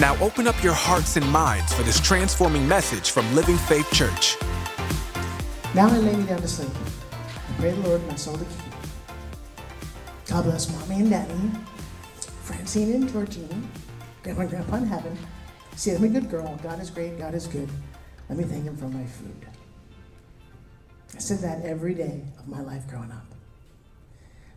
Now 0.00 0.16
open 0.22 0.46
up 0.46 0.62
your 0.62 0.74
hearts 0.74 1.16
and 1.16 1.28
minds 1.28 1.74
for 1.74 1.82
this 1.82 1.98
transforming 1.98 2.68
message 2.68 3.10
from 3.10 3.34
Living 3.34 3.56
Faith 3.56 3.92
Church. 3.92 4.36
Now 5.74 5.88
I 5.88 5.98
lay 5.98 6.14
me 6.14 6.22
down 6.24 6.40
to 6.40 6.46
sleep. 6.46 6.70
I 7.10 7.60
pray 7.60 7.72
the 7.72 7.80
Lord 7.80 8.06
my 8.06 8.14
soul 8.14 8.38
to 8.38 8.44
keep. 8.44 9.56
God 10.26 10.44
bless 10.44 10.70
mommy 10.70 11.00
and 11.00 11.10
daddy, 11.10 11.50
Francine 12.42 12.94
and 12.94 13.12
Georgine, 13.12 13.68
grandma 14.22 14.42
and 14.42 14.50
grandpa 14.50 14.76
in 14.76 14.86
heaven. 14.86 15.18
See, 15.74 15.90
I'm 15.90 16.04
a 16.04 16.08
good 16.08 16.30
girl. 16.30 16.56
God 16.62 16.78
is 16.80 16.90
great. 16.90 17.18
God 17.18 17.34
is 17.34 17.48
good. 17.48 17.68
Let 18.28 18.38
me 18.38 18.44
thank 18.44 18.64
him 18.64 18.76
for 18.76 18.88
my 18.88 19.04
food. 19.04 19.46
I 21.12 21.18
said 21.18 21.40
that 21.40 21.64
every 21.64 21.94
day 21.94 22.22
of 22.38 22.46
my 22.46 22.60
life 22.60 22.86
growing 22.86 23.10
up. 23.10 23.27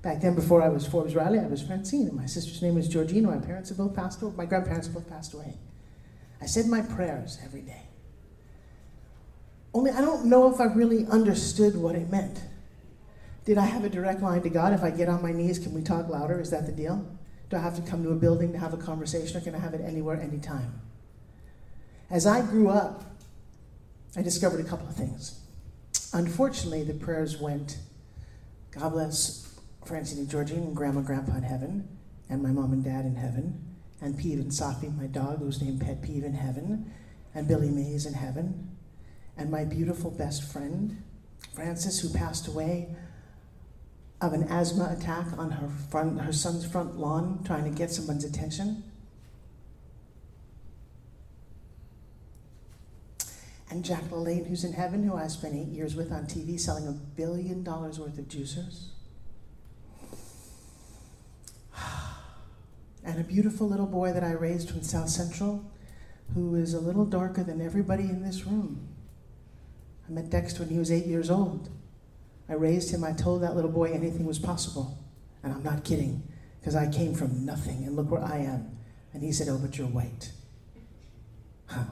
Back 0.02 0.22
then, 0.22 0.34
before 0.34 0.64
I 0.64 0.70
was 0.70 0.88
Forbes 0.88 1.16
Riley, 1.16 1.38
I 1.40 1.46
was 1.46 1.62
Francine, 1.62 2.08
and 2.08 2.18
my 2.18 2.26
sister's 2.26 2.62
name 2.62 2.76
was 2.76 2.88
Georgina. 2.88 3.28
My 3.28 3.38
parents 3.38 3.70
have 3.70 3.78
both 3.78 3.96
passed 3.96 4.22
away. 4.22 4.34
My 4.36 4.46
grandparents 4.46 4.88
both 4.88 5.08
passed 5.08 5.34
away. 5.34 5.58
I 6.42 6.48
said 6.48 6.66
my 6.66 6.82
prayers 6.82 7.38
every 7.46 7.62
day. 7.62 7.84
Only 9.74 9.92
I 9.92 10.02
don't 10.02 10.26
know 10.26 10.52
if 10.52 10.60
I 10.60 10.66
really 10.66 11.06
understood 11.06 11.76
what 11.76 11.96
it 11.96 12.10
meant. 12.10 12.40
Did 13.46 13.58
I 13.58 13.66
have 13.66 13.84
a 13.84 13.90
direct 13.90 14.22
line 14.22 14.42
to 14.42 14.50
God? 14.50 14.74
If 14.74 14.84
I 14.84 14.90
get 14.90 15.08
on 15.08 15.22
my 15.22 15.32
knees, 15.32 15.60
can 15.60 15.74
we 15.74 15.82
talk 15.82 16.10
louder? 16.10 16.40
Is 16.40 16.50
that 16.50 16.66
the 16.66 16.72
deal? 16.72 17.06
Do 17.50 17.58
I 17.58 17.60
have 17.60 17.76
to 17.76 17.82
come 17.82 18.04
to 18.04 18.10
a 18.10 18.16
building 18.16 18.52
to 18.54 18.58
have 18.58 18.74
a 18.74 18.78
conversation, 18.78 19.38
or 19.38 19.42
can 19.42 19.54
I 19.54 19.60
have 19.60 19.74
it 19.74 19.82
anywhere, 19.82 20.20
anytime? 20.20 20.82
As 22.10 22.26
I 22.26 22.42
grew 22.42 22.70
up, 22.70 23.04
I 24.16 24.22
discovered 24.22 24.60
a 24.60 24.64
couple 24.64 24.88
of 24.88 24.96
things. 24.96 25.40
Unfortunately, 26.14 26.84
the 26.84 26.94
prayers 26.94 27.38
went, 27.38 27.78
God 28.72 28.90
bless 28.90 29.51
Francine 29.86 30.20
and 30.20 30.30
Georgine 30.30 30.64
and 30.64 30.76
Grandma 30.76 31.00
and 31.00 31.08
Grandpa 31.08 31.36
in 31.36 31.44
heaven, 31.44 31.88
and 32.30 32.42
my 32.42 32.50
mom 32.50 32.72
and 32.74 32.84
dad 32.84 33.06
in 33.06 33.16
heaven, 33.16 33.60
and 34.02 34.18
Peeve 34.18 34.40
and 34.40 34.52
Safi, 34.52 34.96
my 34.96 35.08
dog, 35.08 35.40
who's 35.40 35.62
named 35.62 35.82
Pet 35.82 36.02
Peeve 36.02 36.24
in 36.24 36.34
heaven, 36.34 36.92
and 37.34 37.48
Billy 37.48 37.70
Mays 37.70 38.06
in 38.06 38.14
heaven, 38.14 38.70
and 39.38 39.50
my 39.50 39.64
beautiful 39.64 40.12
best 40.12 40.52
friend, 40.52 41.02
Frances, 41.54 42.00
who 42.00 42.10
passed 42.10 42.48
away 42.48 42.96
of 44.22 44.34
an 44.34 44.44
asthma 44.44 44.96
attack 44.98 45.26
on 45.38 45.52
her 45.52 45.68
front, 45.90 46.22
her 46.22 46.32
son's 46.32 46.66
front 46.66 46.98
lawn, 46.98 47.42
trying 47.44 47.64
to 47.64 47.72
get 47.72 47.92
someone's 47.92 48.24
attention. 48.24 48.84
And 53.72 53.84
Jack 53.84 54.04
LaLanne, 54.12 54.48
who's 54.48 54.64
in 54.64 54.74
heaven, 54.74 55.04
who 55.04 55.16
I 55.16 55.28
spent 55.28 55.56
eight 55.56 55.70
years 55.70 55.96
with 55.96 56.12
on 56.12 56.26
TV 56.26 56.60
selling 56.60 56.88
a 56.88 56.92
billion 56.92 57.64
dollars 57.64 58.00
worth 58.00 58.20
of 58.20 58.26
juicers. 58.28 58.91
and 63.04 63.20
a 63.20 63.24
beautiful 63.24 63.68
little 63.68 63.86
boy 63.86 64.14
that 64.14 64.24
I 64.24 64.32
raised 64.32 64.70
from 64.70 64.84
South 64.84 65.10
Central 65.10 65.72
who 66.34 66.56
is 66.56 66.74
a 66.74 66.80
little 66.80 67.06
darker 67.06 67.44
than 67.44 67.62
everybody 67.62 68.04
in 68.04 68.24
this 68.24 68.46
room. 68.46 68.88
I 70.08 70.12
met 70.12 70.30
Dexter 70.30 70.62
when 70.62 70.70
he 70.70 70.80
was 70.80 70.92
eight 70.92 71.06
years 71.06 71.30
old. 71.30 71.70
I 72.50 72.54
raised 72.54 72.94
him, 72.94 73.04
I 73.04 73.14
told 73.14 73.42
that 73.44 73.56
little 73.56 73.72
boy 73.72 73.92
anything 73.92 74.26
was 74.26 74.40
possible. 74.40 74.98
And 75.44 75.54
I'm 75.54 75.64
not 75.64 75.84
kidding, 75.84 76.24
because 76.60 76.76
I 76.76 76.90
came 76.90 77.14
from 77.14 77.46
nothing, 77.46 77.84
and 77.86 77.96
look 77.96 78.12
where 78.12 78.24
I 78.24 78.38
am. 78.38 78.78
And 79.14 79.24
he 79.24 79.32
said, 79.32 79.48
Oh, 79.50 79.58
but 79.58 79.78
you're 79.78 79.88
white. 79.88 80.32
Huh. 81.66 81.86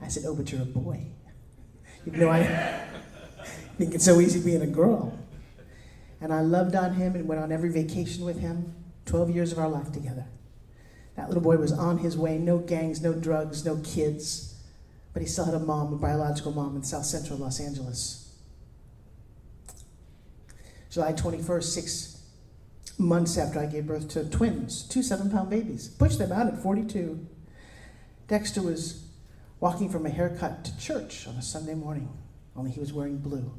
I 0.00 0.08
said, 0.08 0.24
Oh, 0.26 0.34
but 0.34 0.50
you're 0.50 0.62
a 0.62 0.66
boy. 0.66 1.06
You 2.06 2.12
know, 2.12 2.28
I 2.28 2.42
think 3.78 3.94
it's 3.94 4.04
so 4.04 4.20
easy 4.20 4.38
being 4.38 4.60
a 4.60 4.66
girl. 4.66 5.18
And 6.24 6.32
I 6.32 6.40
loved 6.40 6.74
on 6.74 6.94
him 6.94 7.16
and 7.16 7.28
went 7.28 7.42
on 7.42 7.52
every 7.52 7.68
vacation 7.68 8.24
with 8.24 8.40
him. 8.40 8.74
12 9.04 9.28
years 9.28 9.52
of 9.52 9.58
our 9.58 9.68
life 9.68 9.92
together. 9.92 10.24
That 11.16 11.28
little 11.28 11.42
boy 11.42 11.58
was 11.58 11.70
on 11.70 11.98
his 11.98 12.16
way, 12.16 12.38
no 12.38 12.56
gangs, 12.56 13.02
no 13.02 13.12
drugs, 13.12 13.66
no 13.66 13.76
kids, 13.84 14.58
but 15.12 15.20
he 15.20 15.28
still 15.28 15.44
had 15.44 15.52
a 15.52 15.58
mom, 15.58 15.92
a 15.92 15.96
biological 15.96 16.52
mom 16.52 16.76
in 16.76 16.82
South 16.82 17.04
Central 17.04 17.38
Los 17.38 17.60
Angeles. 17.60 18.34
July 20.88 21.12
21st, 21.12 21.62
six 21.64 22.22
months 22.96 23.36
after 23.36 23.58
I 23.58 23.66
gave 23.66 23.86
birth 23.86 24.08
to 24.08 24.24
twins, 24.24 24.88
two 24.88 25.02
seven 25.02 25.30
pound 25.30 25.50
babies. 25.50 25.88
Pushed 25.88 26.20
them 26.20 26.32
out 26.32 26.46
at 26.46 26.62
42. 26.62 27.26
Dexter 28.28 28.62
was 28.62 29.04
walking 29.60 29.90
from 29.90 30.06
a 30.06 30.10
haircut 30.10 30.64
to 30.64 30.78
church 30.78 31.26
on 31.26 31.34
a 31.34 31.42
Sunday 31.42 31.74
morning, 31.74 32.08
only 32.56 32.70
he 32.70 32.80
was 32.80 32.94
wearing 32.94 33.18
blue. 33.18 33.52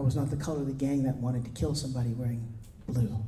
I 0.00 0.02
was 0.02 0.16
not 0.16 0.30
the 0.30 0.36
color 0.36 0.60
of 0.60 0.66
the 0.66 0.72
gang 0.72 1.02
that 1.02 1.16
wanted 1.16 1.44
to 1.44 1.50
kill 1.50 1.74
somebody 1.74 2.14
wearing 2.14 2.54
blue. 2.88 3.22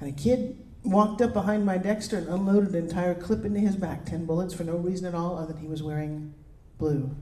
And 0.00 0.08
a 0.08 0.12
kid 0.12 0.58
walked 0.82 1.22
up 1.22 1.32
behind 1.32 1.64
my 1.64 1.78
Dexter 1.78 2.18
and 2.18 2.26
unloaded 2.26 2.70
an 2.70 2.82
entire 2.88 3.14
clip 3.14 3.44
into 3.44 3.60
his 3.60 3.76
back, 3.76 4.04
10 4.06 4.26
bullets 4.26 4.54
for 4.54 4.64
no 4.64 4.76
reason 4.76 5.06
at 5.06 5.14
all 5.14 5.38
other 5.38 5.52
than 5.52 5.62
he 5.62 5.68
was 5.68 5.84
wearing 5.84 6.34
blue. 6.78 7.14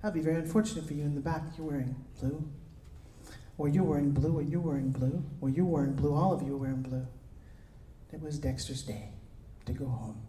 That'd 0.00 0.14
be 0.14 0.20
very 0.20 0.36
unfortunate 0.36 0.86
for 0.86 0.94
you 0.94 1.02
in 1.02 1.16
the 1.16 1.20
back. 1.20 1.42
You're 1.56 1.66
wearing 1.66 1.96
blue. 2.20 2.48
Or 3.58 3.68
you're 3.68 3.82
wearing 3.82 4.12
blue, 4.12 4.38
or 4.38 4.42
you're 4.42 4.60
wearing 4.60 4.92
blue, 4.92 5.24
or 5.40 5.48
you're 5.48 5.64
wearing 5.64 5.94
blue. 5.94 6.14
All 6.14 6.32
of 6.32 6.42
you 6.42 6.54
are 6.54 6.58
wearing 6.58 6.82
blue. 6.82 7.08
It 8.12 8.22
was 8.22 8.38
Dexter's 8.38 8.82
day 8.82 9.08
to 9.66 9.72
go 9.72 9.86
home. 9.86 10.22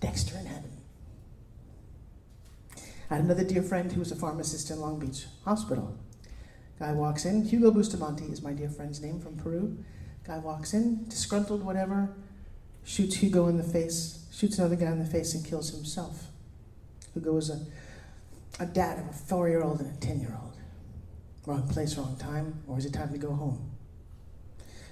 Dexter 0.00 0.36
in 0.38 0.46
heaven. 0.46 0.81
I 3.12 3.16
had 3.16 3.24
another 3.26 3.44
dear 3.44 3.62
friend 3.62 3.92
who 3.92 4.00
was 4.00 4.10
a 4.10 4.16
pharmacist 4.16 4.70
in 4.70 4.80
Long 4.80 4.98
Beach 4.98 5.26
Hospital. 5.44 5.94
Guy 6.78 6.94
walks 6.94 7.26
in. 7.26 7.44
Hugo 7.44 7.70
Bustamante 7.70 8.24
is 8.24 8.40
my 8.40 8.54
dear 8.54 8.70
friend's 8.70 9.02
name 9.02 9.20
from 9.20 9.36
Peru. 9.36 9.76
Guy 10.26 10.38
walks 10.38 10.72
in, 10.72 11.06
disgruntled, 11.08 11.62
whatever, 11.62 12.08
shoots 12.84 13.16
Hugo 13.16 13.48
in 13.48 13.58
the 13.58 13.62
face, 13.62 14.26
shoots 14.32 14.56
another 14.56 14.76
guy 14.76 14.86
in 14.86 14.98
the 14.98 15.04
face, 15.04 15.34
and 15.34 15.44
kills 15.44 15.72
himself. 15.72 16.28
Hugo 17.12 17.32
was 17.34 17.50
a, 17.50 17.60
a 18.58 18.64
dad 18.64 19.00
of 19.00 19.10
a 19.10 19.12
four 19.12 19.46
year 19.46 19.62
old 19.62 19.80
and 19.80 19.94
a 19.94 20.00
10 20.00 20.18
year 20.18 20.34
old. 20.42 20.56
Wrong 21.44 21.68
place, 21.68 21.98
wrong 21.98 22.16
time, 22.16 22.62
or 22.66 22.78
is 22.78 22.86
it 22.86 22.94
time 22.94 23.12
to 23.12 23.18
go 23.18 23.34
home? 23.34 23.72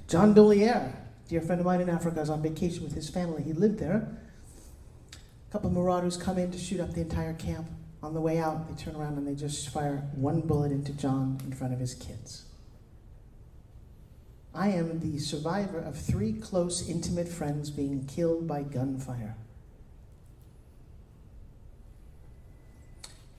John 0.09 0.35
Dolier, 0.35 0.93
dear 1.27 1.41
friend 1.41 1.59
of 1.59 1.65
mine 1.65 1.81
in 1.81 1.89
Africa, 1.89 2.21
is 2.21 2.29
on 2.29 2.43
vacation 2.43 2.83
with 2.83 2.93
his 2.93 3.09
family. 3.09 3.43
He 3.43 3.55
lived 3.55 3.79
there. 3.79 4.19
A 5.15 5.53
couple 5.53 5.71
of 5.71 5.75
marauders 5.75 6.19
come 6.19 6.37
in 6.37 6.51
to 6.51 6.59
shoot 6.59 6.81
up 6.81 6.93
the 6.93 7.01
entire 7.01 7.33
camp. 7.33 7.67
On 8.03 8.15
the 8.15 8.21
way 8.21 8.39
out, 8.39 8.69
they 8.69 8.83
turn 8.83 8.97
around 8.97 9.19
and 9.19 9.27
they 9.27 9.35
just 9.35 9.69
fire 9.69 10.09
one 10.15 10.41
bullet 10.41 10.73
into 10.73 10.93
John 10.93 11.39
in 11.45 11.53
front 11.53 11.75
of 11.75 11.81
his 11.81 11.95
kids. 11.95 12.45
I 14.55 14.69
am 14.71 15.01
the 15.01 15.19
survivor 15.19 15.79
of 15.79 15.97
three 15.97 16.33
close, 16.33 16.89
intimate 16.89 17.29
friends 17.29 17.71
being 17.71 18.07
killed 18.07 18.49
by 18.49 18.63
gunfire. 18.63 19.37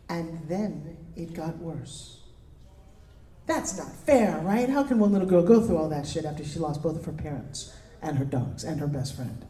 And 0.08 0.48
then 0.48 0.98
it 1.16 1.34
got 1.34 1.58
worse. 1.58 2.20
That's 3.48 3.78
not 3.78 3.92
fair, 3.92 4.40
right? 4.40 4.70
How 4.70 4.84
can 4.84 5.00
one 5.00 5.12
little 5.12 5.28
girl 5.28 5.44
go 5.44 5.62
through 5.62 5.78
all 5.78 5.90
that 5.90 6.08
shit 6.08 6.26
after 6.26 6.46
she 6.46 6.60
lost 6.60 6.84
both 6.84 6.98
of 6.98 7.06
her 7.06 7.12
parents 7.12 7.74
and 8.02 8.18
her 8.18 8.26
dogs 8.26 8.64
and 8.64 8.80
her 8.80 8.88
best 8.88 9.16
friend? 9.16 9.46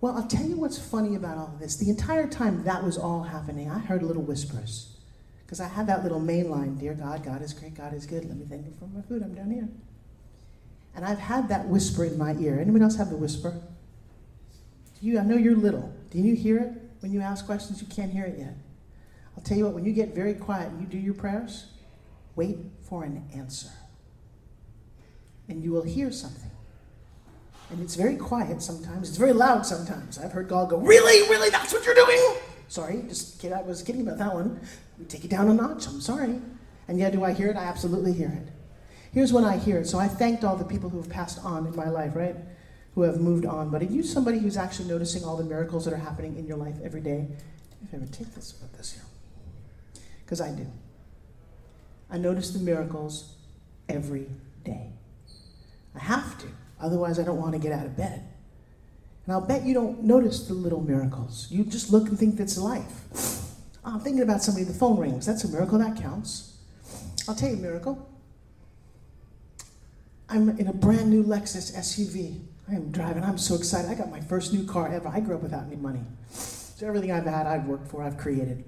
Well, 0.00 0.16
I'll 0.16 0.26
tell 0.26 0.46
you 0.46 0.56
what's 0.56 0.78
funny 0.78 1.14
about 1.14 1.36
all 1.36 1.48
of 1.52 1.58
this. 1.58 1.76
The 1.76 1.90
entire 1.90 2.26
time 2.26 2.64
that 2.64 2.82
was 2.82 2.96
all 2.96 3.22
happening, 3.22 3.70
I 3.70 3.78
heard 3.78 4.02
little 4.02 4.22
whispers. 4.22 4.96
Because 5.44 5.60
I 5.60 5.68
had 5.68 5.86
that 5.88 6.02
little 6.02 6.20
main 6.20 6.48
line 6.48 6.76
Dear 6.76 6.94
God, 6.94 7.24
God 7.24 7.42
is 7.42 7.52
great, 7.52 7.74
God 7.74 7.92
is 7.92 8.06
good. 8.06 8.24
Let 8.24 8.36
me 8.36 8.46
thank 8.48 8.66
you 8.66 8.72
for 8.78 8.86
my 8.86 9.02
food. 9.02 9.22
I'm 9.22 9.34
down 9.34 9.50
here. 9.50 9.68
And 10.94 11.04
I've 11.04 11.18
had 11.18 11.48
that 11.48 11.68
whisper 11.68 12.04
in 12.04 12.16
my 12.16 12.34
ear. 12.34 12.58
Anyone 12.60 12.82
else 12.82 12.96
have 12.96 13.10
the 13.10 13.16
whisper? 13.16 13.60
Do 15.00 15.06
you, 15.06 15.18
I 15.18 15.22
know 15.22 15.36
you're 15.36 15.56
little. 15.56 15.92
Do 16.10 16.18
you 16.18 16.34
hear 16.34 16.58
it 16.58 16.72
when 17.00 17.12
you 17.12 17.20
ask 17.20 17.44
questions? 17.46 17.80
You 17.80 17.88
can't 17.88 18.10
hear 18.10 18.24
it 18.24 18.38
yet. 18.38 18.54
I'll 19.36 19.42
tell 19.42 19.56
you 19.56 19.64
what, 19.64 19.74
when 19.74 19.84
you 19.84 19.92
get 19.92 20.14
very 20.14 20.34
quiet 20.34 20.70
and 20.70 20.80
you 20.80 20.86
do 20.86 20.98
your 20.98 21.14
prayers, 21.14 21.66
wait 22.36 22.58
for 22.88 23.04
an 23.04 23.28
answer. 23.34 23.70
And 25.48 25.62
you 25.62 25.72
will 25.72 25.82
hear 25.82 26.10
something. 26.10 26.49
And 27.70 27.80
it's 27.80 27.94
very 27.94 28.16
quiet 28.16 28.62
sometimes. 28.62 29.08
It's 29.08 29.18
very 29.18 29.32
loud 29.32 29.64
sometimes. 29.64 30.18
I've 30.18 30.32
heard 30.32 30.48
God 30.48 30.70
go, 30.70 30.78
Really? 30.78 31.28
Really? 31.28 31.50
That's 31.50 31.72
what 31.72 31.84
you're 31.84 31.94
doing? 31.94 32.36
Sorry, 32.68 33.02
just 33.08 33.44
I 33.44 33.62
was 33.62 33.82
kidding 33.82 34.02
about 34.02 34.18
that 34.18 34.32
one. 34.32 34.60
We 34.98 35.04
take 35.04 35.24
it 35.24 35.30
down 35.30 35.48
a 35.48 35.54
notch. 35.54 35.86
I'm 35.88 36.00
sorry. 36.00 36.40
And 36.88 36.98
yet, 36.98 37.12
do 37.12 37.24
I 37.24 37.32
hear 37.32 37.48
it? 37.48 37.56
I 37.56 37.64
absolutely 37.64 38.12
hear 38.12 38.28
it. 38.28 38.52
Here's 39.12 39.32
when 39.32 39.44
I 39.44 39.56
hear 39.56 39.78
it. 39.78 39.86
So 39.86 39.98
I 39.98 40.08
thanked 40.08 40.44
all 40.44 40.56
the 40.56 40.64
people 40.64 40.90
who 40.90 40.98
have 40.98 41.10
passed 41.10 41.44
on 41.44 41.66
in 41.66 41.74
my 41.74 41.88
life, 41.88 42.14
right? 42.14 42.36
who 42.94 43.02
have 43.02 43.20
moved 43.20 43.46
on, 43.46 43.70
but 43.70 43.82
are 43.82 43.86
you 43.86 44.02
somebody 44.02 44.38
who's 44.38 44.56
actually 44.56 44.88
noticing 44.88 45.24
all 45.24 45.36
the 45.36 45.44
miracles 45.44 45.84
that 45.84 45.94
are 45.94 45.98
happening 45.98 46.36
in 46.36 46.46
your 46.46 46.56
life 46.56 46.74
every 46.82 47.00
day? 47.00 47.26
If 47.82 47.94
I 47.94 47.96
ever 47.96 48.06
take 48.06 48.34
this, 48.34 48.52
put 48.52 48.72
this 48.76 48.92
here. 48.92 49.04
Because 50.24 50.40
I 50.40 50.50
do. 50.50 50.66
I 52.10 52.18
notice 52.18 52.50
the 52.50 52.58
miracles 52.58 53.36
every 53.88 54.26
day. 54.64 54.90
I 55.94 56.00
have 56.00 56.36
to, 56.38 56.46
otherwise, 56.80 57.18
I 57.18 57.24
don't 57.24 57.38
want 57.38 57.52
to 57.52 57.58
get 57.58 57.72
out 57.72 57.86
of 57.86 57.96
bed. 57.96 58.26
And 59.26 59.34
I'll 59.34 59.46
bet 59.46 59.64
you 59.64 59.74
don't 59.74 60.02
notice 60.02 60.46
the 60.46 60.54
little 60.54 60.80
miracles. 60.80 61.46
You 61.50 61.64
just 61.64 61.90
look 61.90 62.08
and 62.08 62.18
think 62.18 62.36
that's 62.36 62.58
life. 62.58 63.02
Oh, 63.84 63.94
I'm 63.94 64.00
thinking 64.00 64.22
about 64.22 64.42
somebody, 64.42 64.64
the 64.64 64.74
phone 64.74 64.98
rings. 64.98 65.26
That's 65.26 65.44
a 65.44 65.48
miracle, 65.48 65.78
that 65.78 66.00
counts. 66.00 66.56
I'll 67.28 67.34
tell 67.34 67.48
you 67.48 67.56
a 67.56 67.60
miracle. 67.60 68.08
I'm 70.28 70.48
in 70.58 70.68
a 70.68 70.72
brand 70.72 71.10
new 71.10 71.24
Lexus 71.24 71.76
SUV. 71.76 72.40
I 72.70 72.74
am 72.74 72.92
driving. 72.92 73.24
I'm 73.24 73.38
so 73.38 73.56
excited. 73.56 73.90
I 73.90 73.94
got 73.94 74.10
my 74.10 74.20
first 74.20 74.52
new 74.52 74.64
car 74.64 74.92
ever. 74.92 75.08
I 75.08 75.20
grew 75.20 75.34
up 75.34 75.42
without 75.42 75.64
any 75.64 75.76
money. 75.76 76.02
So 76.30 76.86
everything 76.86 77.10
I've 77.10 77.24
had, 77.24 77.46
I've 77.46 77.66
worked 77.66 77.88
for, 77.88 78.02
I've 78.02 78.16
created. 78.16 78.64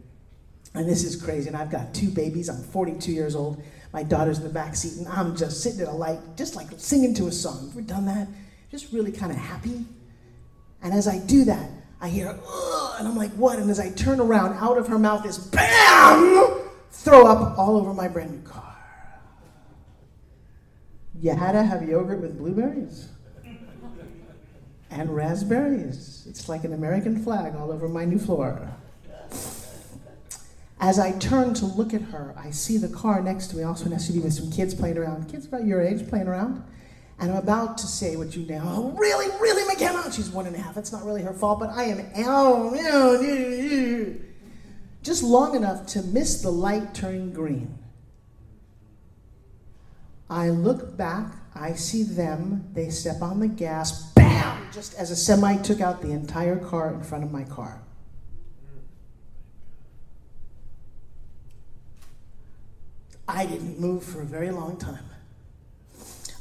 And 0.74 0.88
this 0.88 1.04
is 1.04 1.20
crazy. 1.20 1.48
And 1.48 1.56
I've 1.56 1.70
got 1.70 1.94
two 1.94 2.08
babies. 2.08 2.48
I'm 2.48 2.62
42 2.62 3.12
years 3.12 3.36
old. 3.36 3.62
My 3.92 4.02
daughter's 4.02 4.38
in 4.38 4.44
the 4.44 4.50
back 4.50 4.74
seat, 4.74 4.94
and 4.98 5.08
I'm 5.08 5.36
just 5.36 5.62
sitting 5.62 5.80
at 5.80 5.88
a 5.88 5.92
light, 5.92 6.18
just 6.36 6.56
like 6.56 6.68
singing 6.78 7.14
to 7.14 7.26
a 7.26 7.32
song. 7.32 7.68
Ever 7.72 7.82
done 7.82 8.06
that? 8.06 8.26
Just 8.70 8.92
really 8.92 9.12
kind 9.12 9.30
of 9.30 9.38
happy. 9.38 9.84
And 10.82 10.94
as 10.94 11.06
I 11.06 11.18
do 11.18 11.44
that, 11.44 11.68
I 12.00 12.08
hear, 12.08 12.28
and 12.98 13.06
I'm 13.06 13.16
like, 13.16 13.30
what? 13.32 13.58
And 13.58 13.70
as 13.70 13.78
I 13.78 13.90
turn 13.90 14.18
around, 14.18 14.56
out 14.56 14.78
of 14.78 14.88
her 14.88 14.98
mouth 14.98 15.26
is 15.26 15.38
BAM! 15.38 16.48
Throw 16.90 17.26
up 17.26 17.58
all 17.58 17.76
over 17.76 17.92
my 17.92 18.08
brand 18.08 18.32
new 18.32 18.42
car. 18.48 18.76
You 21.20 21.34
had 21.36 21.52
to 21.52 21.62
have 21.62 21.86
yogurt 21.86 22.20
with 22.20 22.38
blueberries 22.38 23.08
and 24.90 25.14
raspberries. 25.14 26.26
It's 26.28 26.48
like 26.48 26.64
an 26.64 26.72
American 26.72 27.22
flag 27.22 27.54
all 27.54 27.70
over 27.70 27.88
my 27.88 28.04
new 28.04 28.18
floor. 28.18 28.74
As 30.82 30.98
I 30.98 31.12
turn 31.12 31.54
to 31.54 31.64
look 31.64 31.94
at 31.94 32.02
her, 32.02 32.34
I 32.36 32.50
see 32.50 32.76
the 32.76 32.88
car 32.88 33.22
next 33.22 33.46
to 33.48 33.56
me, 33.56 33.62
also 33.62 33.86
an 33.86 33.92
SUV 33.92 34.24
with 34.24 34.34
some 34.34 34.50
kids 34.50 34.74
playing 34.74 34.98
around. 34.98 35.30
Kids 35.30 35.46
about 35.46 35.64
your 35.64 35.80
age 35.80 36.08
playing 36.08 36.26
around. 36.26 36.64
And 37.20 37.30
I'm 37.30 37.36
about 37.36 37.78
to 37.78 37.86
say 37.86 38.16
what 38.16 38.34
you 38.34 38.44
know. 38.46 38.62
Oh, 38.64 38.90
really, 38.98 39.28
really, 39.40 39.64
McKenna? 39.64 40.10
She's 40.10 40.28
one 40.28 40.44
and 40.44 40.56
a 40.56 40.58
half. 40.58 40.76
It's 40.76 40.90
not 40.90 41.04
really 41.04 41.22
her 41.22 41.32
fault, 41.32 41.60
but 41.60 41.70
I 41.70 41.84
am 41.84 42.04
oh, 42.26 42.74
just 45.04 45.22
long 45.22 45.54
enough 45.54 45.86
to 45.86 46.02
miss 46.02 46.42
the 46.42 46.50
light 46.50 46.92
turning 46.94 47.32
green. 47.32 47.78
I 50.28 50.48
look 50.50 50.96
back, 50.96 51.32
I 51.54 51.74
see 51.74 52.02
them, 52.02 52.68
they 52.72 52.90
step 52.90 53.22
on 53.22 53.38
the 53.38 53.46
gas, 53.46 54.10
bam, 54.14 54.66
just 54.72 54.94
as 54.94 55.12
a 55.12 55.16
semi 55.16 55.58
took 55.58 55.80
out 55.80 56.02
the 56.02 56.10
entire 56.10 56.56
car 56.56 56.92
in 56.92 57.04
front 57.04 57.22
of 57.22 57.30
my 57.30 57.44
car. 57.44 57.82
I 63.28 63.46
didn't 63.46 63.80
move 63.80 64.04
for 64.04 64.20
a 64.20 64.24
very 64.24 64.50
long 64.50 64.76
time. 64.76 65.04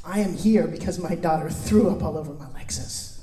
I 0.04 0.20
am 0.20 0.34
here 0.34 0.66
because 0.66 0.98
my 0.98 1.14
daughter 1.14 1.48
threw 1.48 1.90
up 1.90 2.02
all 2.02 2.18
over 2.18 2.32
my 2.32 2.46
Lexus. 2.46 3.20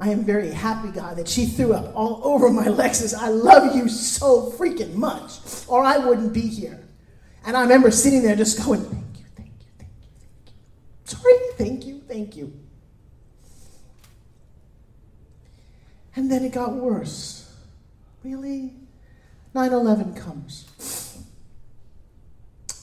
I 0.00 0.10
am 0.10 0.24
very 0.24 0.50
happy, 0.50 0.88
God, 0.88 1.16
that 1.16 1.28
she 1.28 1.46
threw 1.46 1.72
up 1.72 1.94
all 1.94 2.20
over 2.24 2.50
my 2.50 2.66
Lexus. 2.66 3.14
I 3.14 3.28
love 3.28 3.76
you 3.76 3.88
so 3.88 4.50
freaking 4.52 4.94
much, 4.94 5.32
or 5.68 5.84
I 5.84 5.98
wouldn't 5.98 6.32
be 6.32 6.40
here. 6.40 6.80
And 7.46 7.56
I 7.56 7.62
remember 7.62 7.90
sitting 7.90 8.22
there 8.22 8.34
just 8.34 8.64
going, 8.64 8.82
Thank 8.82 9.18
you, 9.18 9.26
thank 9.36 9.50
you, 9.60 9.66
thank 9.78 9.90
you, 10.00 10.12
thank 10.18 10.46
you. 10.46 10.52
Sorry, 11.04 11.34
thank 11.58 11.86
you, 11.86 12.00
thank 12.08 12.36
you. 12.36 12.52
And 16.16 16.30
then 16.30 16.44
it 16.44 16.52
got 16.52 16.72
worse. 16.72 17.52
Really? 18.22 18.72
9 19.52 19.72
11 19.72 20.14
comes. 20.14 21.03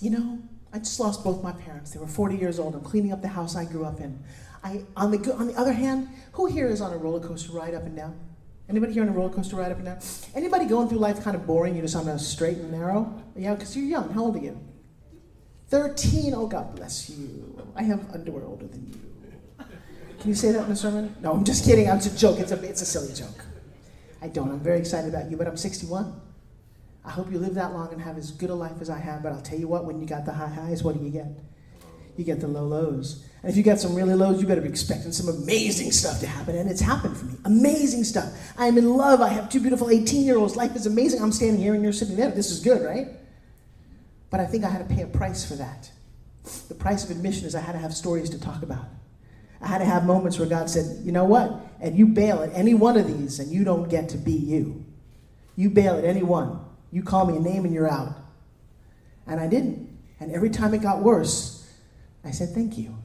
You 0.01 0.09
know, 0.09 0.39
I 0.73 0.79
just 0.79 0.99
lost 0.99 1.23
both 1.23 1.43
my 1.43 1.51
parents. 1.51 1.91
They 1.91 1.99
were 1.99 2.07
40 2.07 2.35
years 2.35 2.59
old. 2.59 2.73
I'm 2.73 2.81
cleaning 2.81 3.13
up 3.13 3.21
the 3.21 3.27
house 3.27 3.55
I 3.55 3.65
grew 3.65 3.85
up 3.85 3.99
in. 3.99 4.21
I, 4.63 4.83
on, 4.97 5.11
the, 5.11 5.33
on 5.35 5.47
the 5.47 5.55
other 5.55 5.73
hand, 5.73 6.09
who 6.33 6.47
here 6.47 6.67
is 6.67 6.81
on 6.81 6.91
a 6.91 6.97
roller 6.97 7.19
coaster 7.19 7.51
ride 7.51 7.75
up 7.75 7.83
and 7.83 7.95
down? 7.95 8.19
Anybody 8.67 8.93
here 8.93 9.03
on 9.03 9.09
a 9.09 9.11
roller 9.11 9.33
coaster 9.33 9.55
ride 9.55 9.71
up 9.71 9.77
and 9.77 9.85
down? 9.85 9.99
Anybody 10.33 10.65
going 10.65 10.89
through 10.89 10.99
life 10.99 11.23
kind 11.23 11.35
of 11.35 11.45
boring? 11.45 11.75
You're 11.75 11.83
just 11.83 11.95
on 11.95 12.07
a 12.07 12.17
straight 12.17 12.57
and 12.57 12.71
narrow? 12.71 13.21
Yeah, 13.35 13.53
because 13.53 13.75
you're 13.75 13.85
young. 13.85 14.09
How 14.11 14.21
old 14.21 14.35
are 14.37 14.39
you? 14.39 14.59
13. 15.69 16.33
Oh, 16.33 16.47
God 16.47 16.75
bless 16.75 17.09
you. 17.09 17.61
I 17.75 17.83
have 17.83 18.09
underwear 18.13 18.45
older 18.45 18.67
than 18.67 18.87
you. 18.87 19.65
Can 20.19 20.29
you 20.29 20.35
say 20.35 20.51
that 20.51 20.65
in 20.65 20.71
a 20.71 20.75
sermon? 20.75 21.15
No, 21.21 21.33
I'm 21.33 21.43
just 21.43 21.65
kidding. 21.65 21.87
It's 21.87 22.05
a 22.05 22.15
joke. 22.15 22.39
It's 22.39 22.51
a, 22.51 22.61
it's 22.63 22.81
a 22.81 22.85
silly 22.85 23.13
joke. 23.13 23.43
I 24.21 24.27
don't. 24.27 24.49
I'm 24.49 24.59
very 24.59 24.79
excited 24.79 25.11
about 25.13 25.31
you, 25.31 25.37
but 25.37 25.47
I'm 25.47 25.57
61. 25.57 26.13
I 27.03 27.09
hope 27.09 27.31
you 27.31 27.39
live 27.39 27.55
that 27.55 27.73
long 27.73 27.91
and 27.91 28.01
have 28.01 28.17
as 28.17 28.31
good 28.31 28.49
a 28.49 28.55
life 28.55 28.79
as 28.79 28.89
I 28.89 28.99
have, 28.99 29.23
but 29.23 29.31
I'll 29.31 29.41
tell 29.41 29.57
you 29.57 29.67
what, 29.67 29.85
when 29.85 29.99
you 29.99 30.05
got 30.05 30.25
the 30.25 30.33
high 30.33 30.47
highs, 30.47 30.83
what 30.83 30.97
do 30.97 31.03
you 31.03 31.09
get? 31.09 31.27
You 32.15 32.23
get 32.23 32.39
the 32.39 32.47
low 32.47 32.65
lows. 32.65 33.25
And 33.41 33.49
if 33.49 33.57
you 33.57 33.63
got 33.63 33.79
some 33.79 33.95
really 33.95 34.13
lows, 34.13 34.39
you 34.39 34.47
better 34.47 34.61
be 34.61 34.69
expecting 34.69 35.11
some 35.11 35.33
amazing 35.35 35.91
stuff 35.91 36.19
to 36.19 36.27
happen. 36.27 36.55
And 36.55 36.69
it's 36.69 36.81
happened 36.81 37.17
for 37.17 37.25
me. 37.25 37.35
Amazing 37.45 38.03
stuff. 38.03 38.31
I 38.57 38.67
am 38.67 38.77
in 38.77 38.89
love. 38.89 39.21
I 39.21 39.29
have 39.29 39.49
two 39.49 39.59
beautiful 39.59 39.89
18 39.89 40.23
year 40.23 40.37
olds. 40.37 40.55
Life 40.55 40.75
is 40.75 40.85
amazing. 40.85 41.21
I'm 41.21 41.31
standing 41.31 41.59
here 41.61 41.73
and 41.73 41.81
you're 41.81 41.93
sitting 41.93 42.15
there. 42.15 42.29
This 42.29 42.51
is 42.51 42.59
good, 42.59 42.83
right? 42.85 43.07
But 44.29 44.39
I 44.39 44.45
think 44.45 44.63
I 44.63 44.69
had 44.69 44.87
to 44.87 44.95
pay 44.95 45.01
a 45.01 45.07
price 45.07 45.43
for 45.43 45.55
that. 45.55 45.89
The 46.67 46.75
price 46.75 47.03
of 47.03 47.11
admission 47.11 47.47
is 47.47 47.55
I 47.55 47.61
had 47.61 47.73
to 47.73 47.79
have 47.79 47.93
stories 47.93 48.29
to 48.31 48.39
talk 48.39 48.61
about. 48.61 48.85
I 49.61 49.67
had 49.67 49.79
to 49.79 49.85
have 49.85 50.05
moments 50.05 50.37
where 50.39 50.47
God 50.47 50.69
said, 50.69 51.03
you 51.03 51.11
know 51.11 51.25
what? 51.25 51.53
And 51.79 51.97
you 51.97 52.07
bail 52.07 52.43
at 52.43 52.51
any 52.53 52.73
one 52.73 52.97
of 52.97 53.07
these 53.07 53.39
and 53.39 53.51
you 53.51 53.63
don't 53.63 53.89
get 53.89 54.09
to 54.09 54.17
be 54.17 54.33
you. 54.33 54.85
You 55.55 55.69
bail 55.69 55.97
at 55.97 56.05
any 56.05 56.23
one. 56.23 56.59
You 56.91 57.03
call 57.03 57.25
me 57.25 57.37
a 57.37 57.39
name 57.39 57.65
and 57.65 57.73
you're 57.73 57.89
out. 57.89 58.15
And 59.27 59.39
I 59.39 59.47
didn't. 59.47 59.89
And 60.19 60.31
every 60.31 60.49
time 60.49 60.73
it 60.73 60.81
got 60.81 61.01
worse, 61.01 61.69
I 62.23 62.31
said, 62.31 62.49
Thank 62.49 62.77
you. 62.77 62.97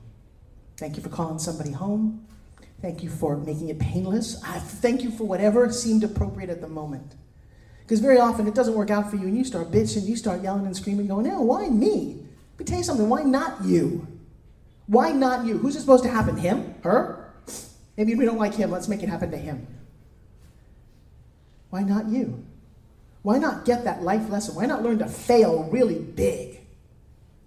Thank 0.76 0.96
you 0.96 1.02
for 1.02 1.08
calling 1.08 1.38
somebody 1.38 1.72
home. 1.72 2.26
Thank 2.82 3.02
you 3.02 3.08
for 3.08 3.36
making 3.36 3.70
it 3.70 3.78
painless. 3.78 4.42
I 4.44 4.58
thank 4.58 5.02
you 5.02 5.10
for 5.10 5.24
whatever 5.24 5.72
seemed 5.72 6.04
appropriate 6.04 6.50
at 6.50 6.60
the 6.60 6.68
moment. 6.68 7.14
Because 7.80 8.00
very 8.00 8.18
often 8.18 8.46
it 8.46 8.54
doesn't 8.54 8.74
work 8.74 8.90
out 8.90 9.08
for 9.10 9.16
you 9.16 9.28
and 9.28 9.38
you 9.38 9.44
start 9.44 9.70
bitching, 9.70 10.06
you 10.06 10.16
start 10.16 10.42
yelling 10.42 10.66
and 10.66 10.76
screaming, 10.76 11.06
going, 11.06 11.26
No, 11.26 11.40
why 11.40 11.68
me? 11.68 12.26
Let 12.52 12.58
me 12.58 12.64
tell 12.64 12.78
you 12.78 12.84
something, 12.84 13.08
why 13.08 13.22
not 13.22 13.64
you? 13.64 14.06
Why 14.86 15.12
not 15.12 15.46
you? 15.46 15.58
Who's 15.58 15.76
it 15.76 15.80
supposed 15.80 16.04
to 16.04 16.10
happen? 16.10 16.36
Him? 16.36 16.74
Her? 16.82 17.32
Maybe 17.96 18.14
we 18.14 18.24
don't 18.24 18.38
like 18.38 18.54
him, 18.54 18.70
let's 18.70 18.88
make 18.88 19.02
it 19.02 19.08
happen 19.08 19.30
to 19.30 19.36
him. 19.36 19.66
Why 21.70 21.82
not 21.82 22.08
you? 22.08 22.44
Why 23.26 23.38
not 23.38 23.64
get 23.64 23.82
that 23.82 24.04
life 24.04 24.30
lesson? 24.30 24.54
Why 24.54 24.66
not 24.66 24.84
learn 24.84 25.00
to 25.00 25.08
fail 25.08 25.64
really 25.64 25.98
big? 25.98 26.60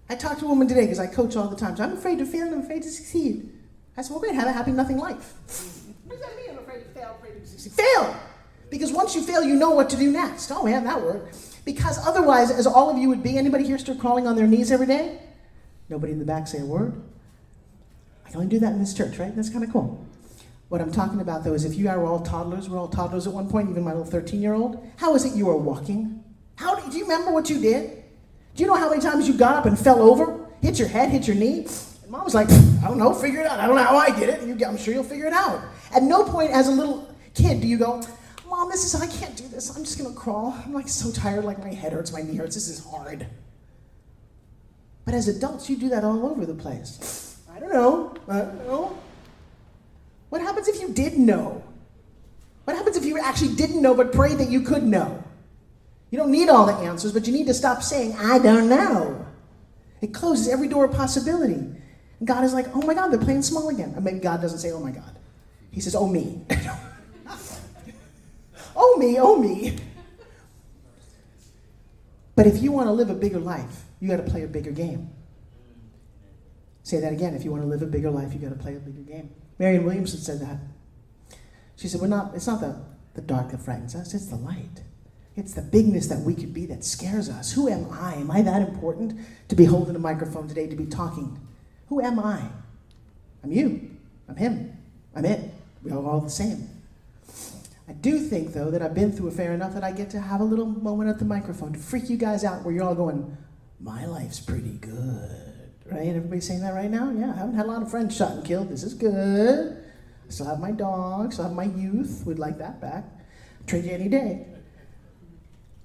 I 0.09 0.15
talked 0.15 0.41
to 0.41 0.45
a 0.45 0.49
woman 0.49 0.67
today 0.67 0.81
because 0.81 0.99
I 0.99 1.07
coach 1.07 1.37
all 1.37 1.47
the 1.47 1.55
time. 1.55 1.77
So 1.77 1.85
I'm 1.85 1.93
afraid 1.93 2.17
to 2.17 2.25
fail 2.25 2.47
and 2.47 2.55
I'm 2.55 2.61
afraid 2.63 2.83
to 2.83 2.89
succeed. 2.89 3.49
I 3.95 4.01
said, 4.01 4.11
well, 4.11 4.19
great, 4.19 4.35
have 4.35 4.49
a 4.49 4.51
happy, 4.51 4.71
nothing 4.71 4.97
life. 4.97 5.35
what 6.03 6.19
does 6.19 6.27
that 6.27 6.35
mean? 6.35 6.49
I'm 6.49 6.57
afraid 6.57 6.83
to 6.83 6.89
fail, 6.89 7.15
afraid 7.17 7.39
to 7.39 7.47
succeed. 7.47 7.71
Fail! 7.71 8.13
Because 8.69 8.91
once 8.91 9.15
you 9.15 9.23
fail, 9.23 9.41
you 9.41 9.55
know 9.55 9.69
what 9.69 9.89
to 9.91 9.95
do 9.95 10.11
next. 10.11 10.51
Oh, 10.51 10.65
man, 10.65 10.83
that 10.83 11.01
worked. 11.01 11.63
Because 11.63 12.05
otherwise, 12.05 12.51
as 12.51 12.67
all 12.67 12.89
of 12.89 12.97
you 12.97 13.07
would 13.07 13.23
be, 13.23 13.37
anybody 13.37 13.63
here 13.63 13.77
still 13.77 13.95
crawling 13.95 14.27
on 14.27 14.35
their 14.35 14.47
knees 14.47 14.73
every 14.73 14.85
day? 14.85 15.21
Nobody 15.87 16.11
in 16.11 16.19
the 16.19 16.25
back 16.25 16.47
say 16.47 16.59
a 16.59 16.65
word? 16.65 17.01
I 18.25 18.31
can 18.31 18.41
only 18.41 18.49
do 18.49 18.59
that 18.59 18.73
in 18.73 18.79
this 18.79 18.93
church, 18.93 19.17
right? 19.17 19.33
That's 19.33 19.49
kind 19.49 19.63
of 19.63 19.71
cool. 19.71 20.05
What 20.69 20.81
I'm 20.81 20.91
talking 20.91 21.19
about, 21.19 21.43
though, 21.43 21.53
is 21.53 21.65
if 21.65 21.75
you 21.75 21.89
are 21.89 22.05
all 22.05 22.19
toddlers, 22.19 22.69
we're 22.69 22.77
all 22.77 22.87
toddlers 22.87 23.25
at 23.25 23.33
one 23.33 23.49
point, 23.49 23.69
even 23.69 23.83
my 23.83 23.91
little 23.91 24.05
13 24.05 24.41
year 24.41 24.53
old, 24.53 24.87
how 24.97 25.15
is 25.15 25.25
it 25.25 25.35
you 25.35 25.49
are 25.49 25.57
walking? 25.57 26.23
How 26.55 26.75
do, 26.75 26.91
do 26.91 26.97
you 26.97 27.03
remember 27.03 27.31
what 27.31 27.49
you 27.49 27.59
did? 27.59 28.03
Do 28.55 28.63
you 28.63 28.67
know 28.67 28.75
how 28.75 28.89
many 28.89 29.01
times 29.01 29.27
you 29.27 29.33
got 29.33 29.55
up 29.55 29.65
and 29.65 29.77
fell 29.77 30.01
over? 30.01 30.47
Hit 30.61 30.77
your 30.77 30.87
head, 30.87 31.09
hit 31.09 31.27
your 31.27 31.35
knee? 31.35 31.65
And 32.03 32.11
mom 32.11 32.23
was 32.23 32.35
like, 32.35 32.49
I 32.51 32.87
don't 32.87 32.97
know, 32.97 33.13
figure 33.13 33.41
it 33.41 33.47
out. 33.47 33.59
I 33.59 33.65
don't 33.65 33.75
know 33.75 33.83
how 33.83 33.97
I 33.97 34.11
did 34.11 34.29
it. 34.29 34.43
You, 34.43 34.65
I'm 34.65 34.77
sure 34.77 34.93
you'll 34.93 35.03
figure 35.03 35.25
it 35.25 35.33
out. 35.33 35.61
At 35.91 36.03
no 36.03 36.23
point 36.23 36.51
as 36.51 36.67
a 36.67 36.71
little 36.71 37.09
kid 37.33 37.61
do 37.61 37.67
you 37.67 37.77
go, 37.77 38.03
Mom, 38.47 38.69
this 38.69 38.83
is, 38.83 38.99
I 38.99 39.07
can't 39.07 39.35
do 39.37 39.47
this. 39.47 39.75
I'm 39.75 39.83
just 39.83 39.97
to 39.97 40.11
crawl. 40.13 40.57
I'm 40.65 40.73
like 40.73 40.89
so 40.89 41.11
tired, 41.11 41.45
like 41.45 41.59
my 41.59 41.73
head 41.73 41.93
hurts, 41.93 42.11
my 42.11 42.21
knee 42.21 42.35
hurts. 42.35 42.55
This 42.55 42.67
is 42.67 42.83
hard. 42.83 43.27
But 45.05 45.13
as 45.13 45.27
adults, 45.27 45.69
you 45.69 45.77
do 45.77 45.89
that 45.89 46.03
all 46.03 46.25
over 46.25 46.45
the 46.45 46.55
place. 46.55 47.39
I 47.55 47.59
don't 47.59 47.71
know. 47.71 48.15
I 48.27 48.39
don't 48.41 48.67
know. 48.67 48.97
What 50.29 50.41
happens 50.41 50.67
if 50.67 50.79
you 50.79 50.89
did 50.89 51.17
know? 51.17 51.63
What 52.65 52.77
happens 52.77 52.97
if 52.97 53.05
you 53.05 53.19
actually 53.19 53.55
didn't 53.55 53.81
know 53.81 53.95
but 53.95 54.13
prayed 54.13 54.37
that 54.37 54.49
you 54.49 54.61
could 54.61 54.83
know? 54.83 55.23
You 56.11 56.17
don't 56.17 56.31
need 56.31 56.49
all 56.49 56.65
the 56.65 56.73
answers, 56.73 57.13
but 57.13 57.27
you 57.27 57.33
need 57.33 57.47
to 57.47 57.53
stop 57.53 57.83
saying, 57.83 58.15
I 58.17 58.39
don't 58.39 58.69
know. 58.69 59.25
It 60.01 60.13
closes 60.13 60.47
every 60.47 60.67
door 60.67 60.85
of 60.85 60.93
possibility. 60.93 61.53
And 61.53 62.27
God 62.27 62.43
is 62.43 62.53
like, 62.53 62.67
oh 62.75 62.81
my 62.81 62.93
God, 62.93 63.09
they're 63.09 63.19
playing 63.19 63.43
small 63.43 63.69
again. 63.69 63.93
Or 63.95 64.01
maybe 64.01 64.19
God 64.19 64.41
doesn't 64.41 64.59
say, 64.59 64.71
oh 64.71 64.79
my 64.79 64.91
God. 64.91 65.17
He 65.71 65.81
says, 65.81 65.95
oh 65.95 66.07
me. 66.07 66.41
oh 68.75 68.97
me, 68.97 69.19
oh 69.19 69.37
me. 69.37 69.77
But 72.35 72.47
if 72.47 72.61
you 72.61 72.71
want 72.71 72.87
to 72.87 72.93
live 72.93 73.09
a 73.09 73.15
bigger 73.15 73.39
life, 73.39 73.83
you 73.99 74.07
got 74.07 74.17
to 74.17 74.31
play 74.31 74.43
a 74.43 74.47
bigger 74.47 74.71
game. 74.71 75.09
Say 76.83 76.99
that 77.01 77.11
again. 77.11 77.35
If 77.35 77.43
you 77.43 77.51
want 77.51 77.63
to 77.63 77.67
live 77.67 77.81
a 77.81 77.85
bigger 77.85 78.09
life, 78.09 78.33
you 78.33 78.39
got 78.39 78.49
to 78.49 78.55
play 78.55 78.75
a 78.75 78.79
bigger 78.79 79.01
game. 79.01 79.29
Marianne 79.59 79.85
Williamson 79.85 80.19
said 80.19 80.39
that. 80.39 80.57
She 81.75 81.87
said, 81.87 82.01
We're 82.01 82.07
not, 82.07 82.33
it's 82.33 82.47
not 82.47 82.61
the, 82.61 82.77
the 83.13 83.21
dark 83.21 83.51
that 83.51 83.61
frightens 83.61 83.93
us, 83.93 84.13
it's 84.13 84.27
the 84.27 84.37
light. 84.37 84.83
It's 85.35 85.53
the 85.53 85.61
bigness 85.61 86.07
that 86.07 86.19
we 86.19 86.33
could 86.33 86.53
be 86.53 86.65
that 86.65 86.83
scares 86.83 87.29
us. 87.29 87.53
Who 87.53 87.69
am 87.69 87.87
I? 87.91 88.15
Am 88.15 88.29
I 88.29 88.41
that 88.41 88.61
important 88.61 89.19
to 89.47 89.55
be 89.55 89.65
holding 89.65 89.95
a 89.95 89.99
microphone 89.99 90.49
today, 90.49 90.67
to 90.67 90.75
be 90.75 90.85
talking? 90.85 91.39
Who 91.87 92.01
am 92.01 92.19
I? 92.19 92.41
I'm 93.43 93.51
you. 93.51 93.89
I'm 94.27 94.35
him. 94.35 94.77
I'm 95.15 95.23
it. 95.23 95.51
We 95.81 95.91
are 95.91 96.03
all 96.03 96.19
the 96.19 96.29
same. 96.29 96.67
I 97.87 97.93
do 97.93 98.19
think, 98.19 98.53
though, 98.53 98.69
that 98.69 98.81
I've 98.81 98.93
been 98.93 99.13
through 99.13 99.29
a 99.29 99.31
fair 99.31 99.53
enough 99.53 99.73
that 99.75 99.83
I 99.83 99.93
get 99.93 100.09
to 100.11 100.19
have 100.19 100.41
a 100.41 100.43
little 100.43 100.65
moment 100.65 101.09
at 101.09 101.19
the 101.19 101.25
microphone 101.25 101.71
to 101.73 101.79
freak 101.79 102.09
you 102.09 102.17
guys 102.17 102.43
out 102.43 102.63
where 102.63 102.73
you're 102.73 102.83
all 102.83 102.95
going, 102.95 103.37
My 103.79 104.05
life's 104.05 104.41
pretty 104.41 104.77
good. 104.81 105.48
Right? 105.91 106.07
Everybody 106.07 106.41
saying 106.41 106.61
that 106.61 106.73
right 106.73 106.89
now? 106.89 107.11
Yeah, 107.11 107.31
I 107.31 107.37
haven't 107.37 107.55
had 107.55 107.65
a 107.65 107.69
lot 107.69 107.81
of 107.81 107.89
friends 107.89 108.15
shot 108.15 108.31
and 108.31 108.45
killed. 108.45 108.69
This 108.69 108.83
is 108.83 108.93
good. 108.93 109.83
I 110.27 110.31
still 110.31 110.45
have 110.45 110.59
my 110.59 110.71
dog, 110.71 111.33
still 111.33 111.45
have 111.45 111.53
my 111.53 111.63
youth. 111.63 112.23
Would 112.25 112.37
like 112.37 112.59
that 112.59 112.79
back. 112.79 113.03
Trade 113.65 113.85
you 113.85 113.91
any 113.91 114.07
day. 114.07 114.45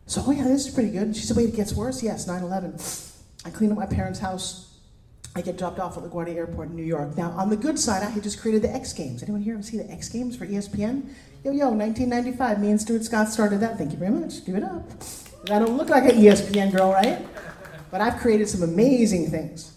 So, 0.06 0.22
oh 0.26 0.30
yeah, 0.30 0.44
this 0.44 0.66
is 0.66 0.74
pretty 0.74 0.90
good. 0.90 1.16
She 1.16 1.22
said, 1.22 1.36
wait, 1.36 1.48
it 1.48 1.56
gets 1.56 1.72
worse? 1.72 2.02
Yes, 2.02 2.26
9 2.26 2.42
11. 2.42 2.78
I 3.46 3.50
clean 3.50 3.72
up 3.72 3.78
my 3.78 3.86
parents' 3.86 4.18
house. 4.18 4.74
I 5.36 5.40
get 5.40 5.56
dropped 5.58 5.80
off 5.80 5.96
at 5.96 6.04
LaGuardia 6.04 6.36
Airport 6.36 6.68
in 6.68 6.76
New 6.76 6.84
York. 6.84 7.16
Now, 7.16 7.30
on 7.30 7.50
the 7.50 7.56
good 7.56 7.78
side, 7.78 8.02
I 8.02 8.10
had 8.10 8.22
just 8.22 8.40
created 8.40 8.62
the 8.62 8.72
X 8.72 8.92
Games. 8.92 9.22
Anyone 9.22 9.42
here 9.42 9.54
ever 9.54 9.62
see 9.62 9.78
the 9.78 9.90
X 9.90 10.08
Games 10.08 10.36
for 10.36 10.46
ESPN? 10.46 11.08
Yo, 11.42 11.50
yo, 11.50 11.70
1995. 11.70 12.60
Me 12.60 12.70
and 12.70 12.80
Stuart 12.80 13.04
Scott 13.04 13.28
started 13.28 13.60
that. 13.60 13.76
Thank 13.76 13.92
you 13.92 13.98
very 13.98 14.12
much. 14.12 14.44
Give 14.44 14.54
it 14.54 14.62
up. 14.62 14.82
I 15.50 15.58
don't 15.58 15.76
look 15.76 15.88
like 15.88 16.04
an 16.04 16.20
ESPN 16.20 16.74
girl, 16.74 16.92
right? 16.92 17.26
But 17.90 18.00
I've 18.00 18.20
created 18.20 18.48
some 18.48 18.62
amazing 18.62 19.30
things. 19.30 19.73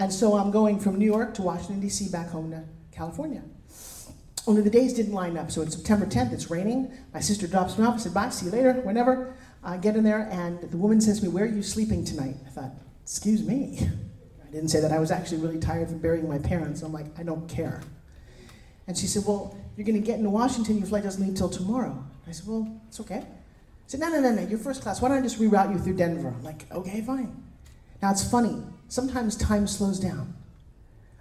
And 0.00 0.10
so 0.10 0.34
I'm 0.34 0.50
going 0.50 0.80
from 0.80 0.98
New 0.98 1.04
York 1.04 1.34
to 1.34 1.42
Washington, 1.42 1.78
D.C., 1.78 2.08
back 2.08 2.30
home 2.30 2.50
to 2.52 2.64
California. 2.90 3.42
Only 4.46 4.62
the 4.62 4.70
days 4.70 4.94
didn't 4.94 5.12
line 5.12 5.36
up. 5.36 5.50
So 5.50 5.60
it's 5.60 5.76
September 5.76 6.06
10th, 6.06 6.32
it's 6.32 6.50
raining. 6.50 6.90
My 7.12 7.20
sister 7.20 7.46
drops 7.46 7.76
me 7.76 7.84
off. 7.84 7.96
I 7.96 7.98
said, 7.98 8.14
bye, 8.14 8.30
see 8.30 8.46
you 8.46 8.52
later, 8.52 8.72
whenever. 8.72 9.36
I 9.62 9.76
get 9.76 9.96
in 9.96 10.02
there, 10.02 10.26
and 10.32 10.58
the 10.70 10.78
woman 10.78 11.02
says 11.02 11.20
to 11.20 11.26
me, 11.26 11.30
Where 11.30 11.44
are 11.44 11.48
you 11.48 11.62
sleeping 11.62 12.02
tonight? 12.02 12.36
I 12.46 12.48
thought, 12.48 12.70
Excuse 13.02 13.42
me. 13.42 13.90
I 14.42 14.50
didn't 14.50 14.70
say 14.70 14.80
that. 14.80 14.90
I 14.90 14.98
was 14.98 15.10
actually 15.10 15.42
really 15.42 15.58
tired 15.58 15.90
from 15.90 15.98
burying 15.98 16.26
my 16.26 16.38
parents. 16.38 16.80
I'm 16.80 16.94
like, 16.94 17.06
I 17.18 17.22
don't 17.22 17.46
care. 17.46 17.82
And 18.86 18.96
she 18.96 19.06
said, 19.06 19.24
Well, 19.26 19.54
you're 19.76 19.84
going 19.84 20.00
to 20.00 20.06
get 20.06 20.16
into 20.16 20.30
Washington. 20.30 20.78
Your 20.78 20.86
flight 20.86 21.02
doesn't 21.02 21.22
leave 21.22 21.36
till 21.36 21.50
tomorrow. 21.50 22.02
I 22.26 22.30
said, 22.30 22.46
Well, 22.46 22.80
it's 22.88 23.00
okay. 23.00 23.18
I 23.18 23.26
said, 23.86 24.00
No, 24.00 24.08
no, 24.08 24.18
no, 24.18 24.32
no. 24.32 24.48
You're 24.48 24.58
first 24.58 24.80
class. 24.80 25.02
Why 25.02 25.10
don't 25.10 25.18
I 25.18 25.20
just 25.20 25.38
reroute 25.38 25.74
you 25.74 25.78
through 25.78 25.96
Denver? 25.96 26.28
I'm 26.34 26.42
like, 26.42 26.64
Okay, 26.72 27.02
fine. 27.02 27.42
Now, 28.00 28.12
it's 28.12 28.28
funny. 28.30 28.62
Sometimes 28.90 29.36
time 29.36 29.68
slows 29.68 30.00
down. 30.00 30.34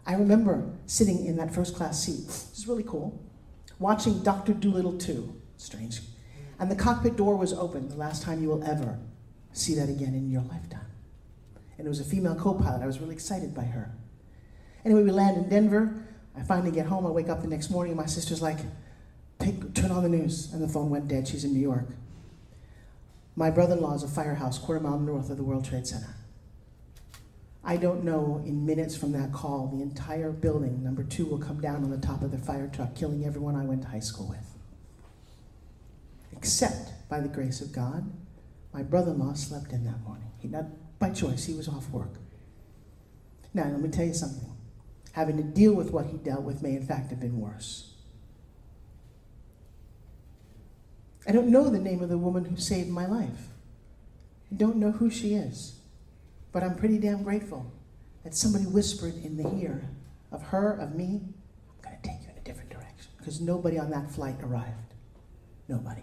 I 0.04 0.16
remember 0.16 0.72
sitting 0.88 1.28
in 1.28 1.38
that 1.38 1.54
first 1.54 1.76
class 1.76 2.04
seat, 2.04 2.26
which 2.26 2.58
is 2.58 2.68
really 2.68 2.82
cool, 2.82 3.24
watching 3.78 4.24
Dr. 4.24 4.54
Dolittle 4.54 4.98
2. 4.98 5.36
Strange. 5.58 6.02
And 6.58 6.72
the 6.72 6.76
cockpit 6.76 7.16
door 7.16 7.36
was 7.36 7.54
open, 7.54 7.88
the 7.88 7.96
last 7.96 8.24
time 8.24 8.42
you 8.42 8.50
will 8.50 8.64
ever 8.64 8.98
see 9.54 9.76
that 9.76 9.88
again 9.88 10.16
in 10.16 10.32
your 10.32 10.42
lifetime. 10.42 10.88
And 11.78 11.86
it 11.86 11.90
was 11.90 12.00
a 12.00 12.04
female 12.04 12.34
co 12.34 12.56
pilot. 12.56 12.82
I 12.82 12.88
was 12.88 13.00
really 13.00 13.14
excited 13.14 13.54
by 13.54 13.66
her. 13.66 13.92
Anyway, 14.84 15.04
we 15.04 15.12
land 15.12 15.38
in 15.38 15.48
Denver. 15.48 15.94
I 16.36 16.42
finally 16.42 16.72
get 16.72 16.88
home. 16.88 17.06
I 17.06 17.12
wake 17.12 17.30
up 17.30 17.44
the 17.44 17.48
next 17.48 17.70
morning, 17.70 17.92
and 17.92 18.02
my 18.02 18.08
sister's 18.08 18.42
like, 18.42 18.58
turn 19.76 19.92
on 19.92 20.02
the 20.02 20.10
news. 20.10 20.52
And 20.52 20.64
the 20.64 20.68
phone 20.68 20.90
went 20.90 21.08
dead. 21.08 21.28
She's 21.28 21.44
in 21.44 21.54
New 21.54 21.62
York. 21.62 21.90
My 23.36 23.52
brother 23.52 23.76
in 23.76 23.82
law 23.82 23.94
is 23.94 24.02
a 24.02 24.08
firehouse 24.08 24.58
quarter 24.58 24.80
mile 24.80 24.98
north 24.98 25.30
of 25.30 25.38
the 25.38 25.44
World 25.44 25.66
Trade 25.66 25.86
Center. 25.86 26.16
I 27.64 27.78
don't 27.78 28.04
know, 28.04 28.42
in 28.46 28.66
minutes 28.66 28.96
from 28.96 29.12
that 29.12 29.34
call, 29.34 29.68
the 29.68 29.82
entire 29.82 30.32
building, 30.32 30.84
number 30.84 31.04
two, 31.04 31.26
will 31.26 31.38
come 31.38 31.60
down 31.60 31.84
on 31.84 31.90
the 31.90 31.98
top 31.98 32.22
of 32.22 32.32
the 32.32 32.38
fire 32.38 32.70
truck, 32.74 32.96
killing 32.96 33.26
everyone 33.26 33.56
I 33.56 33.66
went 33.66 33.82
to 33.82 33.90
high 33.90 34.00
school 34.00 34.28
with. 34.30 34.56
Except 36.32 37.10
by 37.10 37.20
the 37.20 37.28
grace 37.28 37.60
of 37.60 37.74
God, 37.74 38.12
my 38.74 38.82
brother 38.82 39.12
in 39.12 39.20
law 39.20 39.34
slept 39.34 39.72
in 39.74 39.84
that 39.86 40.02
morning. 40.02 40.32
He 40.40 40.48
not 40.48 40.66
by 41.00 41.10
choice, 41.10 41.46
he 41.46 41.54
was 41.54 41.68
off 41.68 41.90
work. 41.90 42.14
Now, 43.54 43.64
let 43.64 43.82
me 43.82 43.90
tell 43.90 44.06
you 44.06 44.14
something. 44.14 44.50
Having 45.14 45.38
to 45.38 45.44
deal 45.44 45.74
with 45.74 45.92
what 45.92 46.06
he 46.06 46.18
dealt 46.18 46.44
with 46.44 46.62
may, 46.62 46.76
in 46.76 46.86
fact, 46.86 47.10
have 47.10 47.20
been 47.20 47.40
worse. 47.40 47.94
I 51.28 51.32
don't 51.32 51.48
know 51.48 51.70
the 51.70 51.80
name 51.80 52.02
of 52.02 52.10
the 52.10 52.18
woman 52.18 52.46
who 52.46 52.56
saved 52.58 52.90
my 52.90 53.06
life. 53.06 53.48
I 54.52 54.56
don't 54.56 54.78
know 54.78 54.92
who 54.92 55.10
she 55.10 55.34
is. 55.34 55.79
But 56.52 56.64
I'm 56.64 56.76
pretty 56.76 56.98
damn 56.98 57.24
grateful 57.24 57.72
that 58.24 58.36
somebody 58.36 58.66
whispered 58.66 59.16
in 59.24 59.38
the 59.38 59.48
ear 59.62 59.90
of 60.32 60.42
her, 60.44 60.74
of 60.74 60.96
me, 60.96 61.22
I'm 61.22 61.82
going 61.84 61.96
to 62.02 62.08
take 62.08 62.22
you 62.22 62.30
in 62.32 62.38
a 62.38 62.44
different 62.44 62.70
direction. 62.70 63.12
Because 63.18 63.40
nobody 63.40 63.78
on 63.78 63.90
that 63.92 64.12
flight 64.12 64.36
arrived. 64.42 64.94
Nobody. 65.68 66.02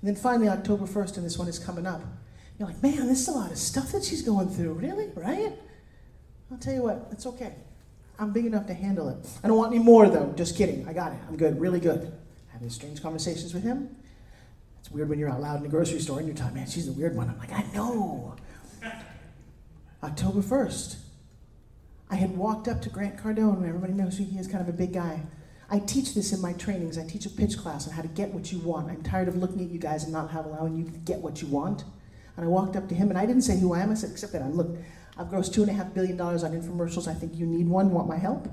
And 0.00 0.08
then 0.08 0.16
finally, 0.16 0.48
October 0.48 0.86
1st, 0.86 1.18
and 1.18 1.26
this 1.26 1.38
one 1.38 1.48
is 1.48 1.58
coming 1.58 1.86
up. 1.86 2.02
You're 2.58 2.68
like, 2.68 2.82
man, 2.82 3.06
this 3.06 3.20
is 3.20 3.28
a 3.28 3.32
lot 3.32 3.50
of 3.50 3.58
stuff 3.58 3.92
that 3.92 4.04
she's 4.04 4.22
going 4.22 4.48
through. 4.48 4.74
Really? 4.74 5.10
Right? 5.14 5.52
I'll 6.50 6.58
tell 6.58 6.74
you 6.74 6.82
what, 6.82 7.06
it's 7.12 7.24
okay. 7.26 7.54
I'm 8.18 8.32
big 8.32 8.46
enough 8.46 8.66
to 8.66 8.74
handle 8.74 9.08
it. 9.08 9.26
I 9.42 9.48
don't 9.48 9.56
want 9.56 9.72
any 9.74 9.82
more, 9.82 10.08
though. 10.08 10.32
Just 10.36 10.56
kidding. 10.56 10.86
I 10.86 10.92
got 10.92 11.12
it. 11.12 11.18
I'm 11.28 11.36
good. 11.36 11.58
Really 11.58 11.80
good. 11.80 12.12
Having 12.48 12.70
strange 12.70 13.02
conversations 13.02 13.54
with 13.54 13.62
him. 13.62 13.96
It's 14.80 14.90
weird 14.90 15.08
when 15.08 15.18
you're 15.18 15.30
out 15.30 15.40
loud 15.40 15.56
in 15.56 15.62
the 15.62 15.68
grocery 15.68 16.00
store 16.00 16.18
and 16.18 16.26
you're 16.26 16.36
talking, 16.36 16.56
man, 16.56 16.66
she's 16.66 16.86
the 16.86 16.92
weird 16.92 17.16
one. 17.16 17.28
I'm 17.28 17.38
like, 17.38 17.52
I 17.52 17.64
know. 17.72 18.36
October 20.02 20.40
1st. 20.40 20.96
I 22.10 22.16
had 22.16 22.36
walked 22.36 22.68
up 22.68 22.82
to 22.82 22.90
Grant 22.90 23.16
Cardone, 23.16 23.66
everybody 23.66 23.92
knows 23.92 24.18
who 24.18 24.24
he 24.24 24.38
is, 24.38 24.46
kind 24.46 24.60
of 24.60 24.68
a 24.68 24.76
big 24.76 24.92
guy. 24.92 25.22
I 25.70 25.78
teach 25.78 26.14
this 26.14 26.32
in 26.32 26.40
my 26.42 26.52
trainings. 26.52 26.98
I 26.98 27.06
teach 27.06 27.24
a 27.24 27.30
pitch 27.30 27.56
class 27.56 27.88
on 27.88 27.94
how 27.94 28.02
to 28.02 28.08
get 28.08 28.28
what 28.34 28.52
you 28.52 28.58
want. 28.58 28.90
I'm 28.90 29.02
tired 29.02 29.28
of 29.28 29.36
looking 29.36 29.60
at 29.60 29.70
you 29.70 29.78
guys 29.78 30.04
and 30.04 30.12
not 30.12 30.30
have 30.30 30.44
allowing 30.44 30.76
you 30.76 30.84
to 30.84 30.98
get 30.98 31.20
what 31.20 31.40
you 31.40 31.48
want. 31.48 31.84
And 32.36 32.44
I 32.44 32.48
walked 32.48 32.76
up 32.76 32.88
to 32.90 32.94
him 32.94 33.08
and 33.08 33.18
I 33.18 33.24
didn't 33.24 33.42
say 33.42 33.58
who 33.58 33.72
I 33.72 33.80
am. 33.80 33.90
I 33.90 33.94
said, 33.94 34.10
except 34.10 34.34
that 34.34 34.42
I'm 34.42 34.54
look, 34.54 34.76
I've 35.16 35.28
grossed 35.28 35.54
two 35.54 35.62
and 35.62 35.70
a 35.70 35.74
half 35.74 35.94
billion 35.94 36.18
dollars 36.18 36.44
on 36.44 36.50
infomercials. 36.52 37.08
I 37.08 37.14
think 37.14 37.36
you 37.36 37.46
need 37.46 37.68
one. 37.68 37.90
Want 37.90 38.06
my 38.06 38.18
help? 38.18 38.48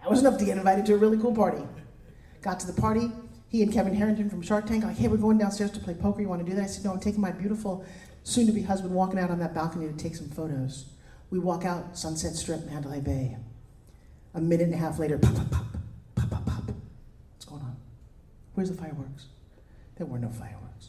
That 0.00 0.10
was 0.10 0.20
enough 0.20 0.38
to 0.38 0.44
get 0.44 0.56
invited 0.56 0.86
to 0.86 0.94
a 0.94 0.96
really 0.96 1.18
cool 1.18 1.34
party. 1.34 1.62
Got 2.40 2.58
to 2.60 2.66
the 2.66 2.80
party. 2.80 3.12
He 3.48 3.62
and 3.62 3.72
Kevin 3.72 3.94
Harrington 3.94 4.28
from 4.28 4.42
Shark 4.42 4.66
Tank, 4.66 4.82
like, 4.82 4.96
hey, 4.96 5.06
we're 5.06 5.18
going 5.18 5.38
downstairs 5.38 5.70
to 5.72 5.80
play 5.80 5.94
poker. 5.94 6.22
You 6.22 6.28
want 6.28 6.44
to 6.44 6.50
do 6.50 6.56
that? 6.56 6.64
I 6.64 6.66
said, 6.66 6.84
no, 6.84 6.92
I'm 6.92 7.00
taking 7.00 7.20
my 7.20 7.30
beautiful 7.30 7.84
soon 8.24 8.46
to 8.46 8.52
be 8.52 8.62
husband 8.62 8.94
walking 8.94 9.18
out 9.18 9.30
on 9.30 9.38
that 9.40 9.54
balcony 9.54 9.86
to 9.88 9.96
take 9.96 10.14
some 10.14 10.28
photos. 10.28 10.86
We 11.30 11.38
walk 11.38 11.64
out, 11.64 11.96
Sunset 11.96 12.34
Strip, 12.34 12.66
Mandalay 12.66 13.00
Bay. 13.00 13.36
A 14.34 14.40
minute 14.40 14.64
and 14.64 14.74
a 14.74 14.76
half 14.76 14.98
later, 14.98 15.18
pop, 15.18 15.34
pop, 15.34 15.50
pop, 15.50 15.66
pop, 16.14 16.30
pop, 16.30 16.46
pop. 16.46 16.64
What's 17.34 17.44
going 17.44 17.62
on? 17.62 17.76
Where's 18.54 18.70
the 18.70 18.76
fireworks? 18.76 19.26
There 19.96 20.06
were 20.06 20.18
no 20.18 20.28
fireworks. 20.30 20.88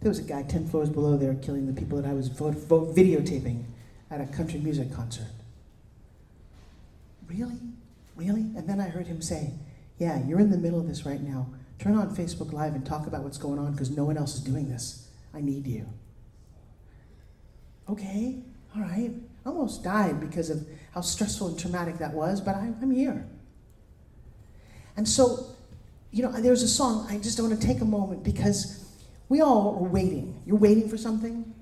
There 0.00 0.08
was 0.08 0.18
a 0.18 0.22
guy 0.22 0.42
10 0.42 0.68
floors 0.68 0.90
below 0.90 1.16
there 1.16 1.34
killing 1.34 1.66
the 1.66 1.72
people 1.72 2.00
that 2.00 2.08
I 2.08 2.12
was 2.12 2.28
videotaping 2.28 3.64
at 4.10 4.20
a 4.20 4.26
country 4.26 4.60
music 4.60 4.92
concert. 4.92 5.28
Really? 7.26 7.58
Really? 8.16 8.42
And 8.56 8.68
then 8.68 8.80
I 8.80 8.88
heard 8.88 9.06
him 9.06 9.22
say, 9.22 9.54
Yeah, 9.98 10.24
you're 10.26 10.40
in 10.40 10.50
the 10.50 10.58
middle 10.58 10.78
of 10.78 10.86
this 10.86 11.06
right 11.06 11.20
now. 11.20 11.48
Turn 11.78 11.96
on 11.96 12.14
Facebook 12.14 12.52
Live 12.52 12.74
and 12.74 12.84
talk 12.84 13.06
about 13.06 13.22
what's 13.22 13.38
going 13.38 13.58
on 13.58 13.72
because 13.72 13.90
no 13.90 14.04
one 14.04 14.16
else 14.16 14.34
is 14.34 14.40
doing 14.40 14.68
this. 14.68 15.08
I 15.32 15.40
need 15.40 15.66
you. 15.66 15.88
Okay, 17.88 18.36
all 18.74 18.82
right. 18.82 19.10
I 19.44 19.48
almost 19.48 19.84
died 19.84 20.20
because 20.20 20.50
of 20.50 20.66
how 20.92 21.02
stressful 21.02 21.48
and 21.48 21.58
traumatic 21.58 21.98
that 21.98 22.12
was, 22.12 22.40
but 22.40 22.54
I, 22.54 22.72
am 22.80 22.90
here. 22.90 23.26
And 24.96 25.08
so, 25.08 25.46
you 26.10 26.22
know, 26.22 26.32
there's 26.32 26.62
a 26.62 26.68
song, 26.68 27.06
I 27.10 27.18
just 27.18 27.38
want 27.40 27.58
to 27.60 27.66
take 27.66 27.80
a 27.80 27.84
moment 27.84 28.24
because 28.24 28.88
we 29.28 29.40
all 29.40 29.76
are 29.80 29.88
waiting. 29.88 30.40
You're 30.46 30.56
waiting 30.56 30.88
for 30.88 30.96
something? 30.96 31.52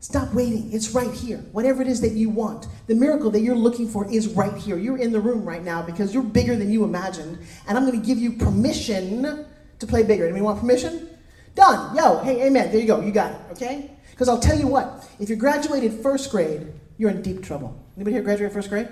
Stop 0.00 0.32
waiting. 0.32 0.72
It's 0.72 0.90
right 0.90 1.12
here. 1.12 1.38
Whatever 1.52 1.82
it 1.82 1.88
is 1.88 2.00
that 2.02 2.12
you 2.12 2.30
want, 2.30 2.66
the 2.86 2.94
miracle 2.94 3.30
that 3.30 3.40
you're 3.40 3.56
looking 3.56 3.88
for 3.88 4.10
is 4.10 4.28
right 4.28 4.54
here. 4.54 4.78
You're 4.78 4.98
in 4.98 5.10
the 5.10 5.20
room 5.20 5.44
right 5.44 5.62
now 5.62 5.82
because 5.82 6.14
you're 6.14 6.22
bigger 6.22 6.54
than 6.54 6.70
you 6.70 6.84
imagined, 6.84 7.38
and 7.66 7.76
I'm 7.76 7.84
going 7.84 8.00
to 8.00 8.06
give 8.06 8.18
you 8.18 8.32
permission 8.32 9.44
to 9.80 9.86
play 9.86 10.04
bigger. 10.04 10.24
Anybody 10.24 10.42
want 10.42 10.60
permission? 10.60 11.08
Done. 11.56 11.96
Yo, 11.96 12.20
hey, 12.20 12.46
amen. 12.46 12.70
There 12.70 12.80
you 12.80 12.86
go. 12.86 13.00
You 13.00 13.10
got 13.10 13.32
it, 13.32 13.40
okay? 13.52 13.90
Because 14.18 14.28
I'll 14.28 14.40
tell 14.40 14.58
you 14.58 14.66
what, 14.66 15.08
if 15.20 15.30
you 15.30 15.36
graduated 15.36 15.92
first 15.92 16.32
grade, 16.32 16.66
you're 16.96 17.08
in 17.08 17.22
deep 17.22 17.40
trouble. 17.40 17.80
Anybody 17.94 18.14
here 18.14 18.22
graduate 18.22 18.52
first 18.52 18.68
grade? 18.68 18.88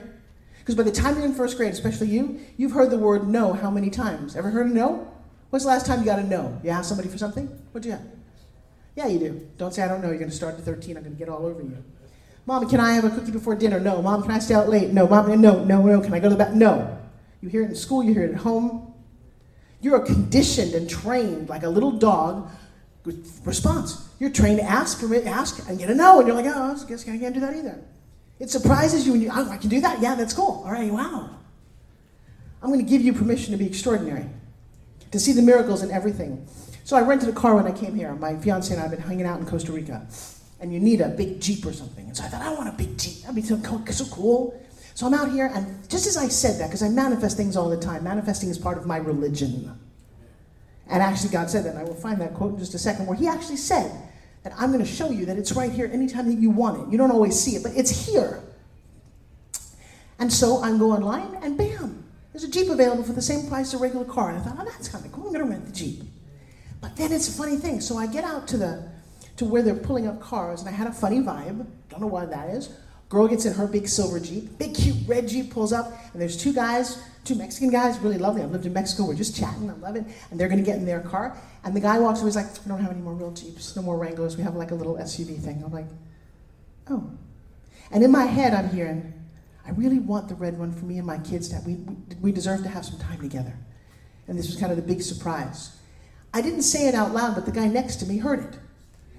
Because 0.60 0.76
by 0.76 0.84
the 0.84 0.92
time 0.92 1.16
you're 1.16 1.24
in 1.24 1.34
first 1.34 1.56
grade, 1.56 1.72
especially 1.72 2.06
you, 2.06 2.38
you've 2.56 2.70
heard 2.70 2.90
the 2.90 2.98
word 2.98 3.26
no 3.26 3.52
how 3.52 3.68
many 3.68 3.90
times? 3.90 4.36
Ever 4.36 4.50
heard 4.50 4.66
a 4.66 4.70
no? 4.72 5.12
When's 5.50 5.64
the 5.64 5.68
last 5.68 5.84
time 5.84 5.98
you 5.98 6.04
got 6.04 6.20
a 6.20 6.22
no? 6.22 6.60
You 6.62 6.70
asked 6.70 6.90
somebody 6.90 7.08
for 7.08 7.18
something? 7.18 7.48
What'd 7.72 7.86
you 7.86 7.90
have? 7.90 8.02
Yeah, 8.94 9.08
you 9.08 9.18
do. 9.18 9.48
Don't 9.58 9.74
say 9.74 9.82
I 9.82 9.88
don't 9.88 10.00
know. 10.00 10.10
You're 10.10 10.18
going 10.18 10.30
to 10.30 10.36
start 10.36 10.54
at 10.54 10.60
13. 10.60 10.96
I'm 10.96 11.02
going 11.02 11.16
to 11.16 11.18
get 11.18 11.28
all 11.28 11.44
over 11.44 11.60
you. 11.60 11.82
Mom, 12.46 12.68
can 12.68 12.78
I 12.78 12.92
have 12.92 13.04
a 13.04 13.10
cookie 13.10 13.32
before 13.32 13.56
dinner? 13.56 13.80
No. 13.80 14.00
Mom, 14.00 14.22
can 14.22 14.30
I 14.30 14.38
stay 14.38 14.54
out 14.54 14.68
late? 14.68 14.92
No. 14.92 15.08
Mom, 15.08 15.28
no, 15.40 15.64
no, 15.64 15.82
no. 15.82 16.00
Can 16.02 16.14
I 16.14 16.20
go 16.20 16.28
to 16.28 16.36
the 16.36 16.38
bath? 16.38 16.54
No. 16.54 16.98
You 17.40 17.48
hear 17.48 17.64
it 17.64 17.70
in 17.70 17.74
school, 17.74 18.04
you 18.04 18.14
hear 18.14 18.22
it 18.22 18.30
at 18.30 18.38
home. 18.38 18.94
You're 19.80 19.98
conditioned 19.98 20.74
and 20.74 20.88
trained 20.88 21.48
like 21.48 21.64
a 21.64 21.68
little 21.68 21.90
dog 21.90 22.48
response. 23.44 24.08
You're 24.18 24.30
trained 24.30 24.58
to 24.58 24.64
ask, 24.64 25.00
permit, 25.00 25.26
ask, 25.26 25.68
and 25.68 25.78
get 25.78 25.90
a 25.90 25.94
no, 25.94 26.18
and 26.18 26.26
you're 26.26 26.36
like, 26.36 26.46
oh, 26.46 26.76
I 26.80 26.88
guess 26.88 27.08
I 27.08 27.18
can't 27.18 27.34
do 27.34 27.40
that 27.40 27.54
either. 27.54 27.82
It 28.38 28.50
surprises 28.50 29.06
you 29.06 29.12
when 29.12 29.22
you, 29.22 29.30
oh, 29.32 29.50
I 29.50 29.56
can 29.56 29.70
do 29.70 29.80
that? 29.80 30.00
Yeah, 30.00 30.14
that's 30.14 30.34
cool. 30.34 30.62
All 30.64 30.72
right, 30.72 30.92
wow. 30.92 31.30
I'm 32.62 32.70
going 32.70 32.84
to 32.84 32.90
give 32.90 33.02
you 33.02 33.12
permission 33.12 33.52
to 33.52 33.58
be 33.58 33.66
extraordinary, 33.66 34.26
to 35.10 35.20
see 35.20 35.32
the 35.32 35.42
miracles 35.42 35.82
in 35.82 35.90
everything. 35.90 36.46
So 36.84 36.96
I 36.96 37.00
rented 37.00 37.28
a 37.28 37.32
car 37.32 37.54
when 37.54 37.66
I 37.66 37.72
came 37.72 37.94
here. 37.94 38.14
My 38.14 38.36
fiance 38.36 38.72
and 38.72 38.80
I 38.80 38.82
have 38.82 38.92
been 38.92 39.00
hanging 39.00 39.26
out 39.26 39.40
in 39.40 39.46
Costa 39.46 39.72
Rica. 39.72 40.06
And 40.60 40.72
you 40.72 40.80
need 40.80 41.00
a 41.00 41.08
big 41.08 41.40
Jeep 41.40 41.66
or 41.66 41.72
something. 41.72 42.06
And 42.06 42.16
so 42.16 42.24
I 42.24 42.28
thought, 42.28 42.42
I 42.42 42.52
want 42.54 42.68
a 42.68 42.72
big 42.72 42.98
Jeep. 42.98 43.22
That'd 43.22 43.36
be 43.36 43.42
so, 43.42 43.60
so 43.90 44.04
cool. 44.06 44.62
So 44.94 45.06
I'm 45.06 45.12
out 45.12 45.30
here, 45.30 45.50
and 45.54 45.88
just 45.90 46.06
as 46.06 46.16
I 46.16 46.28
said 46.28 46.58
that, 46.58 46.68
because 46.68 46.82
I 46.82 46.88
manifest 46.88 47.36
things 47.36 47.54
all 47.54 47.68
the 47.68 47.76
time, 47.76 48.02
manifesting 48.02 48.48
is 48.48 48.56
part 48.56 48.78
of 48.78 48.86
my 48.86 48.96
religion. 48.96 49.78
And 50.88 51.02
actually, 51.02 51.30
God 51.30 51.50
said 51.50 51.64
that, 51.64 51.70
and 51.70 51.78
I 51.78 51.84
will 51.84 51.94
find 51.94 52.20
that 52.20 52.34
quote 52.34 52.52
in 52.52 52.58
just 52.58 52.74
a 52.74 52.78
second, 52.78 53.06
where 53.06 53.16
He 53.16 53.26
actually 53.26 53.56
said 53.56 53.90
that 54.44 54.52
I'm 54.56 54.70
going 54.72 54.84
to 54.84 54.90
show 54.90 55.10
you 55.10 55.26
that 55.26 55.36
it's 55.36 55.52
right 55.52 55.72
here 55.72 55.90
anytime 55.92 56.26
that 56.26 56.40
you 56.40 56.50
want 56.50 56.86
it. 56.86 56.92
You 56.92 56.98
don't 56.98 57.10
always 57.10 57.38
see 57.38 57.56
it, 57.56 57.62
but 57.62 57.72
it's 57.74 58.06
here. 58.06 58.40
And 60.18 60.32
so 60.32 60.58
I 60.62 60.70
go 60.78 60.92
online, 60.92 61.36
and 61.42 61.58
bam, 61.58 62.04
there's 62.32 62.44
a 62.44 62.50
Jeep 62.50 62.70
available 62.70 63.02
for 63.02 63.12
the 63.12 63.22
same 63.22 63.48
price 63.48 63.74
as 63.74 63.80
a 63.80 63.82
regular 63.82 64.04
car. 64.04 64.30
And 64.30 64.38
I 64.38 64.42
thought, 64.42 64.56
oh, 64.60 64.64
that's 64.64 64.88
kind 64.88 65.04
of 65.04 65.12
cool. 65.12 65.26
I'm 65.26 65.32
going 65.32 65.44
to 65.44 65.50
rent 65.50 65.66
the 65.66 65.72
Jeep. 65.72 66.02
But 66.80 66.96
then 66.96 67.10
it's 67.12 67.28
a 67.28 67.32
funny 67.32 67.56
thing. 67.56 67.80
So 67.80 67.96
I 67.96 68.06
get 68.06 68.24
out 68.24 68.46
to 68.48 68.56
the 68.56 68.88
to 69.36 69.44
where 69.44 69.62
they're 69.62 69.74
pulling 69.74 70.06
up 70.06 70.20
cars, 70.20 70.60
and 70.60 70.68
I 70.68 70.72
had 70.72 70.86
a 70.86 70.92
funny 70.92 71.20
vibe. 71.20 71.66
Don't 71.90 72.00
know 72.00 72.06
why 72.06 72.24
that 72.26 72.50
is. 72.50 72.70
Girl 73.08 73.28
gets 73.28 73.44
in 73.44 73.54
her 73.54 73.66
big 73.66 73.88
silver 73.88 74.18
Jeep. 74.18 74.58
Big, 74.58 74.74
cute 74.74 74.96
red 75.06 75.28
Jeep 75.28 75.52
pulls 75.52 75.72
up, 75.72 75.92
and 76.12 76.20
there's 76.20 76.36
two 76.36 76.52
guys, 76.52 77.02
two 77.24 77.36
Mexican 77.36 77.70
guys, 77.70 77.98
really 78.00 78.18
lovely. 78.18 78.42
I've 78.42 78.50
lived 78.50 78.66
in 78.66 78.72
Mexico. 78.72 79.04
We're 79.04 79.14
just 79.14 79.36
chatting. 79.36 79.70
I 79.70 79.74
love 79.74 79.94
it. 79.96 80.04
And 80.30 80.40
they're 80.40 80.48
to 80.48 80.56
get 80.56 80.76
in 80.76 80.86
their 80.86 81.00
car. 81.00 81.36
And 81.64 81.74
the 81.74 81.80
guy 81.80 81.98
walks 81.98 82.20
away. 82.20 82.28
He's 82.28 82.36
like, 82.36 82.52
We 82.64 82.68
don't 82.68 82.80
have 82.80 82.90
any 82.90 83.00
more 83.00 83.14
real 83.14 83.30
Jeeps, 83.30 83.76
no 83.76 83.82
more 83.82 83.96
Wranglers. 83.96 84.36
We 84.36 84.42
have 84.42 84.56
like 84.56 84.72
a 84.72 84.74
little 84.74 84.96
SUV 84.96 85.40
thing. 85.40 85.62
I'm 85.64 85.72
like, 85.72 85.86
Oh. 86.88 87.10
And 87.90 88.02
in 88.02 88.10
my 88.10 88.24
head, 88.24 88.52
I'm 88.52 88.68
hearing, 88.70 89.12
I 89.64 89.70
really 89.70 90.00
want 90.00 90.28
the 90.28 90.34
red 90.34 90.58
one 90.58 90.72
for 90.72 90.84
me 90.84 90.98
and 90.98 91.06
my 91.06 91.18
kids 91.18 91.48
to 91.48 91.56
have. 91.56 91.66
We, 91.66 91.78
we 92.20 92.32
deserve 92.32 92.62
to 92.64 92.68
have 92.68 92.84
some 92.84 92.98
time 92.98 93.20
together. 93.20 93.56
And 94.26 94.36
this 94.36 94.48
was 94.48 94.56
kind 94.56 94.72
of 94.72 94.76
the 94.76 94.82
big 94.82 95.02
surprise. 95.02 95.76
I 96.34 96.42
didn't 96.42 96.62
say 96.62 96.88
it 96.88 96.94
out 96.94 97.14
loud, 97.14 97.36
but 97.36 97.46
the 97.46 97.52
guy 97.52 97.68
next 97.68 97.96
to 97.96 98.06
me 98.06 98.18
heard 98.18 98.40
it. 98.40 98.58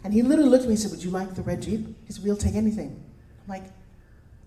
And 0.03 0.13
he 0.13 0.21
literally 0.21 0.49
looked 0.49 0.63
at 0.63 0.67
me 0.67 0.73
and 0.73 0.79
said, 0.81 0.91
Would 0.91 1.03
you 1.03 1.09
like 1.09 1.35
the 1.35 1.41
red 1.41 1.61
Jeep? 1.61 1.87
He 2.05 2.13
said, 2.13 2.23
We'll 2.23 2.37
take 2.37 2.55
anything. 2.55 3.03
Like, 3.47 3.63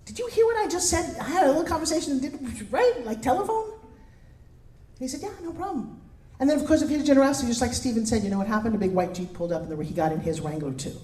did 0.04 0.18
you 0.18 0.26
hear 0.28 0.44
what 0.44 0.56
I 0.56 0.68
just 0.68 0.90
said? 0.90 1.16
I 1.20 1.24
had 1.24 1.44
a 1.44 1.48
little 1.48 1.64
conversation, 1.64 2.68
right? 2.70 3.04
Like 3.04 3.22
telephone? 3.22 3.70
And 3.70 4.98
he 4.98 5.08
said, 5.08 5.20
yeah, 5.22 5.30
no 5.42 5.52
problem. 5.52 6.00
And 6.38 6.48
then, 6.48 6.58
of 6.58 6.66
course, 6.66 6.80
if 6.80 6.90
of 6.90 6.96
his 6.96 7.06
generosity, 7.06 7.48
just 7.48 7.60
like 7.60 7.72
Stephen 7.72 8.06
said, 8.06 8.22
you 8.22 8.30
know 8.30 8.38
what 8.38 8.46
happened? 8.46 8.74
A 8.74 8.78
big 8.78 8.92
white 8.92 9.14
Jeep 9.14 9.34
pulled 9.34 9.52
up, 9.52 9.62
and 9.62 9.84
he 9.84 9.94
got 9.94 10.10
in 10.10 10.20
his 10.20 10.40
Wrangler 10.40 10.72
too. 10.72 10.96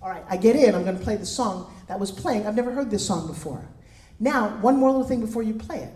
All 0.00 0.08
right, 0.08 0.24
I 0.30 0.36
get 0.36 0.56
in. 0.56 0.74
I'm 0.74 0.84
going 0.84 0.96
to 0.96 1.02
play 1.02 1.16
the 1.16 1.26
song 1.26 1.72
that 1.88 1.98
was 1.98 2.10
playing. 2.10 2.46
I've 2.46 2.54
never 2.54 2.70
heard 2.72 2.90
this 2.90 3.06
song 3.06 3.26
before. 3.26 3.68
Now, 4.18 4.48
one 4.60 4.76
more 4.76 4.90
little 4.90 5.06
thing 5.06 5.20
before 5.20 5.42
you 5.42 5.54
play 5.54 5.78
it. 5.78 5.92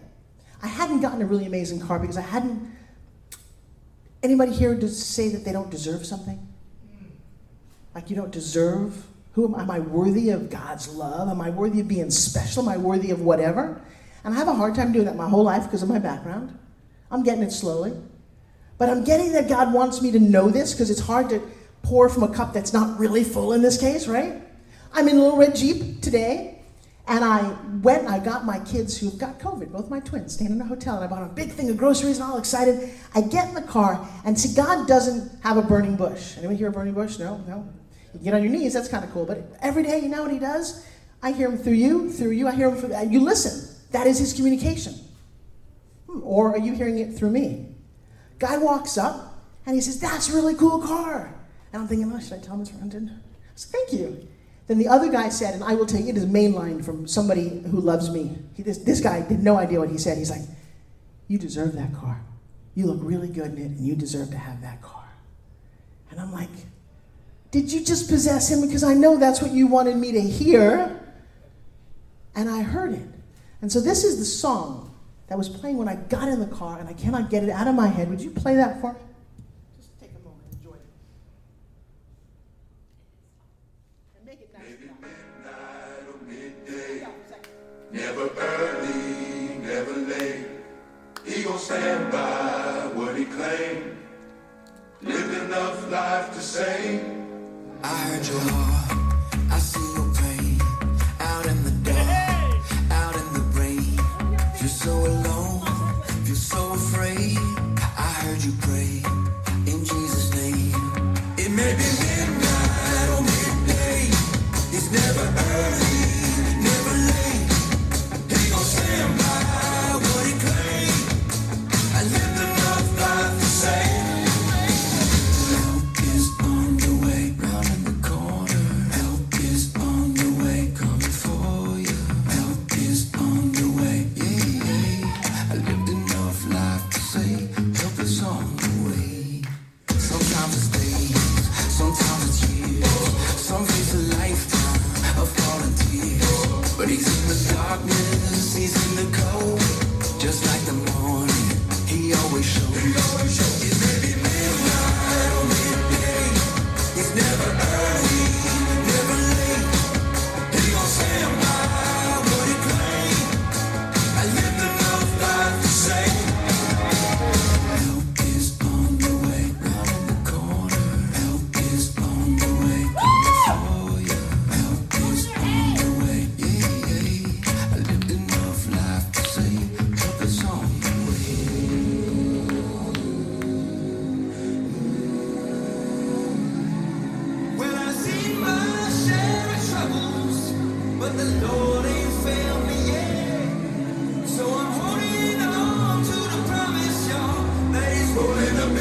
I 0.62 0.66
hadn't 0.66 1.00
gotten 1.00 1.22
a 1.22 1.26
really 1.26 1.46
amazing 1.46 1.80
car 1.80 1.98
because 1.98 2.16
I 2.16 2.22
hadn't. 2.22 2.70
Anybody 4.22 4.52
here 4.52 4.78
to 4.78 4.88
say 4.88 5.28
that 5.28 5.44
they 5.44 5.52
don't 5.52 5.70
deserve 5.70 6.04
something? 6.04 6.48
Like 7.94 8.10
you 8.10 8.16
don't 8.16 8.32
deserve 8.32 9.06
who 9.34 9.46
am, 9.46 9.60
am 9.60 9.70
I 9.70 9.80
worthy 9.80 10.30
of 10.30 10.48
God's 10.48 10.88
love? 10.88 11.28
Am 11.28 11.40
I 11.40 11.50
worthy 11.50 11.80
of 11.80 11.88
being 11.88 12.10
special? 12.10 12.62
Am 12.62 12.68
I 12.68 12.76
worthy 12.76 13.10
of 13.10 13.20
whatever? 13.20 13.80
And 14.24 14.32
I 14.32 14.36
have 14.36 14.48
a 14.48 14.54
hard 14.54 14.74
time 14.74 14.92
doing 14.92 15.04
that 15.06 15.16
my 15.16 15.28
whole 15.28 15.44
life 15.44 15.64
because 15.64 15.82
of 15.82 15.88
my 15.88 15.98
background. 15.98 16.56
I'm 17.10 17.22
getting 17.22 17.42
it 17.42 17.52
slowly. 17.52 17.92
But 18.78 18.88
I'm 18.88 19.04
getting 19.04 19.32
that 19.32 19.48
God 19.48 19.72
wants 19.72 20.02
me 20.02 20.10
to 20.12 20.18
know 20.18 20.48
this 20.48 20.72
because 20.72 20.90
it's 20.90 21.00
hard 21.00 21.28
to 21.30 21.42
pour 21.82 22.08
from 22.08 22.22
a 22.22 22.32
cup 22.32 22.52
that's 22.52 22.72
not 22.72 22.98
really 22.98 23.22
full 23.22 23.52
in 23.52 23.62
this 23.62 23.78
case, 23.78 24.08
right? 24.08 24.40
I'm 24.92 25.08
in 25.08 25.16
a 25.16 25.20
little 25.20 25.36
red 25.36 25.54
Jeep 25.54 26.00
today, 26.00 26.62
and 27.06 27.24
I 27.24 27.56
went 27.82 28.00
and 28.00 28.08
I 28.08 28.18
got 28.18 28.44
my 28.44 28.60
kids 28.60 28.96
who've 28.96 29.18
got 29.18 29.38
COVID, 29.38 29.72
both 29.72 29.90
my 29.90 30.00
twins, 30.00 30.34
staying 30.34 30.52
in 30.52 30.60
a 30.60 30.64
hotel, 30.64 30.96
and 30.96 31.04
I 31.04 31.08
bought 31.08 31.22
a 31.22 31.32
big 31.34 31.50
thing 31.50 31.68
of 31.68 31.76
groceries 31.76 32.18
and 32.18 32.30
all 32.30 32.38
excited. 32.38 32.90
I 33.14 33.20
get 33.20 33.48
in 33.48 33.54
the 33.54 33.62
car, 33.62 34.08
and 34.24 34.38
see, 34.38 34.54
God 34.54 34.88
doesn't 34.88 35.42
have 35.42 35.56
a 35.56 35.62
burning 35.62 35.96
bush. 35.96 36.38
Anyone 36.38 36.56
hear 36.56 36.68
a 36.68 36.72
burning 36.72 36.94
bush? 36.94 37.18
No? 37.18 37.38
No? 37.46 37.68
Get 38.22 38.34
on 38.34 38.42
your 38.42 38.52
knees, 38.52 38.74
that's 38.74 38.88
kind 38.88 39.04
of 39.04 39.10
cool. 39.12 39.24
But 39.24 39.42
every 39.60 39.82
day, 39.82 39.98
you 40.00 40.08
know 40.08 40.22
what 40.22 40.30
he 40.30 40.38
does? 40.38 40.86
I 41.22 41.32
hear 41.32 41.48
him 41.48 41.58
through 41.58 41.74
you, 41.74 42.10
through 42.10 42.32
you, 42.32 42.46
I 42.46 42.52
hear 42.52 42.68
him 42.68 42.76
through 42.76 42.94
you 43.08 43.20
listen. 43.20 43.74
That 43.92 44.06
is 44.06 44.18
his 44.18 44.32
communication. 44.32 44.94
Hmm, 46.08 46.20
or 46.22 46.50
are 46.50 46.58
you 46.58 46.74
hearing 46.74 46.98
it 46.98 47.14
through 47.14 47.30
me? 47.30 47.74
Guy 48.38 48.58
walks 48.58 48.98
up 48.98 49.42
and 49.66 49.74
he 49.74 49.80
says, 49.80 50.00
That's 50.00 50.28
a 50.28 50.34
really 50.34 50.54
cool 50.54 50.80
car. 50.80 51.34
And 51.72 51.82
I'm 51.82 51.88
thinking, 51.88 52.12
oh, 52.12 52.20
should 52.20 52.34
I 52.34 52.38
tell 52.38 52.54
him 52.54 52.60
it's 52.60 52.72
rented? 52.72 53.08
I 53.08 53.16
said, 53.54 53.72
Thank 53.72 53.92
you. 53.92 54.28
Then 54.66 54.78
the 54.78 54.88
other 54.88 55.10
guy 55.10 55.28
said, 55.28 55.54
and 55.54 55.62
I 55.62 55.74
will 55.74 55.84
tell 55.84 56.00
you, 56.00 56.08
it 56.08 56.16
is 56.16 56.24
mainlined 56.24 56.84
from 56.84 57.06
somebody 57.06 57.60
who 57.70 57.80
loves 57.80 58.10
me. 58.10 58.38
He, 58.54 58.62
this, 58.62 58.78
this 58.78 59.00
guy 59.00 59.20
had 59.20 59.42
no 59.42 59.56
idea 59.56 59.78
what 59.78 59.90
he 59.90 59.98
said. 59.98 60.16
He's 60.16 60.30
like, 60.30 60.42
You 61.28 61.38
deserve 61.38 61.74
that 61.74 61.94
car. 61.94 62.22
You 62.74 62.86
look 62.86 62.98
really 63.02 63.28
good 63.28 63.52
in 63.52 63.58
it, 63.58 63.66
and 63.66 63.86
you 63.86 63.94
deserve 63.94 64.30
to 64.30 64.38
have 64.38 64.60
that 64.62 64.82
car. 64.82 65.08
And 66.10 66.20
I'm 66.20 66.32
like, 66.32 66.50
did 67.54 67.72
you 67.72 67.84
just 67.84 68.08
possess 68.08 68.50
him? 68.50 68.60
Because 68.60 68.82
I 68.82 68.94
know 68.94 69.16
that's 69.16 69.40
what 69.40 69.52
you 69.52 69.68
wanted 69.68 69.96
me 69.96 70.10
to 70.10 70.20
hear. 70.20 71.00
And 72.34 72.50
I 72.50 72.62
heard 72.62 72.92
it. 72.92 73.06
And 73.62 73.70
so 73.70 73.80
this 73.80 74.02
is 74.02 74.18
the 74.18 74.24
song 74.24 74.92
that 75.28 75.38
was 75.38 75.48
playing 75.48 75.76
when 75.78 75.88
I 75.88 75.94
got 75.94 76.26
in 76.26 76.40
the 76.40 76.48
car, 76.48 76.80
and 76.80 76.88
I 76.88 76.94
cannot 76.94 77.30
get 77.30 77.44
it 77.44 77.50
out 77.50 77.68
of 77.68 77.76
my 77.76 77.86
head. 77.86 78.10
Would 78.10 78.20
you 78.20 78.32
play 78.32 78.56
that 78.56 78.80
for 78.80 78.94
me? 78.94 78.98
Just 79.76 79.96
take 80.00 80.10
a 80.10 80.24
moment, 80.24 80.42
enjoy 80.50 80.72
it. 80.72 80.82
And 84.16 84.26
make 84.26 84.40
it 84.40 84.52
nice. 84.52 84.64
Never 87.92 88.30
early, 88.36 89.58
never 89.58 89.92
late. 89.92 90.46
He 91.24 91.44
gon' 91.44 91.58
stand 91.60 92.10
by 92.10 92.90
what 92.94 93.16
he 93.16 93.26
claimed. 93.26 93.96
Lived 95.02 95.44
enough 95.44 95.88
life 95.88 96.34
to 96.34 96.40
say. 96.40 97.20
I 97.84 97.86
heard 97.86 98.26
your 98.26 98.40
heart, 98.40 98.96
I 99.50 99.58
see 99.58 99.92
your 99.94 100.13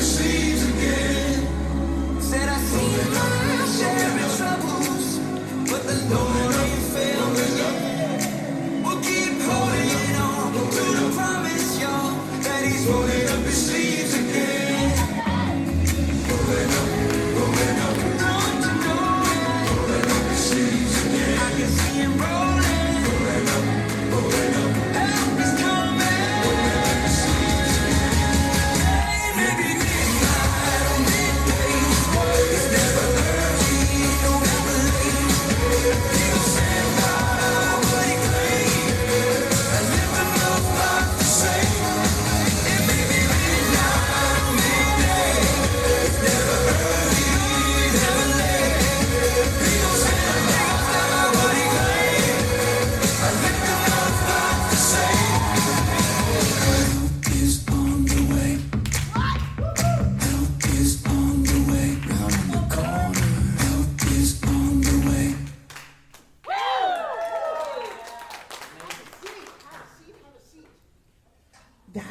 receives 0.03 0.67
again. 0.67 1.02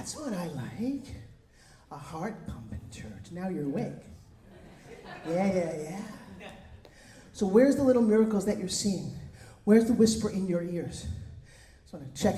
That's 0.03 0.17
what 0.17 0.33
I 0.33 0.49
like. 0.49 1.05
A 1.93 1.97
heart 1.97 2.49
pumping 2.49 2.81
church. 2.91 3.31
Now 3.31 3.49
you're 3.49 3.67
awake. 3.67 4.03
Yeah, 5.29 5.55
yeah, 5.55 5.77
yeah. 5.81 6.49
So, 7.33 7.47
where's 7.47 7.77
the 7.77 7.85
little 7.85 8.03
miracles 8.03 8.45
that 8.47 8.59
you're 8.59 8.67
seeing? 8.67 9.13
Where's 9.63 9.85
the 9.85 9.93
whisper 9.93 10.29
in 10.29 10.49
your 10.49 10.65
ears? 10.65 11.07
I 11.95 11.99
want 11.99 12.13
to 12.13 12.21
check 12.21 12.35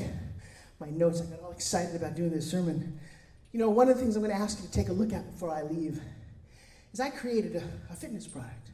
my 0.79 0.91
notes. 0.91 1.23
I 1.23 1.25
got 1.25 1.41
all 1.41 1.53
excited 1.53 1.97
about 1.97 2.15
doing 2.15 2.29
this 2.29 2.51
sermon. 2.51 3.01
You 3.53 3.61
know, 3.61 3.71
one 3.71 3.89
of 3.89 3.97
the 3.97 4.03
things 4.03 4.15
I'm 4.15 4.23
going 4.23 4.37
to 4.37 4.43
ask 4.43 4.61
you 4.61 4.67
to 4.67 4.71
take 4.71 4.91
a 4.91 4.93
look 4.93 5.15
at 5.15 5.33
before 5.33 5.51
I 5.51 5.63
leave 5.63 6.03
is 6.93 7.01
I 7.01 7.09
created 7.09 7.57
a, 7.57 7.65
a 7.91 7.97
fitness 7.97 8.29
product, 8.29 8.73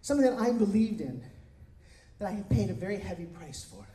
something 0.00 0.26
that 0.26 0.40
I 0.40 0.50
believed 0.50 1.00
in, 1.00 1.22
that 2.18 2.26
I 2.26 2.32
had 2.32 2.50
paid 2.50 2.68
a 2.68 2.74
very 2.74 2.98
heavy 2.98 3.26
price 3.26 3.62
for. 3.62 3.86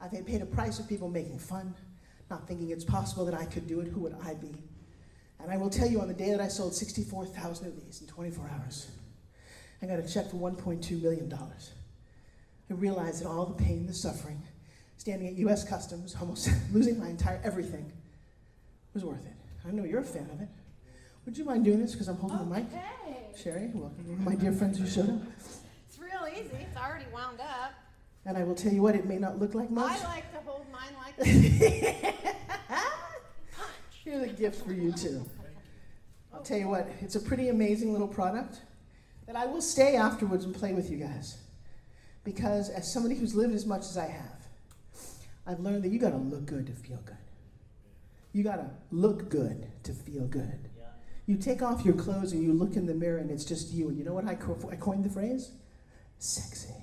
I've 0.00 0.10
paid 0.26 0.42
a 0.42 0.46
price 0.46 0.80
of 0.80 0.88
people 0.88 1.08
making 1.08 1.38
fun, 1.38 1.76
not 2.32 2.48
thinking 2.48 2.70
it's 2.70 2.84
possible 2.84 3.26
that 3.26 3.34
I 3.34 3.44
could 3.44 3.68
do 3.68 3.80
it. 3.80 3.88
Who 3.88 4.00
would 4.00 4.16
I 4.24 4.34
be? 4.34 4.54
And 5.38 5.50
I 5.50 5.56
will 5.58 5.68
tell 5.68 5.86
you, 5.86 6.00
on 6.00 6.08
the 6.08 6.14
day 6.14 6.30
that 6.30 6.40
I 6.40 6.48
sold 6.48 6.74
64,000 6.74 7.66
of 7.66 7.84
these 7.84 8.00
in 8.00 8.06
24 8.06 8.50
hours, 8.54 8.90
I 9.82 9.86
got 9.86 9.98
a 9.98 10.08
check 10.08 10.30
for 10.30 10.36
$1.2 10.36 11.02
million. 11.02 11.32
I 11.32 12.74
realized 12.74 13.22
that 13.22 13.28
all 13.28 13.44
the 13.44 13.62
pain, 13.62 13.86
the 13.86 13.92
suffering, 13.92 14.40
standing 14.96 15.28
at 15.28 15.34
US 15.34 15.68
Customs, 15.68 16.16
almost 16.18 16.48
losing 16.72 16.98
my 16.98 17.08
entire 17.08 17.40
everything, 17.44 17.92
was 18.94 19.04
worth 19.04 19.26
it. 19.26 19.34
I 19.68 19.70
know 19.70 19.84
you're 19.84 20.00
a 20.00 20.04
fan 20.04 20.28
of 20.32 20.40
it. 20.40 20.48
Would 21.26 21.36
you 21.36 21.44
mind 21.44 21.64
doing 21.64 21.80
this 21.80 21.92
because 21.92 22.08
I'm 22.08 22.16
holding 22.16 22.38
the 22.38 22.44
mic? 22.44 22.64
Okay. 22.72 23.16
Sherry, 23.36 23.70
welcome. 23.74 24.24
My 24.24 24.34
dear 24.34 24.52
friends 24.52 24.78
who 24.78 24.86
showed 24.86 25.10
up. 25.10 25.22
It's 25.38 25.98
real 25.98 26.26
easy. 26.32 26.56
It's 26.60 26.76
already 26.76 27.06
wound 27.12 27.40
up. 27.40 27.74
And 28.24 28.38
I 28.38 28.44
will 28.44 28.54
tell 28.54 28.72
you 28.72 28.82
what, 28.82 28.94
it 28.94 29.06
may 29.06 29.18
not 29.18 29.38
look 29.38 29.54
like 29.54 29.70
much. 29.70 30.00
I 30.00 30.04
like 30.04 30.32
to 30.32 30.38
hold 30.48 30.66
mine. 30.70 30.92
Here's 34.04 34.22
a 34.22 34.28
gift 34.28 34.64
for 34.64 34.72
you 34.72 34.92
too. 34.92 35.24
I'll 36.32 36.42
tell 36.42 36.58
you 36.58 36.68
what, 36.68 36.88
it's 37.00 37.14
a 37.14 37.20
pretty 37.20 37.48
amazing 37.48 37.92
little 37.92 38.08
product 38.08 38.60
that 39.26 39.36
I 39.36 39.46
will 39.46 39.62
stay 39.62 39.96
afterwards 39.96 40.44
and 40.44 40.54
play 40.54 40.72
with 40.72 40.90
you 40.90 40.98
guys. 40.98 41.38
Because 42.24 42.68
as 42.70 42.92
somebody 42.92 43.14
who's 43.14 43.34
lived 43.34 43.54
as 43.54 43.66
much 43.66 43.82
as 43.82 43.96
I 43.96 44.06
have, 44.06 44.46
I've 45.46 45.60
learned 45.60 45.84
that 45.84 45.88
you 45.90 45.98
gotta 45.98 46.16
look 46.16 46.46
good 46.46 46.66
to 46.66 46.72
feel 46.72 47.00
good. 47.04 47.16
You 48.32 48.42
gotta 48.42 48.70
look 48.90 49.28
good 49.28 49.66
to 49.84 49.92
feel 49.92 50.26
good. 50.26 50.68
You 51.26 51.36
take 51.36 51.62
off 51.62 51.84
your 51.84 51.94
clothes 51.94 52.32
and 52.32 52.42
you 52.42 52.52
look 52.52 52.74
in 52.76 52.86
the 52.86 52.94
mirror 52.94 53.18
and 53.18 53.30
it's 53.30 53.44
just 53.44 53.72
you. 53.72 53.88
And 53.88 53.96
you 53.96 54.04
know 54.04 54.14
what 54.14 54.26
I, 54.26 54.34
co- 54.34 54.68
I 54.70 54.76
coined 54.76 55.04
the 55.04 55.10
phrase? 55.10 55.52
Sexy. 56.18 56.74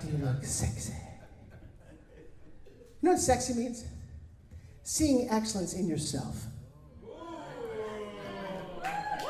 Do 0.00 0.08
you 0.08 0.18
look 0.24 0.44
sexy? 0.44 0.94
You 3.02 3.08
know 3.08 3.12
what 3.14 3.20
sexy 3.20 3.54
means? 3.54 3.84
Seeing 4.84 5.28
excellence 5.28 5.74
in 5.74 5.88
yourself. 5.88 6.46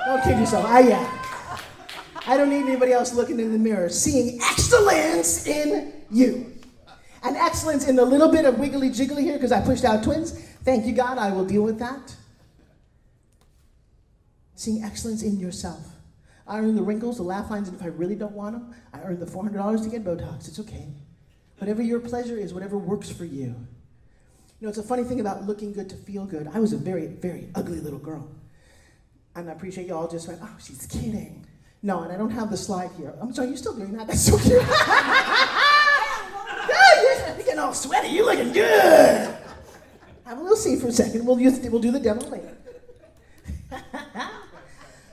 Don't 0.05 0.23
kid 0.23 0.39
yourself. 0.39 0.67
I 0.67 0.81
yeah. 0.81 1.59
I 2.27 2.37
don't 2.37 2.51
need 2.51 2.65
anybody 2.65 2.93
else 2.93 3.15
looking 3.15 3.41
in 3.41 3.51
the 3.51 3.59
mirror. 3.59 3.89
Seeing 3.89 4.41
excellence 4.43 5.47
in 5.47 5.93
you. 6.11 6.53
And 7.23 7.37
excellence 7.37 7.89
in 7.89 7.97
the 7.97 8.05
little 8.05 8.31
bit 8.31 8.45
of 8.45 8.59
wiggly 8.59 8.91
jiggly 8.91 9.23
here 9.23 9.35
because 9.35 9.53
I 9.53 9.61
pushed 9.61 9.85
out 9.85 10.03
twins. 10.03 10.33
Thank 10.65 10.87
you, 10.87 10.93
God. 10.93 11.19
I 11.19 11.33
will 11.33 11.45
deal 11.45 11.63
with 11.63 11.79
that. 11.79 12.15
Seeing 14.55 14.85
excellence 14.85 15.23
in 15.23 15.39
yourself. 15.39 15.87
I 16.47 16.59
earn 16.59 16.77
the 16.77 16.83
wrinkles, 16.83 17.17
the 17.17 17.23
laugh 17.23 17.51
lines, 17.51 17.69
and 17.69 17.79
if 17.79 17.83
I 17.83 17.89
really 17.89 18.17
don't 18.17 18.33
want 18.33 18.55
them, 18.55 18.75
I 18.93 19.01
earn 19.03 19.19
the 19.19 19.27
$400 19.27 19.83
to 19.85 19.89
get 19.89 20.05
Botox. 20.05 20.49
It's 20.49 20.59
okay. 20.61 20.89
Whatever 21.63 21.81
your 21.81 22.01
pleasure 22.01 22.37
is, 22.37 22.53
whatever 22.53 22.77
works 22.77 23.09
for 23.09 23.25
you. 23.25 23.55
You 24.59 24.63
know, 24.63 24.69
it's 24.69 24.79
a 24.79 24.83
funny 24.83 25.05
thing 25.05 25.21
about 25.21 25.47
looking 25.47 25.73
good 25.73 25.89
to 25.91 25.95
feel 25.95 26.27
good. 26.27 26.51
I 26.53 26.59
was 26.59 26.73
a 26.73 26.77
very, 26.77 27.07
very 27.07 27.51
ugly 27.55 27.79
little 27.79 28.01
girl. 28.01 28.29
And 29.37 29.49
I 29.49 29.53
appreciate 29.53 29.87
you 29.87 29.95
all 29.95 30.09
just 30.09 30.27
went, 30.27 30.41
oh, 30.43 30.57
she's 30.61 30.87
kidding. 30.87 31.47
No, 31.81 32.03
and 32.03 32.11
I 32.11 32.17
don't 32.17 32.33
have 32.33 32.51
the 32.51 32.57
slide 32.57 32.91
here. 32.99 33.15
I'm 33.21 33.33
sorry, 33.33 33.47
you're 33.47 33.57
still 33.57 33.77
doing 33.77 33.93
that? 33.93 34.09
That's 34.09 34.27
so 34.27 34.37
cute. 34.39 34.61
Yeah, 36.69 37.03
you're, 37.03 37.27
you're 37.29 37.45
getting 37.45 37.61
all 37.61 37.75
sweaty. 37.75 38.09
You're 38.09 38.27
looking 38.27 38.53
good. 38.53 39.37
Have 40.25 40.39
a 40.39 40.43
little 40.43 40.57
seat 40.57 40.81
for 40.81 40.89
a 40.89 40.93
second. 40.93 41.25
We'll, 41.25 41.39
use, 41.39 41.61
we'll 41.61 41.81
do 41.81 41.93
the 41.93 42.01
demo 42.01 42.23
later. 42.29 42.57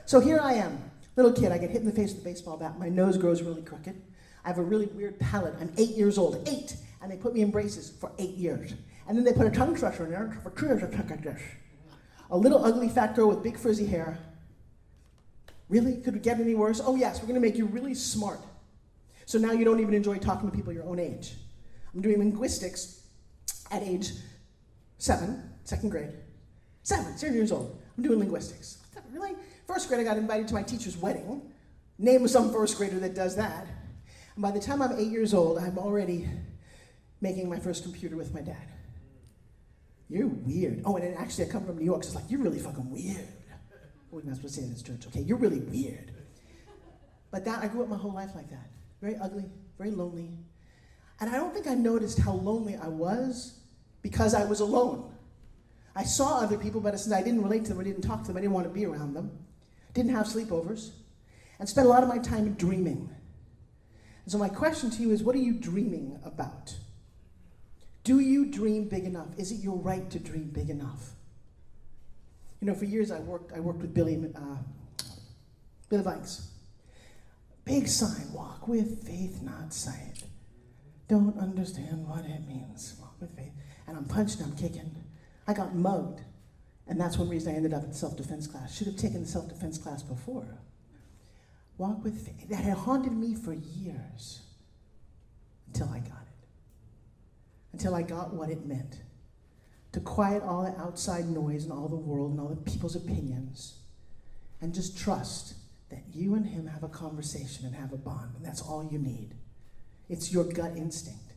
so 0.04 0.18
here 0.18 0.40
I 0.42 0.54
am, 0.54 0.82
little 1.14 1.32
kid. 1.32 1.52
I 1.52 1.58
get 1.58 1.70
hit 1.70 1.80
in 1.82 1.86
the 1.86 1.92
face 1.92 2.12
with 2.12 2.22
a 2.22 2.24
baseball 2.24 2.56
bat. 2.56 2.76
My 2.76 2.88
nose 2.88 3.18
grows 3.18 3.40
really 3.40 3.62
crooked. 3.62 4.02
I 4.44 4.48
have 4.48 4.58
a 4.58 4.62
really 4.62 4.86
weird 4.86 5.18
palate. 5.18 5.54
I'm 5.60 5.72
eight 5.76 5.96
years 5.96 6.18
old. 6.18 6.48
Eight. 6.48 6.76
And 7.02 7.10
they 7.10 7.16
put 7.16 7.34
me 7.34 7.42
in 7.42 7.50
braces 7.50 7.90
for 7.90 8.12
eight 8.18 8.36
years. 8.36 8.74
And 9.08 9.16
then 9.16 9.24
they 9.24 9.32
put 9.32 9.46
a 9.46 9.50
tongue 9.50 9.74
crusher 9.74 10.04
in 10.04 10.10
there 10.10 10.38
for 10.42 10.50
two 10.50 10.66
years. 10.66 10.82
A 12.30 12.36
little 12.36 12.64
ugly 12.64 12.88
fat 12.88 13.16
girl 13.16 13.28
with 13.28 13.42
big 13.42 13.58
frizzy 13.58 13.86
hair. 13.86 14.18
Really? 15.68 15.96
Could 15.96 16.16
it 16.16 16.22
get 16.22 16.40
any 16.40 16.54
worse? 16.54 16.80
Oh, 16.84 16.96
yes, 16.96 17.20
we're 17.20 17.28
going 17.28 17.40
to 17.40 17.46
make 17.46 17.56
you 17.56 17.66
really 17.66 17.94
smart. 17.94 18.40
So 19.26 19.38
now 19.38 19.52
you 19.52 19.64
don't 19.64 19.80
even 19.80 19.94
enjoy 19.94 20.18
talking 20.18 20.50
to 20.50 20.56
people 20.56 20.72
your 20.72 20.84
own 20.84 20.98
age. 20.98 21.34
I'm 21.94 22.00
doing 22.00 22.18
linguistics 22.18 23.02
at 23.70 23.82
age 23.82 24.10
seven, 24.98 25.50
second 25.64 25.90
grade. 25.90 26.12
Seven, 26.82 27.16
seven 27.16 27.34
years 27.34 27.52
old. 27.52 27.80
I'm 27.96 28.02
doing 28.02 28.18
linguistics. 28.18 28.78
Really? 29.12 29.32
First 29.66 29.88
grade, 29.88 30.00
I 30.00 30.04
got 30.04 30.16
invited 30.18 30.48
to 30.48 30.54
my 30.54 30.62
teacher's 30.62 30.96
wedding. 30.96 31.42
Name 31.98 32.26
some 32.28 32.52
first 32.52 32.76
grader 32.76 32.98
that 33.00 33.14
does 33.14 33.36
that. 33.36 33.66
By 34.40 34.50
the 34.50 34.60
time 34.60 34.80
I'm 34.80 34.98
eight 34.98 35.08
years 35.08 35.34
old, 35.34 35.58
I'm 35.58 35.76
already 35.76 36.26
making 37.20 37.50
my 37.50 37.58
first 37.58 37.82
computer 37.82 38.16
with 38.16 38.32
my 38.32 38.40
dad. 38.40 38.56
You're 40.08 40.28
weird. 40.28 40.80
Oh, 40.86 40.96
and 40.96 41.14
actually, 41.18 41.44
I 41.44 41.48
come 41.48 41.66
from 41.66 41.76
New 41.76 41.84
York, 41.84 42.04
so 42.04 42.08
it's 42.08 42.14
like, 42.16 42.24
you're 42.30 42.40
really 42.40 42.58
fucking 42.58 42.90
weird. 42.90 43.28
We're 44.10 44.22
not 44.22 44.36
supposed 44.36 44.54
to 44.54 44.62
say 44.62 44.66
that 44.66 44.78
in 44.78 44.96
church, 44.96 45.06
okay? 45.08 45.20
You're 45.20 45.36
really 45.36 45.60
weird. 45.60 46.10
But 47.30 47.44
that, 47.44 47.62
I 47.62 47.68
grew 47.68 47.82
up 47.82 47.90
my 47.90 47.98
whole 47.98 48.14
life 48.14 48.30
like 48.34 48.48
that. 48.48 48.70
Very 49.02 49.16
ugly, 49.16 49.44
very 49.76 49.90
lonely. 49.90 50.30
And 51.20 51.28
I 51.28 51.36
don't 51.36 51.52
think 51.52 51.66
I 51.66 51.74
noticed 51.74 52.18
how 52.18 52.32
lonely 52.32 52.76
I 52.76 52.88
was 52.88 53.60
because 54.00 54.32
I 54.32 54.46
was 54.46 54.60
alone. 54.60 55.14
I 55.94 56.04
saw 56.04 56.40
other 56.40 56.56
people, 56.56 56.80
but 56.80 56.98
since 56.98 57.14
I 57.14 57.22
didn't 57.22 57.42
relate 57.42 57.66
to 57.66 57.74
them, 57.74 57.80
I 57.80 57.84
didn't 57.84 58.02
talk 58.02 58.22
to 58.22 58.28
them, 58.28 58.38
I 58.38 58.40
didn't 58.40 58.54
want 58.54 58.66
to 58.66 58.72
be 58.72 58.86
around 58.86 59.12
them. 59.12 59.30
Didn't 59.92 60.12
have 60.12 60.26
sleepovers. 60.26 60.92
And 61.58 61.68
spent 61.68 61.86
a 61.86 61.90
lot 61.90 62.02
of 62.02 62.08
my 62.08 62.18
time 62.18 62.54
dreaming. 62.54 63.14
And 64.24 64.32
so 64.32 64.38
my 64.38 64.48
question 64.48 64.90
to 64.90 65.02
you 65.02 65.10
is 65.10 65.22
what 65.22 65.34
are 65.34 65.38
you 65.38 65.54
dreaming 65.54 66.18
about? 66.24 66.74
Do 68.04 68.20
you 68.20 68.46
dream 68.46 68.88
big 68.88 69.04
enough? 69.04 69.28
Is 69.36 69.52
it 69.52 69.56
your 69.56 69.76
right 69.76 70.08
to 70.10 70.18
dream 70.18 70.50
big 70.52 70.70
enough? 70.70 71.10
You 72.60 72.66
know, 72.66 72.74
for 72.74 72.84
years 72.84 73.10
I 73.10 73.20
worked, 73.20 73.52
I 73.52 73.60
worked 73.60 73.80
with 73.80 73.94
Billy, 73.94 74.16
uh, 74.34 74.56
Billy 75.88 76.02
Vikes. 76.02 76.46
Big 77.64 77.88
sign, 77.88 78.32
walk 78.32 78.68
with 78.68 79.06
faith, 79.06 79.42
not 79.42 79.72
sight. 79.72 80.24
Don't 81.08 81.38
understand 81.38 82.06
what 82.06 82.24
it 82.24 82.46
means, 82.46 82.96
walk 83.00 83.14
with 83.20 83.34
faith. 83.36 83.52
And 83.86 83.96
I'm 83.96 84.04
punched, 84.04 84.40
I'm 84.40 84.56
kicking. 84.56 84.94
I 85.46 85.52
got 85.52 85.74
mugged. 85.74 86.20
And 86.86 87.00
that's 87.00 87.18
one 87.18 87.28
reason 87.28 87.52
I 87.52 87.56
ended 87.56 87.74
up 87.74 87.84
in 87.84 87.92
self 87.92 88.16
defense 88.16 88.46
class. 88.46 88.76
Should 88.76 88.88
have 88.88 88.96
taken 88.96 89.22
the 89.22 89.28
self 89.28 89.48
defense 89.48 89.78
class 89.78 90.02
before. 90.02 90.58
Walk 91.80 92.04
with. 92.04 92.48
That 92.50 92.56
had 92.56 92.76
haunted 92.76 93.14
me 93.14 93.34
for 93.34 93.54
years 93.54 94.42
until 95.68 95.88
I 95.88 96.00
got 96.00 96.26
it. 96.28 96.48
Until 97.72 97.94
I 97.94 98.02
got 98.02 98.34
what 98.34 98.50
it 98.50 98.66
meant 98.66 98.96
to 99.92 100.00
quiet 100.00 100.42
all 100.42 100.62
the 100.62 100.78
outside 100.78 101.26
noise 101.28 101.64
and 101.64 101.72
all 101.72 101.88
the 101.88 101.96
world 101.96 102.32
and 102.32 102.40
all 102.40 102.48
the 102.48 102.70
people's 102.70 102.94
opinions 102.94 103.78
and 104.60 104.74
just 104.74 104.96
trust 104.98 105.54
that 105.88 106.02
you 106.12 106.34
and 106.34 106.46
him 106.46 106.66
have 106.66 106.82
a 106.82 106.88
conversation 106.88 107.64
and 107.64 107.74
have 107.74 107.94
a 107.94 107.96
bond. 107.96 108.36
And 108.36 108.44
that's 108.44 108.60
all 108.60 108.84
you 108.84 108.98
need. 108.98 109.34
It's 110.10 110.30
your 110.30 110.44
gut 110.44 110.76
instinct. 110.76 111.32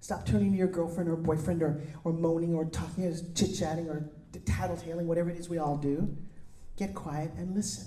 Stop 0.00 0.26
turning 0.26 0.52
to 0.52 0.58
your 0.58 0.68
girlfriend 0.68 1.08
or 1.08 1.16
boyfriend 1.16 1.62
or, 1.62 1.82
or 2.04 2.12
moaning 2.12 2.54
or 2.54 2.66
talking 2.66 3.06
or 3.06 3.14
chit 3.34 3.56
chatting 3.58 3.88
or 3.88 4.10
tattletaling, 4.32 5.04
whatever 5.04 5.30
it 5.30 5.38
is 5.38 5.48
we 5.48 5.56
all 5.56 5.78
do. 5.78 6.14
Get 6.76 6.94
quiet 6.94 7.32
and 7.38 7.54
listen. 7.54 7.86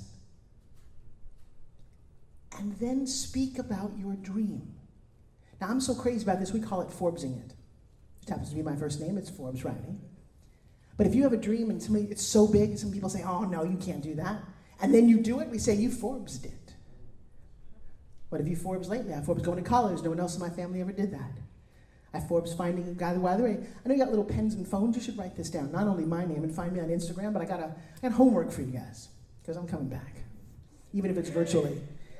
And 2.59 2.73
then 2.77 3.07
speak 3.07 3.59
about 3.59 3.91
your 3.97 4.13
dream. 4.15 4.73
Now, 5.59 5.67
I'm 5.67 5.81
so 5.81 5.95
crazy 5.95 6.23
about 6.23 6.39
this, 6.39 6.51
we 6.51 6.59
call 6.59 6.81
it 6.81 6.89
Forbesing 6.89 7.37
it. 7.43 7.53
It 8.23 8.29
happens 8.29 8.49
to 8.49 8.55
be 8.55 8.61
my 8.61 8.75
first 8.75 8.99
name, 8.99 9.17
it's 9.17 9.29
Forbes 9.29 9.63
Riley. 9.63 9.97
But 10.97 11.07
if 11.07 11.15
you 11.15 11.23
have 11.23 11.33
a 11.33 11.37
dream 11.37 11.69
and 11.69 11.81
somebody, 11.81 12.05
it's 12.05 12.25
so 12.25 12.47
big, 12.47 12.77
some 12.77 12.91
people 12.91 13.09
say, 13.09 13.23
oh, 13.23 13.41
no, 13.41 13.63
you 13.63 13.77
can't 13.77 14.01
do 14.01 14.15
that. 14.15 14.43
And 14.81 14.93
then 14.93 15.09
you 15.09 15.19
do 15.19 15.39
it, 15.39 15.49
we 15.49 15.57
say, 15.57 15.73
you 15.73 15.89
Forbes 15.89 16.37
did. 16.37 16.51
What 18.29 18.39
have 18.39 18.47
you 18.47 18.55
Forbes 18.55 18.89
lately? 18.89 19.13
I 19.13 19.21
Forbes 19.21 19.43
going 19.43 19.63
to 19.63 19.69
college. 19.69 20.01
No 20.01 20.09
one 20.09 20.19
else 20.19 20.33
in 20.33 20.41
my 20.41 20.49
family 20.49 20.81
ever 20.81 20.91
did 20.91 21.13
that. 21.13 21.31
I 22.13 22.19
Forbes 22.19 22.53
finding 22.53 22.87
a 22.87 22.93
guy. 22.93 23.15
By 23.15 23.37
the 23.37 23.43
way, 23.43 23.59
I 23.85 23.87
know 23.87 23.93
you 23.93 23.99
got 23.99 24.09
little 24.09 24.25
pens 24.25 24.53
and 24.55 24.67
phones. 24.67 24.95
You 24.95 25.01
should 25.01 25.17
write 25.17 25.35
this 25.35 25.49
down. 25.49 25.71
Not 25.71 25.87
only 25.87 26.03
my 26.03 26.25
name 26.25 26.43
and 26.43 26.53
find 26.53 26.73
me 26.73 26.79
on 26.79 26.89
Instagram, 26.89 27.33
but 27.33 27.41
I 27.41 27.45
got 27.45 27.59
a 27.59 27.75
I 27.97 28.07
got 28.07 28.11
homework 28.11 28.51
for 28.51 28.61
you 28.61 28.71
guys 28.71 29.09
because 29.41 29.55
I'm 29.55 29.67
coming 29.67 29.87
back, 29.87 30.15
even 30.93 31.09
if 31.11 31.17
it's 31.17 31.29
virtually. 31.29 31.79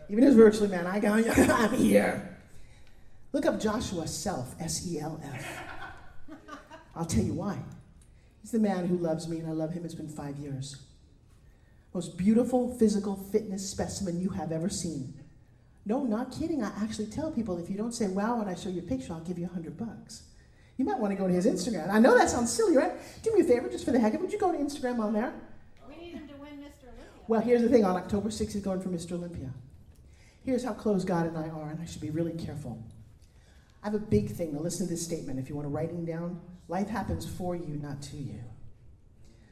Even 0.10 0.24
it's 0.24 0.36
virtually, 0.36 0.70
man, 0.70 0.86
I 0.86 1.00
got 1.00 1.24
I'm 1.38 1.74
here. 1.74 2.38
Look 3.32 3.46
up 3.46 3.60
Joshua 3.60 4.08
Self, 4.08 4.56
S 4.60 4.88
E 4.88 5.00
L 5.00 5.20
F. 5.24 5.64
I'll 6.96 7.06
tell 7.06 7.24
you 7.24 7.34
why. 7.34 7.58
He's 8.42 8.52
the 8.52 8.60
man 8.60 8.88
who 8.88 8.98
loves 8.98 9.28
me, 9.28 9.40
and 9.40 9.48
I 9.48 9.54
love 9.54 9.72
him. 9.72 9.86
It's 9.86 9.96
been 9.96 10.10
five 10.10 10.38
years. 10.38 10.78
Most 11.94 12.18
beautiful 12.18 12.76
physical 12.78 13.16
fitness 13.16 13.68
specimen 13.70 14.20
you 14.20 14.30
have 14.30 14.52
ever 14.52 14.70
seen. 14.70 15.14
No, 15.86 16.04
not 16.04 16.32
kidding. 16.32 16.64
I 16.64 16.72
actually 16.82 17.08
tell 17.08 17.32
people 17.32 17.58
if 17.58 17.70
you 17.70 17.78
don't 17.78 17.94
say 17.94 18.08
wow 18.08 18.38
when 18.38 18.48
I 18.48 18.56
show 18.56 18.70
you 18.70 18.80
a 18.80 18.84
picture, 18.84 19.14
I'll 19.14 19.20
give 19.22 19.38
you 19.38 19.46
a 19.46 19.54
hundred 19.54 19.78
bucks. 19.78 20.24
You 20.78 20.86
might 20.86 21.00
want 21.00 21.12
to 21.12 21.16
go 21.16 21.28
to 21.28 21.34
his 21.34 21.46
Instagram. 21.46 21.90
I 21.92 22.00
know 22.00 22.18
that 22.18 22.30
sounds 22.30 22.52
silly, 22.52 22.76
right? 22.76 22.94
Do 23.22 23.34
me 23.34 23.42
a 23.42 23.44
favor, 23.44 23.70
just 23.70 23.86
for 23.86 23.92
the 23.92 24.00
heck 24.00 24.14
of 24.14 24.20
it, 24.20 24.24
would 24.24 24.34
you 24.34 24.40
go 24.40 24.52
to 24.52 24.58
Instagram 24.58 25.00
on 25.00 25.14
there? 25.14 25.34
We 25.88 25.96
need 25.98 26.14
him 26.14 26.28
to 26.28 26.34
win 26.36 26.54
Mr. 26.54 26.86
Olympia. 26.86 27.06
Well, 27.28 27.42
here's 27.42 27.62
the 27.62 27.70
thing 27.70 27.86
on 27.86 27.96
October 27.96 28.30
6th, 28.30 28.54
he's 28.54 28.62
going 28.64 28.82
for 28.82 28.90
Mr. 28.90 29.12
Olympia. 29.14 29.52
Here's 30.44 30.64
how 30.64 30.74
close 30.74 31.04
God 31.04 31.26
and 31.26 31.38
I 31.38 31.50
are, 31.50 31.72
and 31.72 31.82
I 31.82 31.86
should 31.86 32.02
be 32.02 32.10
really 32.10 32.34
careful. 32.34 32.84
I 33.82 33.88
have 33.88 33.96
a 33.96 34.00
big 34.00 34.30
thing. 34.30 34.54
Now, 34.54 34.60
listen 34.60 34.88
to 34.88 34.94
this 34.94 35.04
statement. 35.04 35.40
If 35.40 35.50
you 35.50 35.56
want 35.56 35.66
to 35.66 35.70
write 35.70 35.90
it 35.90 36.06
down, 36.06 36.42
life 36.68 36.90
happens 36.90 37.30
for 37.30 37.56
you, 37.56 37.80
not 37.82 38.02
to 38.04 38.18
you. 38.18 38.40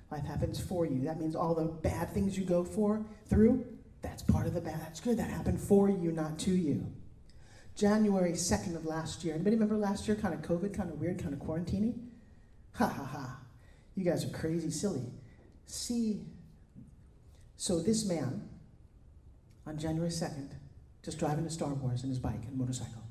Life 0.09 0.25
happens 0.25 0.59
for 0.59 0.85
you. 0.85 1.03
That 1.05 1.19
means 1.19 1.35
all 1.35 1.55
the 1.55 1.65
bad 1.65 2.13
things 2.13 2.37
you 2.37 2.43
go 2.43 2.63
for 2.63 3.05
through, 3.29 3.65
that's 4.01 4.23
part 4.23 4.47
of 4.47 4.53
the 4.53 4.61
bad. 4.61 4.81
That's 4.81 4.99
good. 4.99 5.17
That 5.17 5.29
happened 5.29 5.61
for 5.61 5.89
you, 5.89 6.11
not 6.11 6.39
to 6.39 6.51
you. 6.51 6.91
January 7.75 8.33
2nd 8.33 8.75
of 8.75 8.85
last 8.85 9.23
year. 9.23 9.35
Anybody 9.35 9.55
remember 9.55 9.77
last 9.77 10.07
year? 10.07 10.17
Kind 10.17 10.33
of 10.33 10.41
COVID, 10.41 10.73
kind 10.73 10.89
of 10.89 10.99
weird, 10.99 11.19
kind 11.21 11.33
of 11.33 11.39
quarantini? 11.39 11.93
Ha 12.73 12.87
ha 12.87 13.05
ha. 13.05 13.39
You 13.95 14.03
guys 14.03 14.25
are 14.25 14.29
crazy 14.29 14.71
silly. 14.71 15.05
See, 15.65 16.21
so 17.57 17.79
this 17.79 18.05
man, 18.05 18.49
on 19.65 19.77
January 19.77 20.09
2nd, 20.09 20.49
just 21.03 21.19
driving 21.19 21.43
to 21.43 21.49
Star 21.49 21.73
Wars 21.73 22.03
in 22.03 22.09
his 22.09 22.19
bike 22.19 22.43
and 22.47 22.57
motorcycle, 22.57 23.03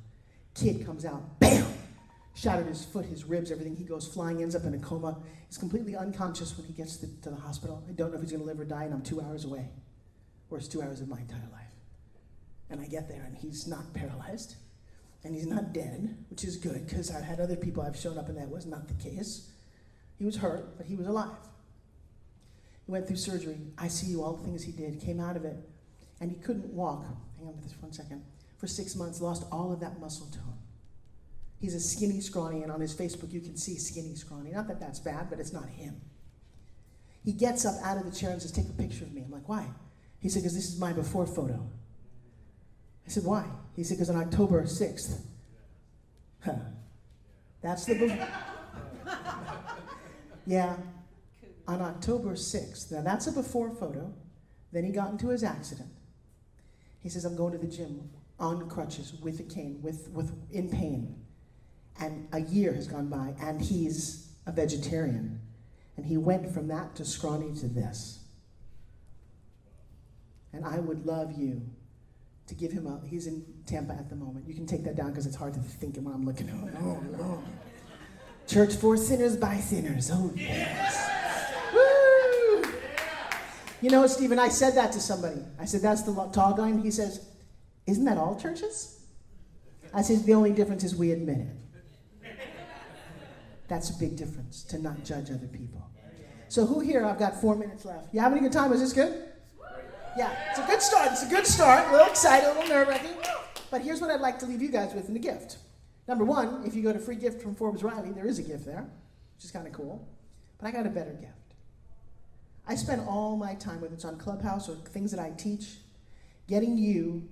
kid 0.55 0.85
comes 0.85 1.05
out, 1.05 1.39
bam! 1.41 1.67
Shattered 2.35 2.69
his 2.69 2.85
foot, 2.85 3.05
his 3.05 3.25
ribs, 3.25 3.51
everything. 3.51 3.77
He 3.77 3.85
goes 3.85 4.07
flying, 4.07 4.41
ends 4.41 4.55
up 4.55 4.65
in 4.65 4.75
a 4.75 4.79
coma. 4.79 5.19
He's 5.49 5.59
completely 5.59 5.97
unconscious 5.97 6.57
when 6.57 6.67
he 6.67 6.73
gets 6.73 6.97
to, 6.99 7.07
to 7.23 7.31
the 7.31 7.37
hospital. 7.37 7.85
I 7.89 7.93
don't 7.93 8.11
know 8.11 8.17
if 8.17 8.23
he's 8.23 8.31
going 8.31 8.43
to 8.43 8.47
live 8.47 8.61
or 8.61 8.65
die, 8.65 8.85
and 8.85 8.95
I'm 8.95 9.03
two 9.03 9.21
hours 9.21 9.45
away. 9.45 9.69
Worst 10.49 10.73
two 10.73 10.81
hours 10.83 11.01
of 11.01 11.09
my 11.09 11.19
entire 11.19 11.49
life. 11.53 11.75
And 12.71 12.81
I 12.81 12.87
get 12.87 13.09
there, 13.09 13.25
and 13.27 13.37
he's 13.37 13.67
not 13.67 13.93
paralyzed, 13.93 14.55
and 15.25 15.35
he's 15.35 15.47
not 15.47 15.73
dead, 15.75 16.17
which 16.31 16.45
is 16.45 16.57
good 16.57 16.87
because 16.87 17.11
I've 17.11 17.25
had 17.25 17.41
other 17.41 17.57
people 17.57 17.83
I've 17.83 17.97
shown 17.97 18.17
up, 18.17 18.29
and 18.29 18.39
that 18.39 18.49
was 18.49 18.65
not 18.65 18.87
the 18.87 18.95
case. 18.95 19.51
He 20.17 20.25
was 20.25 20.37
hurt, 20.37 20.77
but 20.77 20.87
he 20.87 20.95
was 20.95 21.09
alive. 21.09 21.31
He 22.87 22.93
went 22.93 23.07
through 23.07 23.17
surgery, 23.17 23.59
ICU, 23.77 24.19
all 24.19 24.35
the 24.35 24.45
things 24.45 24.63
he 24.63 24.73
did, 24.73 25.01
came 25.01 25.21
out 25.21 25.37
of 25.37 25.45
it, 25.45 25.57
and 26.21 26.31
he 26.31 26.37
couldn't 26.37 26.67
walk. 26.73 27.03
Hang 27.39 27.49
on 27.49 27.57
with 27.57 27.65
this 27.65 27.75
one 27.81 27.93
second. 27.93 28.23
For 28.59 28.67
six 28.67 28.95
months, 28.95 29.21
lost 29.21 29.45
all 29.51 29.73
of 29.73 29.81
that 29.81 29.99
muscle 30.01 30.27
tone. 30.27 30.59
He's 31.61 31.75
a 31.75 31.81
skinny, 31.81 32.21
scrawny, 32.21 32.63
and 32.63 32.71
on 32.71 32.81
his 32.81 32.95
Facebook 32.95 33.33
you 33.33 33.41
can 33.41 33.57
see 33.57 33.77
skinny, 33.77 34.15
scrawny. 34.15 34.51
Not 34.51 34.69
that 34.69 34.81
that's 34.81 34.99
bad, 34.99 35.29
but 35.31 35.41
it's 35.41 35.53
not 35.53 35.69
him. 35.69 36.01
He 37.25 37.33
gets 37.33 37.65
up 37.67 37.75
out 37.85 37.99
of 37.99 38.11
the 38.11 38.17
chair 38.17 38.31
and 38.31 38.41
says, 38.41 38.53
Take 38.53 38.69
a 38.69 38.73
picture 38.73 39.05
of 39.05 39.13
me. 39.13 39.23
I'm 39.23 39.31
like, 39.31 39.49
Why? 39.49 39.67
He 40.21 40.29
said, 40.29 40.43
Because 40.43 40.55
this 40.55 40.69
is 40.69 40.79
my 40.81 40.93
before 40.93 41.27
photo. 41.27 41.69
I 43.07 43.11
said, 43.11 43.25
Why? 43.25 43.47
He 43.77 43.85
said, 43.85 43.97
Because 43.97 44.11
on 44.11 44.17
October 44.17 44.63
6th, 44.63 45.21
huh, 46.45 46.55
that's 47.63 47.85
the 47.85 47.95
before. 47.95 48.29
yeah, 50.47 50.77
on 51.69 51.83
October 51.83 52.33
6th. 52.33 52.93
Now 52.93 53.03
that's 53.03 53.27
a 53.27 53.33
before 53.33 53.71
photo. 53.71 54.15
Then 54.73 54.85
he 54.85 54.93
got 54.93 55.11
into 55.11 55.29
his 55.29 55.45
accident. 55.45 55.91
He 57.03 57.09
says, 57.09 57.25
I'm 57.25 57.37
going 57.37 57.53
to 57.53 57.59
the 57.59 57.67
gym 57.67 58.11
on 58.39 58.69
crutches 58.69 59.15
with 59.21 59.41
a 59.41 59.43
cane, 59.43 59.81
with, 59.83 60.09
with 60.11 60.33
in 60.51 60.69
pain. 60.69 61.17
And 61.99 62.29
a 62.33 62.41
year 62.41 62.73
has 62.73 62.87
gone 62.87 63.09
by, 63.09 63.35
and 63.41 63.61
he's 63.61 64.33
a 64.47 64.53
vegetarian. 64.53 65.41
And 65.97 66.07
he 66.07 66.17
went 66.17 66.53
from 66.53 66.69
that 66.69 66.95
to 66.97 67.05
scrawny 67.05 67.55
to 67.61 67.69
this. 67.69 68.21
And 70.53 70.65
I 70.65 70.79
would 70.79 71.05
love 71.07 71.33
you 71.33 71.63
to 72.47 72.55
give 72.55 72.73
him 72.73 72.87
a, 72.87 73.01
he's 73.07 73.27
in 73.27 73.45
Tampa 73.67 73.93
at 73.93 74.09
the 74.09 74.17
moment. 74.17 74.49
You 74.49 74.55
can 74.55 74.67
take 74.67 74.83
that 74.85 74.97
down 74.97 75.11
because 75.11 75.27
it's 75.27 75.37
hard 75.37 75.55
to 75.55 75.61
think 75.61 75.97
when 75.97 76.15
I'm 76.15 76.25
looking 76.25 76.49
at 76.49 76.69
it. 76.69 76.75
Oh, 76.83 77.03
Lord. 77.19 77.45
Church 78.49 78.75
for 78.75 78.97
sinners 78.97 79.37
by 79.37 79.59
sinners. 79.59 80.11
Oh, 80.13 80.33
yes. 80.35 81.20
You 83.81 83.91
know, 83.91 84.07
Stephen, 84.07 84.39
I 84.39 84.49
said 84.49 84.75
that 84.75 84.93
to 84.93 85.01
somebody. 85.01 85.43
I 85.59 85.65
said, 85.65 85.81
that's 85.81 86.03
the 86.03 86.13
tall 86.33 86.55
guy. 86.55 86.69
And 86.69 86.83
he 86.83 86.91
says, 86.91 87.27
isn't 87.87 88.05
that 88.05 88.19
all 88.19 88.39
churches? 88.39 89.01
I 89.95 90.03
said, 90.03 90.25
the 90.25 90.35
only 90.35 90.53
difference 90.53 90.85
is 90.85 90.95
we 90.95 91.13
admit 91.13 91.39
it. 91.39 91.57
That's 93.69 93.91
a 93.91 93.99
big 93.99 94.17
difference 94.17 94.65
to 94.65 94.79
not 94.79 95.05
judge 95.05 95.31
other 95.31 95.47
people. 95.47 95.87
So, 96.49 96.67
who 96.67 96.81
here? 96.81 97.05
I've 97.05 97.21
got 97.21 97.41
four 97.41 97.55
minutes 97.55 97.85
left. 97.85 98.13
You 98.13 98.19
having 98.19 98.39
a 98.39 98.41
good 98.43 98.53
time? 98.53 98.73
Is 98.73 98.81
this 98.81 98.93
good? 98.93 99.29
Yeah, 100.19 100.35
it's 100.51 100.59
a 100.59 100.67
good 100.67 100.83
start. 100.83 101.13
It's 101.13 101.23
a 101.23 101.29
good 101.29 101.47
start. 101.47 101.87
A 101.89 101.93
little 101.93 102.09
excited, 102.09 102.49
a 102.49 102.53
little 102.55 102.69
nerve 102.69 102.89
wracking. 102.89 103.13
But 103.71 103.83
here's 103.83 104.01
what 104.01 104.11
I'd 104.11 104.21
like 104.21 104.41
to 104.41 104.47
leave 104.47 104.61
you 104.61 104.71
guys 104.71 104.93
with 104.93 105.09
in 105.09 105.15
a 105.15 105.21
gift. 105.21 105.59
Number 106.09 106.25
one, 106.25 106.65
if 106.67 106.75
you 106.75 106.83
go 106.83 106.93
to 106.93 106.99
free 106.99 107.15
gift 107.15 107.41
from 107.41 107.55
Forbes 107.55 107.85
Riley, 107.85 108.11
there 108.11 108.27
is 108.27 108.41
a 108.41 108.43
gift 108.43 108.67
there, 108.67 108.91
which 109.37 109.45
is 109.45 109.53
kind 109.53 109.69
of 109.69 109.73
cool. 109.73 110.09
But 110.59 110.67
I 110.67 110.73
got 110.73 110.87
a 110.87 110.91
better 110.91 111.13
gift. 111.13 111.33
I 112.71 112.77
spend 112.77 113.03
all 113.09 113.37
my 113.37 113.55
time, 113.55 113.81
whether 113.81 113.95
it's 113.95 114.05
on 114.05 114.17
Clubhouse 114.17 114.69
or 114.69 114.77
things 114.77 115.11
that 115.11 115.19
I 115.19 115.31
teach, 115.31 115.79
getting 116.47 116.79
you 116.79 117.29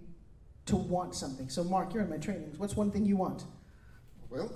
to 0.67 0.75
want 0.75 1.15
something. 1.15 1.49
So, 1.49 1.63
Mark, 1.63 1.95
you're 1.95 2.03
in 2.03 2.11
my 2.11 2.17
trainings. 2.17 2.59
What's 2.59 2.75
one 2.75 2.91
thing 2.91 3.07
you 3.07 3.17
want? 3.17 3.45
Well, 4.31 4.51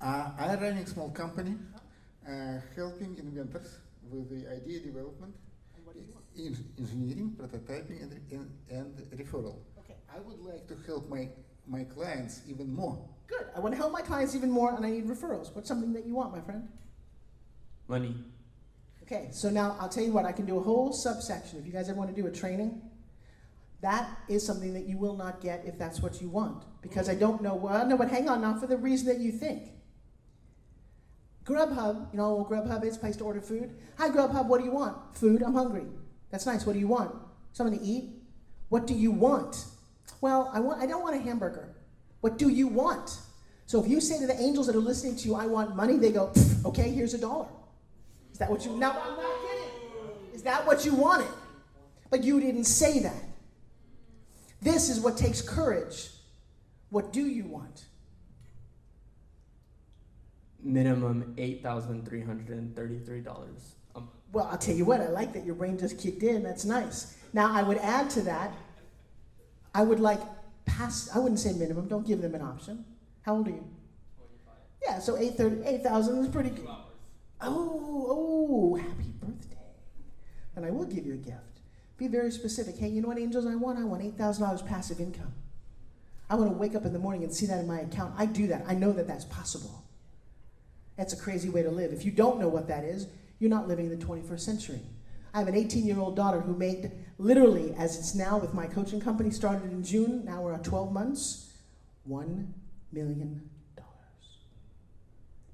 uh, 0.00 0.30
I 0.38 0.54
run 0.54 0.78
a 0.78 0.86
small 0.86 1.10
company 1.10 1.56
uh, 2.28 2.60
helping 2.76 3.16
inventors 3.18 3.78
with 4.08 4.30
the 4.30 4.48
idea 4.48 4.78
development, 4.78 5.34
in 6.36 6.56
engineering, 6.78 7.34
prototyping, 7.36 8.02
and, 8.02 8.12
and, 8.30 8.48
and 8.70 9.18
referral. 9.18 9.56
Okay. 9.80 9.96
I 10.14 10.20
would 10.20 10.38
like 10.42 10.68
to 10.68 10.76
help 10.86 11.08
my, 11.08 11.28
my 11.66 11.82
clients 11.82 12.42
even 12.48 12.72
more. 12.72 12.96
Good. 13.26 13.46
I 13.56 13.58
want 13.58 13.72
to 13.72 13.78
help 13.78 13.90
my 13.90 14.02
clients 14.02 14.36
even 14.36 14.50
more, 14.50 14.76
and 14.76 14.86
I 14.86 14.90
need 14.90 15.06
referrals. 15.06 15.52
What's 15.56 15.66
something 15.66 15.92
that 15.94 16.06
you 16.06 16.14
want, 16.14 16.32
my 16.32 16.40
friend? 16.40 16.68
Money. 17.88 18.14
Okay, 19.06 19.28
so 19.30 19.48
now 19.48 19.76
I'll 19.78 19.88
tell 19.88 20.02
you 20.02 20.12
what, 20.12 20.24
I 20.24 20.32
can 20.32 20.46
do 20.46 20.58
a 20.58 20.62
whole 20.62 20.92
subsection. 20.92 21.60
If 21.60 21.66
you 21.66 21.72
guys 21.72 21.88
ever 21.88 21.96
want 21.96 22.14
to 22.14 22.20
do 22.20 22.26
a 22.26 22.30
training, 22.30 22.82
that 23.80 24.08
is 24.28 24.44
something 24.44 24.74
that 24.74 24.86
you 24.86 24.98
will 24.98 25.16
not 25.16 25.40
get 25.40 25.64
if 25.64 25.78
that's 25.78 26.00
what 26.00 26.20
you 26.20 26.28
want. 26.28 26.64
Because 26.82 27.08
I 27.08 27.14
don't 27.14 27.40
know, 27.40 27.54
well, 27.54 27.86
no, 27.86 27.96
but 27.96 28.10
hang 28.10 28.28
on, 28.28 28.40
not 28.40 28.58
for 28.60 28.66
the 28.66 28.76
reason 28.76 29.06
that 29.06 29.18
you 29.18 29.30
think. 29.30 29.62
Grubhub, 31.44 32.12
you 32.12 32.18
know 32.18 32.34
what 32.34 32.50
Grubhub 32.50 32.84
is, 32.84 32.98
place 32.98 33.16
to 33.18 33.24
order 33.24 33.40
food. 33.40 33.76
Hi, 33.96 34.08
Grubhub, 34.08 34.46
what 34.46 34.58
do 34.58 34.64
you 34.64 34.72
want? 34.72 34.96
Food, 35.16 35.40
I'm 35.42 35.54
hungry. 35.54 35.84
That's 36.30 36.44
nice, 36.44 36.66
what 36.66 36.72
do 36.72 36.80
you 36.80 36.88
want? 36.88 37.14
Something 37.52 37.78
to 37.78 37.84
eat? 37.84 38.10
What 38.70 38.88
do 38.88 38.94
you 38.94 39.12
want? 39.12 39.66
Well, 40.20 40.50
I, 40.52 40.58
want, 40.58 40.82
I 40.82 40.86
don't 40.86 41.02
want 41.02 41.14
a 41.14 41.20
hamburger. 41.20 41.76
What 42.22 42.38
do 42.38 42.48
you 42.48 42.66
want? 42.66 43.18
So 43.66 43.80
if 43.80 43.88
you 43.88 44.00
say 44.00 44.18
to 44.18 44.26
the 44.26 44.40
angels 44.40 44.66
that 44.66 44.74
are 44.74 44.80
listening 44.80 45.14
to 45.16 45.28
you, 45.28 45.36
I 45.36 45.46
want 45.46 45.76
money, 45.76 45.96
they 45.96 46.10
go, 46.10 46.32
okay, 46.64 46.90
here's 46.90 47.14
a 47.14 47.18
dollar. 47.18 47.46
Is 48.36 48.40
that 48.40 48.50
what 48.50 48.66
you, 48.66 48.72
no, 48.72 48.90
I'm 48.90 49.16
not 49.16 49.40
kidding. 49.48 50.34
Is 50.34 50.42
that 50.42 50.66
what 50.66 50.84
you 50.84 50.92
wanted? 50.92 51.30
But 52.10 52.22
you 52.22 52.38
didn't 52.38 52.64
say 52.64 52.98
that. 52.98 53.24
This 54.60 54.90
is 54.90 55.00
what 55.00 55.16
takes 55.16 55.40
courage. 55.40 56.10
What 56.90 57.14
do 57.14 57.22
you 57.22 57.46
want? 57.46 57.86
Minimum 60.62 61.32
eight 61.38 61.62
thousand 61.62 62.06
three 62.06 62.20
hundred 62.20 62.50
and 62.50 62.76
thirty-three 62.76 63.22
dollars 63.22 63.76
a 63.94 64.00
month. 64.00 64.10
Well, 64.32 64.46
I'll 64.52 64.58
tell 64.58 64.74
you 64.74 64.84
what, 64.84 65.00
I 65.00 65.08
like 65.08 65.32
that 65.32 65.46
your 65.46 65.54
brain 65.54 65.78
just 65.78 65.98
kicked 65.98 66.22
in. 66.22 66.42
That's 66.42 66.66
nice. 66.66 67.16
Now, 67.32 67.50
I 67.50 67.62
would 67.62 67.78
add 67.78 68.10
to 68.10 68.20
that, 68.22 68.52
I 69.74 69.82
would 69.82 70.00
like 70.00 70.20
pass, 70.66 71.08
I 71.14 71.20
wouldn't 71.20 71.40
say 71.40 71.54
minimum, 71.54 71.88
don't 71.88 72.06
give 72.06 72.20
them 72.20 72.34
an 72.34 72.42
option. 72.42 72.84
How 73.22 73.36
old 73.36 73.48
are 73.48 73.52
you? 73.52 73.66
Yeah, 74.82 74.98
so 74.98 75.16
830 75.16 75.66
8,000 75.76 76.18
is 76.18 76.28
pretty 76.28 76.50
good. 76.50 76.68
Oh, 77.40 78.06
oh, 78.08 78.74
happy 78.76 79.12
birthday. 79.20 79.56
And 80.54 80.64
I 80.64 80.70
will 80.70 80.86
give 80.86 81.06
you 81.06 81.14
a 81.14 81.18
gift. 81.18 81.60
Be 81.98 82.08
very 82.08 82.30
specific. 82.30 82.76
Hey, 82.76 82.88
you 82.88 83.00
know 83.00 83.08
what, 83.08 83.18
angels, 83.18 83.46
I 83.46 83.54
want? 83.54 83.78
I 83.78 83.84
want 83.84 84.02
$8,000 84.02 84.66
passive 84.66 85.00
income. 85.00 85.32
I 86.28 86.34
want 86.34 86.50
to 86.50 86.56
wake 86.56 86.74
up 86.74 86.84
in 86.84 86.92
the 86.92 86.98
morning 86.98 87.24
and 87.24 87.32
see 87.32 87.46
that 87.46 87.60
in 87.60 87.66
my 87.66 87.80
account. 87.80 88.14
I 88.18 88.26
do 88.26 88.46
that. 88.48 88.64
I 88.66 88.74
know 88.74 88.92
that 88.92 89.06
that's 89.06 89.24
possible. 89.24 89.84
That's 90.96 91.12
a 91.12 91.16
crazy 91.16 91.48
way 91.48 91.62
to 91.62 91.70
live. 91.70 91.92
If 91.92 92.04
you 92.04 92.10
don't 92.10 92.40
know 92.40 92.48
what 92.48 92.68
that 92.68 92.84
is, 92.84 93.06
you're 93.38 93.50
not 93.50 93.68
living 93.68 93.86
in 93.86 93.98
the 93.98 94.04
21st 94.04 94.40
century. 94.40 94.80
I 95.34 95.38
have 95.38 95.48
an 95.48 95.54
18 95.54 95.84
year 95.86 95.98
old 95.98 96.16
daughter 96.16 96.40
who 96.40 96.56
made 96.56 96.90
literally, 97.18 97.74
as 97.78 97.98
it's 97.98 98.14
now 98.14 98.38
with 98.38 98.54
my 98.54 98.66
coaching 98.66 99.00
company, 99.00 99.30
started 99.30 99.70
in 99.70 99.84
June, 99.84 100.24
now 100.24 100.40
we're 100.42 100.54
at 100.54 100.64
12 100.64 100.92
months, 100.92 101.52
$1 102.08 102.46
million. 102.92 103.50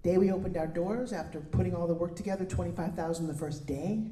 Day 0.02 0.18
we 0.18 0.32
opened 0.32 0.56
our 0.56 0.66
doors 0.66 1.12
after 1.12 1.40
putting 1.40 1.74
all 1.74 1.86
the 1.86 1.94
work 1.94 2.16
together, 2.16 2.44
25,000 2.44 3.26
the 3.28 3.34
first 3.34 3.66
day, 3.66 4.04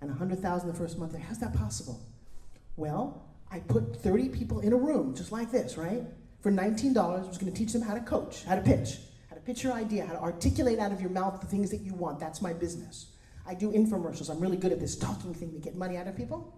and 0.00 0.10
100,000 0.10 0.68
the 0.68 0.74
first 0.74 0.98
month. 0.98 1.16
How's 1.16 1.38
that 1.38 1.54
possible? 1.54 2.00
Well, 2.76 3.22
I 3.50 3.60
put 3.60 3.96
30 3.96 4.30
people 4.30 4.60
in 4.60 4.72
a 4.72 4.76
room 4.76 5.14
just 5.14 5.30
like 5.30 5.52
this, 5.52 5.76
right? 5.76 6.02
For 6.40 6.50
$19, 6.50 6.96
I 6.96 7.26
was 7.26 7.38
going 7.38 7.52
to 7.52 7.56
teach 7.56 7.72
them 7.72 7.82
how 7.82 7.94
to 7.94 8.00
coach, 8.00 8.44
how 8.44 8.56
to 8.56 8.62
pitch, 8.62 8.98
how 9.28 9.36
to 9.36 9.40
pitch 9.42 9.62
your 9.62 9.74
idea, 9.74 10.06
how 10.06 10.14
to 10.14 10.20
articulate 10.20 10.78
out 10.78 10.90
of 10.90 11.00
your 11.00 11.10
mouth 11.10 11.40
the 11.40 11.46
things 11.46 11.70
that 11.70 11.82
you 11.82 11.94
want. 11.94 12.18
That's 12.18 12.42
my 12.42 12.52
business. 12.52 13.12
I 13.46 13.54
do 13.54 13.70
infomercials. 13.72 14.30
I'm 14.30 14.40
really 14.40 14.56
good 14.56 14.72
at 14.72 14.80
this 14.80 14.96
talking 14.96 15.34
thing 15.34 15.52
to 15.52 15.58
get 15.58 15.76
money 15.76 15.96
out 15.98 16.08
of 16.08 16.16
people. 16.16 16.56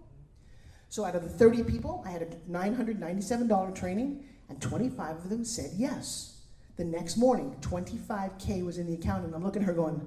So 0.89 1.05
out 1.05 1.15
of 1.15 1.23
the 1.23 1.29
30 1.29 1.63
people, 1.63 2.03
I 2.05 2.11
had 2.11 2.21
a 2.21 2.27
$997 2.49 3.75
training, 3.75 4.23
and 4.49 4.61
25 4.61 5.17
of 5.17 5.29
them 5.29 5.43
said 5.43 5.71
yes. 5.75 6.32
The 6.75 6.83
next 6.83 7.17
morning, 7.17 7.55
25K 7.61 8.65
was 8.65 8.77
in 8.77 8.87
the 8.87 8.95
account, 8.95 9.25
and 9.25 9.35
I'm 9.35 9.43
looking 9.43 9.61
at 9.61 9.67
her 9.67 9.73
going, 9.73 10.05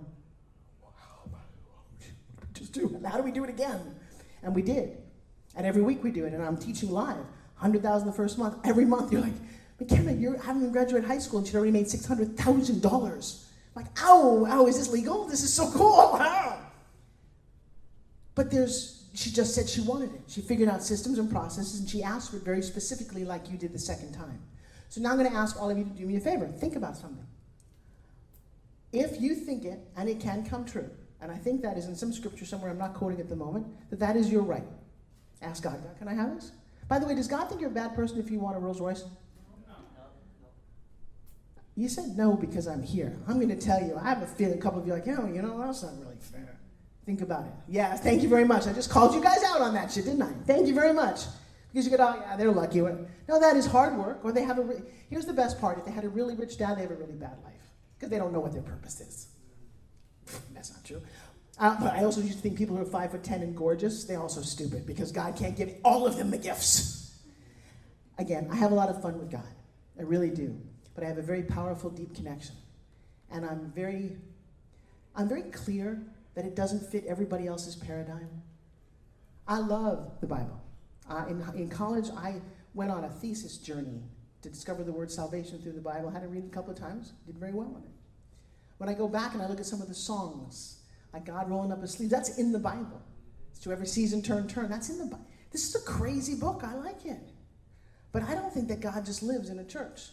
just 2.54 2.72
do. 2.72 3.00
How 3.06 3.16
do 3.16 3.22
we 3.22 3.30
do 3.30 3.44
it 3.44 3.50
again? 3.50 3.94
And 4.42 4.54
we 4.54 4.62
did. 4.62 4.96
And 5.54 5.66
every 5.66 5.82
week 5.82 6.02
we 6.02 6.10
do 6.10 6.24
it, 6.24 6.32
and 6.32 6.42
I'm 6.42 6.56
teaching 6.56 6.90
live. 6.90 7.24
100,000 7.58 8.06
the 8.06 8.12
first 8.12 8.38
month. 8.38 8.58
Every 8.64 8.84
month 8.84 9.12
you're 9.12 9.22
like, 9.22 9.32
McKenna, 9.80 10.12
you 10.12 10.34
haven't 10.34 10.62
even 10.62 10.72
graduated 10.72 11.08
high 11.08 11.18
school 11.18 11.38
and 11.38 11.46
she'd 11.46 11.56
already 11.56 11.70
made 11.70 11.86
$600,000. 11.86 13.42
Like, 13.74 13.86
ow, 14.02 14.46
ow, 14.46 14.66
is 14.66 14.78
this 14.78 14.90
legal? 14.90 15.26
This 15.26 15.42
is 15.42 15.52
so 15.52 15.70
cool. 15.70 16.20
But 18.34 18.50
there's, 18.50 19.08
she 19.14 19.30
just 19.30 19.54
said 19.54 19.66
she 19.66 19.80
wanted 19.80 20.12
it. 20.12 20.20
She 20.28 20.42
figured 20.42 20.68
out 20.68 20.82
systems 20.82 21.18
and 21.18 21.30
processes 21.30 21.80
and 21.80 21.88
she 21.88 22.02
asked 22.02 22.30
for 22.30 22.36
it 22.36 22.42
very 22.42 22.60
specifically, 22.60 23.24
like 23.24 23.50
you 23.50 23.56
did 23.56 23.72
the 23.72 23.78
second 23.78 24.12
time. 24.12 24.38
So 24.88 25.00
now 25.00 25.10
I'm 25.10 25.18
going 25.18 25.30
to 25.30 25.36
ask 25.36 25.60
all 25.60 25.70
of 25.70 25.76
you 25.76 25.84
to 25.84 25.90
do 25.90 26.06
me 26.06 26.16
a 26.16 26.20
favor. 26.20 26.46
Think 26.46 26.76
about 26.76 26.96
something. 26.96 27.26
If 28.92 29.20
you 29.20 29.34
think 29.34 29.64
it 29.64 29.80
and 29.96 30.08
it 30.08 30.20
can 30.20 30.44
come 30.44 30.64
true, 30.64 30.90
and 31.20 31.30
I 31.30 31.36
think 31.36 31.62
that 31.62 31.76
is 31.76 31.86
in 31.86 31.96
some 31.96 32.12
scripture 32.12 32.44
somewhere, 32.44 32.70
I'm 32.70 32.78
not 32.78 32.94
quoting 32.94 33.20
at 33.20 33.28
the 33.28 33.36
moment, 33.36 33.66
that 33.90 33.98
that 34.00 34.16
is 34.16 34.30
your 34.30 34.42
right. 34.42 34.64
Ask 35.42 35.62
God, 35.62 35.82
God, 35.82 35.98
can 35.98 36.08
I 36.08 36.14
have 36.14 36.34
this? 36.34 36.52
By 36.88 36.98
the 36.98 37.06
way, 37.06 37.14
does 37.14 37.28
God 37.28 37.48
think 37.48 37.60
you're 37.60 37.70
a 37.70 37.74
bad 37.74 37.94
person 37.94 38.18
if 38.18 38.30
you 38.30 38.38
want 38.38 38.56
a 38.56 38.60
Rolls 38.60 38.80
Royce? 38.80 39.04
You 41.78 41.90
said 41.90 42.16
no 42.16 42.34
because 42.34 42.66
I'm 42.66 42.82
here. 42.82 43.18
I'm 43.28 43.34
going 43.34 43.50
to 43.50 43.56
tell 43.56 43.82
you. 43.82 43.98
I 44.00 44.08
have 44.08 44.22
a 44.22 44.26
feeling 44.26 44.58
a 44.58 44.62
couple 44.62 44.80
of 44.80 44.86
you 44.86 44.94
are 44.94 44.96
like, 44.96 45.08
oh, 45.08 45.26
you 45.26 45.42
know, 45.42 45.58
that's 45.58 45.82
not 45.82 45.92
really 46.00 46.16
fair. 46.18 46.56
Think 47.04 47.20
about 47.20 47.44
it. 47.44 47.52
Yeah, 47.68 47.94
thank 47.96 48.22
you 48.22 48.30
very 48.30 48.44
much. 48.44 48.66
I 48.66 48.72
just 48.72 48.88
called 48.88 49.14
you 49.14 49.22
guys 49.22 49.44
out 49.44 49.60
on 49.60 49.74
that 49.74 49.92
shit, 49.92 50.06
didn't 50.06 50.22
I? 50.22 50.32
Thank 50.46 50.68
you 50.68 50.74
very 50.74 50.94
much. 50.94 51.20
Because 51.76 51.90
you 51.90 51.94
go, 51.98 52.02
oh, 52.08 52.22
yeah, 52.22 52.36
they're 52.36 52.50
lucky. 52.50 52.80
No, 52.80 53.38
that 53.38 53.54
is 53.54 53.66
hard 53.66 53.98
work. 53.98 54.20
Or 54.24 54.32
they 54.32 54.44
have 54.44 54.56
a. 54.56 54.62
Re- 54.62 54.80
Here's 55.10 55.26
the 55.26 55.34
best 55.34 55.60
part: 55.60 55.76
if 55.76 55.84
they 55.84 55.90
had 55.90 56.04
a 56.04 56.08
really 56.08 56.34
rich 56.34 56.56
dad, 56.56 56.78
they 56.78 56.80
have 56.80 56.90
a 56.90 56.94
really 56.94 57.12
bad 57.12 57.36
life 57.44 57.52
because 57.94 58.08
they 58.08 58.16
don't 58.16 58.32
know 58.32 58.40
what 58.40 58.54
their 58.54 58.62
purpose 58.62 58.98
is. 59.02 59.28
That's 60.54 60.72
not 60.72 60.82
true. 60.86 61.02
Uh, 61.58 61.76
but 61.78 61.92
I 61.92 62.04
also 62.04 62.22
used 62.22 62.36
to 62.36 62.40
think 62.40 62.56
people 62.56 62.76
who 62.76 62.82
are 62.82 62.86
five 62.86 63.10
foot 63.10 63.22
ten 63.22 63.42
and 63.42 63.54
gorgeous, 63.54 64.04
they're 64.04 64.22
also 64.22 64.40
stupid 64.40 64.86
because 64.86 65.12
God 65.12 65.36
can't 65.36 65.54
give 65.54 65.74
all 65.84 66.06
of 66.06 66.16
them 66.16 66.30
the 66.30 66.38
gifts. 66.38 67.14
Again, 68.16 68.48
I 68.50 68.56
have 68.56 68.72
a 68.72 68.74
lot 68.74 68.88
of 68.88 69.02
fun 69.02 69.18
with 69.18 69.30
God. 69.30 69.44
I 69.98 70.02
really 70.04 70.30
do. 70.30 70.58
But 70.94 71.04
I 71.04 71.08
have 71.08 71.18
a 71.18 71.22
very 71.22 71.42
powerful, 71.42 71.90
deep 71.90 72.14
connection. 72.14 72.56
And 73.30 73.44
I'm 73.44 73.70
very, 73.74 74.16
I'm 75.14 75.28
very 75.28 75.42
clear 75.42 76.02
that 76.36 76.46
it 76.46 76.56
doesn't 76.56 76.90
fit 76.90 77.04
everybody 77.06 77.46
else's 77.46 77.76
paradigm. 77.76 78.30
I 79.46 79.58
love 79.58 80.12
the 80.22 80.26
Bible. 80.26 80.62
Uh, 81.08 81.24
in, 81.28 81.44
in 81.54 81.68
college, 81.68 82.08
I 82.16 82.40
went 82.74 82.90
on 82.90 83.04
a 83.04 83.08
thesis 83.08 83.58
journey 83.58 84.02
to 84.42 84.48
discover 84.48 84.84
the 84.84 84.92
word 84.92 85.10
salvation 85.10 85.60
through 85.60 85.72
the 85.72 85.80
Bible. 85.80 86.08
I 86.08 86.12
had 86.12 86.22
to 86.22 86.28
read 86.28 86.44
it 86.44 86.48
a 86.48 86.50
couple 86.50 86.72
of 86.72 86.78
times, 86.78 87.12
did 87.26 87.38
very 87.38 87.52
well 87.52 87.72
on 87.74 87.82
it. 87.82 87.90
When 88.78 88.88
I 88.88 88.94
go 88.94 89.08
back 89.08 89.34
and 89.34 89.42
I 89.42 89.48
look 89.48 89.60
at 89.60 89.66
some 89.66 89.80
of 89.80 89.88
the 89.88 89.94
songs, 89.94 90.82
like 91.12 91.24
God 91.24 91.50
rolling 91.50 91.72
up 91.72 91.80
his 91.80 91.92
sleeves, 91.92 92.10
that's 92.10 92.38
in 92.38 92.52
the 92.52 92.58
Bible. 92.58 93.02
It's 93.50 93.60
to 93.60 93.72
every 93.72 93.86
season 93.86 94.22
turn, 94.22 94.46
turn. 94.46 94.68
That's 94.68 94.90
in 94.90 94.98
the 94.98 95.06
Bible. 95.06 95.26
This 95.50 95.68
is 95.68 95.82
a 95.82 95.84
crazy 95.84 96.34
book. 96.34 96.62
I 96.62 96.74
like 96.74 97.06
it. 97.06 97.30
But 98.12 98.22
I 98.22 98.34
don't 98.34 98.52
think 98.52 98.68
that 98.68 98.80
God 98.80 99.06
just 99.06 99.22
lives 99.22 99.48
in 99.48 99.58
a 99.58 99.64
church. 99.64 100.10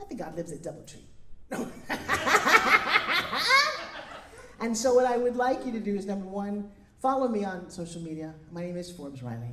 I 0.00 0.04
think 0.04 0.20
God 0.20 0.36
lives 0.36 0.52
at 0.52 0.62
Doubletree. 0.62 1.02
No. 1.50 1.68
and 4.60 4.76
so 4.76 4.94
what 4.94 5.04
I 5.04 5.16
would 5.16 5.36
like 5.36 5.66
you 5.66 5.72
to 5.72 5.80
do 5.80 5.96
is 5.96 6.06
number 6.06 6.26
one, 6.26 6.70
follow 7.00 7.28
me 7.28 7.44
on 7.44 7.68
social 7.70 8.00
media. 8.00 8.34
My 8.52 8.62
name 8.62 8.76
is 8.76 8.90
Forbes 8.90 9.22
Riley. 9.22 9.50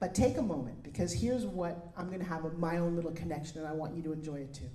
But 0.00 0.14
take 0.14 0.38
a 0.38 0.42
moment 0.42 0.82
because 0.82 1.12
here's 1.12 1.44
what 1.44 1.92
I'm 1.96 2.06
going 2.06 2.20
to 2.20 2.26
have 2.26 2.42
my 2.58 2.78
own 2.78 2.96
little 2.96 3.12
connection 3.12 3.58
and 3.58 3.68
I 3.68 3.72
want 3.72 3.94
you 3.94 4.02
to 4.04 4.12
enjoy 4.12 4.36
it 4.36 4.54
too. 4.54 4.70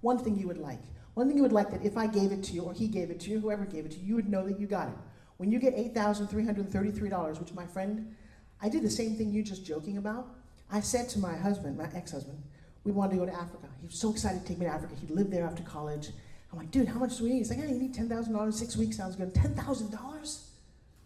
One 0.00 0.18
thing 0.18 0.36
you 0.36 0.48
would 0.48 0.58
like. 0.58 0.80
One 1.14 1.28
thing 1.28 1.36
you 1.36 1.44
would 1.44 1.52
like 1.52 1.70
that 1.70 1.84
if 1.84 1.96
I 1.96 2.08
gave 2.08 2.32
it 2.32 2.42
to 2.44 2.52
you 2.52 2.62
or 2.62 2.74
he 2.74 2.88
gave 2.88 3.10
it 3.10 3.20
to 3.20 3.30
you, 3.30 3.38
whoever 3.38 3.64
gave 3.64 3.86
it 3.86 3.92
to 3.92 3.98
you, 3.98 4.06
you 4.06 4.14
would 4.16 4.28
know 4.28 4.44
that 4.46 4.58
you 4.58 4.66
got 4.66 4.88
it. 4.88 4.94
When 5.36 5.52
you 5.52 5.60
get 5.60 5.76
$8,333, 5.94 7.40
which 7.40 7.52
my 7.54 7.66
friend, 7.66 8.14
I 8.60 8.68
did 8.68 8.82
the 8.82 8.90
same 8.90 9.14
thing 9.14 9.30
you 9.30 9.44
just 9.44 9.64
joking 9.64 9.96
about. 9.96 10.26
I 10.70 10.80
said 10.80 11.08
to 11.10 11.20
my 11.20 11.36
husband, 11.36 11.78
my 11.78 11.88
ex-husband, 11.94 12.42
we 12.82 12.90
wanted 12.90 13.12
to 13.12 13.18
go 13.18 13.26
to 13.26 13.32
Africa. 13.32 13.68
He 13.80 13.86
was 13.86 13.94
so 13.94 14.10
excited 14.10 14.42
to 14.42 14.48
take 14.48 14.58
me 14.58 14.66
to 14.66 14.72
Africa. 14.72 14.94
He 15.00 15.06
lived 15.06 15.32
there 15.32 15.46
after 15.46 15.62
college. 15.62 16.10
I'm 16.50 16.58
like, 16.58 16.72
dude, 16.72 16.88
how 16.88 16.98
much 16.98 17.16
do 17.18 17.24
we 17.24 17.30
need? 17.30 17.38
He's 17.38 17.50
like, 17.50 17.60
yeah, 17.60 17.66
you 17.66 17.78
need 17.78 17.94
$10,000, 17.94 18.52
six 18.52 18.76
weeks, 18.76 18.96
sounds 18.96 19.14
good. 19.16 19.32
$10,000? 19.34 20.40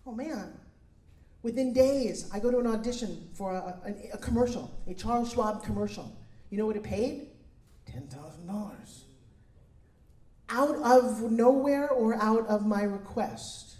Oh 0.07 0.13
man. 0.13 0.53
Within 1.43 1.73
days, 1.73 2.29
I 2.33 2.41
go 2.41 2.51
to 2.51 2.59
an 2.59 2.67
audition 2.67 3.29
for 3.35 3.53
a, 3.53 3.79
a, 3.87 4.15
a 4.15 4.19
commercial, 4.19 4.71
a 4.89 4.95
Charles 4.95 5.33
Schwab 5.33 5.63
commercial. 5.63 6.17
You 6.51 6.59
know 6.59 6.67
what 6.67 6.77
it 6.77 6.83
paid? 6.83 7.29
$10,000. 7.91 9.03
Out 10.51 10.77
of 10.77 11.31
nowhere 11.31 11.89
or 11.89 12.15
out 12.17 12.47
of 12.49 12.67
my 12.67 12.83
request. 12.83 13.77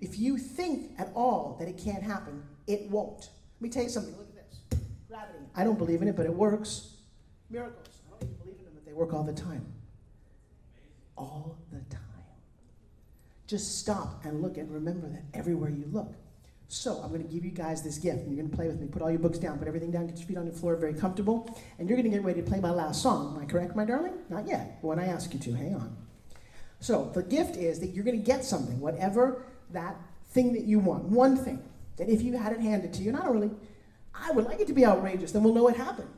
If 0.00 0.18
you 0.18 0.36
think 0.36 0.92
at 0.98 1.10
all 1.14 1.56
that 1.58 1.68
it 1.68 1.78
can't 1.78 2.02
happen, 2.02 2.42
it 2.66 2.90
won't. 2.90 3.30
Let 3.54 3.62
me 3.62 3.68
tell 3.70 3.84
you 3.84 3.88
something. 3.88 4.14
Look 4.16 4.28
at 4.28 4.50
this. 4.50 4.80
Gravity. 5.08 5.38
I 5.54 5.64
don't 5.64 5.78
believe 5.78 6.02
in 6.02 6.08
it, 6.08 6.16
but 6.16 6.26
it 6.26 6.34
works. 6.34 6.96
Miracles. 7.48 8.00
I 8.06 8.10
don't 8.10 8.22
even 8.24 8.36
believe 8.36 8.58
in 8.58 8.64
them, 8.64 8.74
but 8.74 8.84
they 8.84 8.92
work 8.92 9.14
all 9.14 9.22
the 9.22 9.32
time. 9.32 9.64
All 11.16 11.56
the 11.72 11.80
time. 11.94 12.05
Just 13.46 13.78
stop 13.78 14.24
and 14.24 14.42
look 14.42 14.56
and 14.56 14.70
remember 14.70 15.08
that 15.08 15.22
everywhere 15.34 15.70
you 15.70 15.88
look. 15.92 16.14
So 16.68 17.00
I'm 17.02 17.10
going 17.10 17.22
to 17.22 17.32
give 17.32 17.44
you 17.44 17.52
guys 17.52 17.82
this 17.82 17.96
gift, 17.98 18.18
and 18.18 18.28
you're 18.28 18.42
going 18.42 18.50
to 18.50 18.56
play 18.56 18.66
with 18.66 18.80
me. 18.80 18.88
Put 18.88 19.00
all 19.00 19.10
your 19.10 19.20
books 19.20 19.38
down, 19.38 19.56
put 19.58 19.68
everything 19.68 19.92
down, 19.92 20.08
get 20.08 20.18
your 20.18 20.26
feet 20.26 20.36
on 20.36 20.46
the 20.46 20.52
floor, 20.52 20.74
very 20.74 20.94
comfortable, 20.94 21.56
and 21.78 21.88
you're 21.88 21.96
going 21.96 22.10
to 22.10 22.16
get 22.16 22.24
ready 22.24 22.42
to 22.42 22.48
play 22.48 22.58
my 22.58 22.72
last 22.72 23.02
song. 23.02 23.36
Am 23.36 23.42
I 23.42 23.46
correct, 23.46 23.76
my 23.76 23.84
darling? 23.84 24.14
Not 24.28 24.48
yet. 24.48 24.78
When 24.80 24.98
I 24.98 25.06
ask 25.06 25.32
you 25.32 25.38
to, 25.38 25.52
hang 25.52 25.76
on. 25.76 25.96
So 26.80 27.10
the 27.14 27.22
gift 27.22 27.56
is 27.56 27.78
that 27.80 27.88
you're 27.88 28.04
going 28.04 28.18
to 28.18 28.24
get 28.24 28.44
something, 28.44 28.80
whatever 28.80 29.44
that 29.70 29.96
thing 30.30 30.52
that 30.54 30.64
you 30.64 30.80
want, 30.80 31.04
one 31.04 31.36
thing 31.36 31.62
that 31.98 32.08
if 32.08 32.20
you 32.20 32.36
had 32.36 32.52
it 32.52 32.60
handed 32.60 32.92
to 32.94 33.02
you, 33.02 33.12
not 33.12 33.26
only 33.26 33.50
I 34.12 34.32
would 34.32 34.44
like 34.44 34.60
it 34.60 34.66
to 34.66 34.72
be 34.72 34.84
outrageous, 34.84 35.32
then 35.32 35.44
we'll 35.44 35.54
know 35.54 35.68
it 35.68 35.76
happened. 35.76 36.10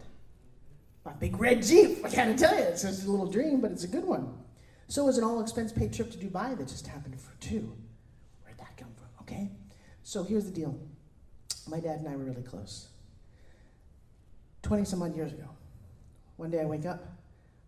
My 1.04 1.12
big 1.12 1.38
red 1.38 1.62
Jeep, 1.62 2.04
I 2.04 2.10
gotta 2.10 2.34
tell 2.34 2.56
you, 2.56 2.62
it's 2.62 2.82
just 2.82 3.06
a 3.06 3.10
little 3.10 3.30
dream, 3.30 3.60
but 3.60 3.70
it's 3.70 3.84
a 3.84 3.88
good 3.88 4.04
one. 4.04 4.34
So 4.88 5.02
it 5.02 5.06
was 5.06 5.18
an 5.18 5.24
all 5.24 5.40
expense 5.40 5.70
paid 5.70 5.92
trip 5.92 6.10
to 6.12 6.18
Dubai 6.18 6.56
that 6.56 6.66
just 6.66 6.86
happened 6.86 7.20
for 7.20 7.32
two. 7.40 7.76
Where'd 8.42 8.58
that 8.58 8.74
come 8.78 8.88
from? 8.96 9.08
Okay? 9.20 9.50
So 10.02 10.24
here's 10.24 10.46
the 10.46 10.50
deal. 10.50 10.78
My 11.68 11.78
dad 11.78 11.98
and 11.98 12.08
I 12.08 12.16
were 12.16 12.24
really 12.24 12.42
close. 12.42 12.88
20 14.62 14.86
some 14.86 15.02
odd 15.02 15.14
years 15.14 15.32
ago. 15.32 15.48
One 16.36 16.50
day 16.50 16.60
I 16.60 16.64
wake 16.64 16.86
up, 16.86 17.04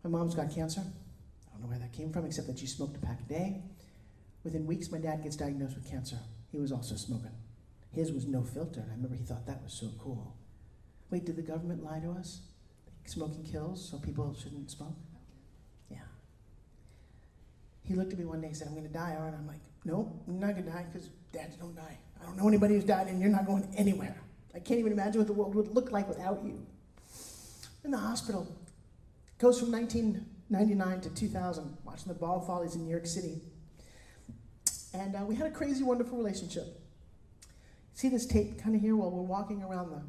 my 0.03 0.09
mom's 0.09 0.35
got 0.35 0.55
cancer. 0.55 0.81
I 0.81 1.53
don't 1.53 1.63
know 1.63 1.69
where 1.69 1.79
that 1.79 1.93
came 1.93 2.11
from, 2.11 2.25
except 2.25 2.47
that 2.47 2.59
she 2.59 2.67
smoked 2.67 2.97
a 2.97 3.01
pack 3.01 3.21
a 3.21 3.29
day. 3.29 3.63
Within 4.43 4.67
weeks, 4.67 4.91
my 4.91 4.99
dad 4.99 5.23
gets 5.23 5.37
diagnosed 5.37 5.75
with 5.75 5.91
cancer. 5.91 6.19
He 6.51 6.59
was 6.59 6.73
also 6.73 6.97
smoking. 6.97 7.33
His 7.93 8.13
was 8.13 8.27
no 8.27 8.43
filter, 8.43 8.81
and 8.81 8.91
I 8.91 8.95
remember 8.95 9.17
he 9.17 9.25
thought 9.25 9.47
that 9.47 9.63
was 9.63 9.75
so 9.75 9.91
cool. 9.99 10.37
Wait, 11.11 11.27
did 11.27 11.37
the 11.37 11.43
government 11.43 11.85
lie 11.85 12.01
to 12.01 12.13
us? 12.13 12.41
Smoking 13.05 13.45
kills, 13.45 13.87
so 13.91 13.99
people 13.99 14.35
shouldn't 14.41 14.71
smoke? 14.71 14.97
He 17.91 17.97
looked 17.97 18.13
at 18.13 18.21
me 18.21 18.25
one 18.25 18.41
day 18.41 18.47
and 18.47 18.57
said, 18.57 18.69
I'm 18.69 18.75
going 18.75 18.87
to 18.87 18.93
die, 18.93 19.17
and 19.19 19.35
I'm 19.35 19.49
like, 19.49 19.59
no, 19.85 20.17
I'm 20.29 20.39
not 20.39 20.53
going 20.53 20.63
to 20.63 20.71
die 20.71 20.87
because 20.93 21.09
dads 21.33 21.57
don't 21.57 21.75
die. 21.75 21.99
I 22.23 22.25
don't 22.25 22.37
know 22.37 22.47
anybody 22.47 22.75
who's 22.75 22.85
died, 22.85 23.09
and 23.09 23.21
you're 23.21 23.31
not 23.31 23.47
going 23.47 23.67
anywhere. 23.77 24.17
I 24.55 24.61
can't 24.61 24.79
even 24.79 24.93
imagine 24.93 25.19
what 25.21 25.27
the 25.27 25.33
world 25.33 25.57
would 25.57 25.75
look 25.75 25.91
like 25.91 26.09
without 26.09 26.41
you. 26.45 26.65
In 27.83 27.91
the 27.91 27.99
hospital, 27.99 28.47
goes 29.39 29.59
from 29.59 29.73
1999 29.73 31.01
to 31.01 31.11
2000, 31.11 31.79
watching 31.85 32.07
the 32.07 32.15
ball 32.15 32.41
follies 32.41 32.77
in 32.77 32.85
New 32.85 32.91
York 32.93 33.09
City. 33.09 33.41
And 34.95 35.17
uh, 35.17 35.25
we 35.27 35.35
had 35.35 35.49
a 35.49 35.51
crazy, 35.51 35.83
wonderful 35.83 36.17
relationship. 36.17 36.81
See 37.95 38.09
this 38.09 38.25
tape 38.25 38.63
kind 38.63 38.77
of 38.77 38.81
here 38.81 38.95
while 38.95 39.11
we're 39.11 39.23
walking 39.23 39.65
around 39.65 39.91
the, 39.91 40.01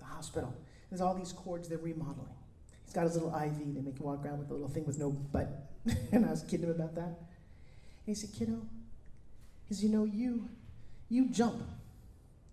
the 0.00 0.04
hospital. 0.04 0.52
There's 0.90 1.00
all 1.00 1.14
these 1.14 1.30
cords 1.30 1.68
they're 1.68 1.78
remodeling. 1.78 2.34
He's 2.90 2.96
got 2.96 3.04
his 3.04 3.14
little 3.14 3.32
IV. 3.32 3.72
They 3.72 3.82
make 3.82 3.98
him 3.98 4.04
walk 4.04 4.24
around 4.24 4.40
with 4.40 4.50
a 4.50 4.52
little 4.52 4.68
thing 4.68 4.84
with 4.84 4.98
no 4.98 5.10
butt. 5.10 5.48
and 6.12 6.26
I 6.26 6.30
was 6.30 6.42
kidding 6.42 6.66
him 6.66 6.72
about 6.72 6.96
that. 6.96 7.04
And 7.04 7.16
he 8.04 8.14
said, 8.14 8.30
kiddo, 8.36 8.62
said, 9.70 9.80
you 9.80 9.90
know, 9.90 10.02
you, 10.02 10.48
you 11.08 11.26
jump. 11.26 11.62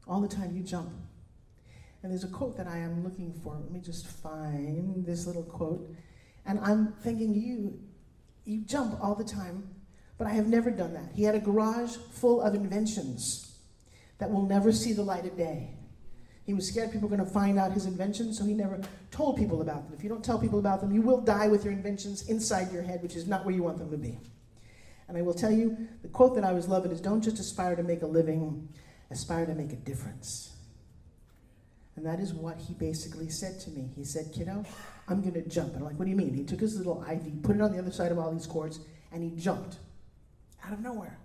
All 0.07 0.21
the 0.21 0.27
time 0.27 0.55
you 0.55 0.61
jump. 0.61 0.91
And 2.03 2.11
there's 2.11 2.23
a 2.23 2.27
quote 2.27 2.55
that 2.57 2.67
I 2.67 2.77
am 2.77 3.03
looking 3.03 3.33
for. 3.43 3.55
Let 3.55 3.71
me 3.71 3.79
just 3.79 4.05
find 4.05 5.03
this 5.03 5.25
little 5.25 5.41
quote. 5.41 5.89
And 6.45 6.59
I'm 6.59 6.93
thinking, 7.01 7.33
you, 7.33 7.79
you 8.45 8.61
jump 8.61 9.03
all 9.03 9.15
the 9.15 9.23
time, 9.23 9.67
but 10.19 10.27
I 10.27 10.33
have 10.33 10.45
never 10.45 10.69
done 10.69 10.93
that. 10.93 11.13
He 11.15 11.23
had 11.23 11.33
a 11.33 11.39
garage 11.39 11.95
full 12.11 12.43
of 12.43 12.53
inventions 12.53 13.57
that 14.19 14.29
will 14.29 14.45
never 14.45 14.71
see 14.71 14.93
the 14.93 15.01
light 15.01 15.25
of 15.25 15.35
day. 15.35 15.76
He 16.47 16.53
was 16.53 16.65
scared 16.65 16.93
people 16.93 17.09
were 17.09 17.15
going 17.17 17.27
to 17.27 17.33
find 17.33 17.59
out 17.59 17.73
his 17.73 17.85
inventions, 17.85 18.37
so 18.37 18.45
he 18.45 18.53
never 18.53 18.79
told 19.11 19.35
people 19.35 19.61
about 19.61 19.83
them. 19.83 19.93
If 19.93 20.01
you 20.01 20.09
don't 20.09 20.23
tell 20.23 20.39
people 20.39 20.59
about 20.59 20.79
them, 20.79 20.93
you 20.93 21.01
will 21.01 21.19
die 21.19 21.49
with 21.49 21.65
your 21.65 21.73
inventions 21.73 22.29
inside 22.29 22.71
your 22.71 22.83
head, 22.83 23.03
which 23.03 23.17
is 23.17 23.27
not 23.27 23.43
where 23.43 23.53
you 23.53 23.63
want 23.63 23.77
them 23.77 23.91
to 23.91 23.97
be. 23.97 24.17
And 25.09 25.17
I 25.17 25.21
will 25.21 25.33
tell 25.33 25.51
you, 25.51 25.77
the 26.01 26.07
quote 26.07 26.35
that 26.35 26.45
I 26.45 26.53
was 26.53 26.69
loving 26.69 26.91
is 26.91 27.01
don't 27.01 27.21
just 27.21 27.37
aspire 27.37 27.75
to 27.75 27.83
make 27.83 28.01
a 28.01 28.07
living, 28.07 28.69
aspire 29.11 29.45
to 29.45 29.53
make 29.53 29.73
a 29.73 29.75
difference. 29.75 30.55
And 31.97 32.05
that 32.05 32.21
is 32.21 32.33
what 32.33 32.57
he 32.59 32.73
basically 32.75 33.27
said 33.27 33.59
to 33.61 33.69
me. 33.71 33.89
He 33.97 34.05
said, 34.05 34.31
Kiddo, 34.33 34.63
I'm 35.09 35.21
going 35.21 35.33
to 35.33 35.41
jump. 35.49 35.73
And 35.73 35.79
I'm 35.79 35.83
like, 35.83 35.99
what 35.99 36.05
do 36.05 36.11
you 36.11 36.17
mean? 36.17 36.33
He 36.33 36.45
took 36.45 36.61
his 36.61 36.77
little 36.77 37.03
IV, 37.03 37.43
put 37.43 37.57
it 37.57 37.61
on 37.61 37.73
the 37.73 37.79
other 37.79 37.91
side 37.91 38.13
of 38.13 38.19
all 38.19 38.31
these 38.31 38.47
cords, 38.47 38.79
and 39.11 39.21
he 39.21 39.31
jumped 39.31 39.79
out 40.65 40.71
of 40.71 40.79
nowhere. 40.79 41.19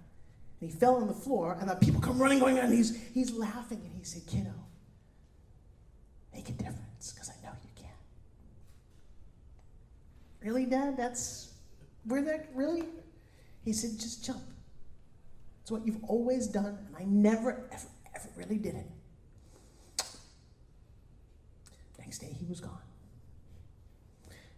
And 0.61 0.69
he 0.69 0.77
fell 0.77 0.97
on 0.97 1.07
the 1.07 1.15
floor, 1.15 1.57
and 1.61 1.71
the 1.71 1.77
people 1.77 2.01
come 2.01 2.21
running, 2.21 2.41
going, 2.41 2.59
and 2.59 2.73
he's, 2.73 3.01
he's 3.13 3.31
laughing. 3.33 3.83
And 3.85 3.93
he 3.97 4.03
said, 4.03 4.27
Kiddo, 4.27 4.55
make 6.33 6.49
a 6.49 6.53
difference, 6.53 7.13
because 7.13 7.31
I 7.31 7.35
know 7.45 7.53
you 7.63 7.71
can. 7.77 7.91
Really, 10.41 10.67
Dad? 10.67 10.97
That's 10.97 11.53
where 12.05 12.23
that 12.23 12.49
really? 12.55 12.85
He 13.65 13.73
said, 13.73 13.99
just 13.99 14.25
jump. 14.25 14.43
It's 15.63 15.71
what 15.71 15.87
you've 15.87 16.03
always 16.09 16.49
done, 16.49 16.79
and 16.87 16.97
I 16.99 17.05
never, 17.05 17.69
ever, 17.73 17.87
ever 18.17 18.29
really 18.37 18.59
did 18.59 18.75
it. 18.75 18.87
Next 21.99 22.19
day, 22.19 22.35
he 22.39 22.45
was 22.47 22.61
gone. 22.61 22.79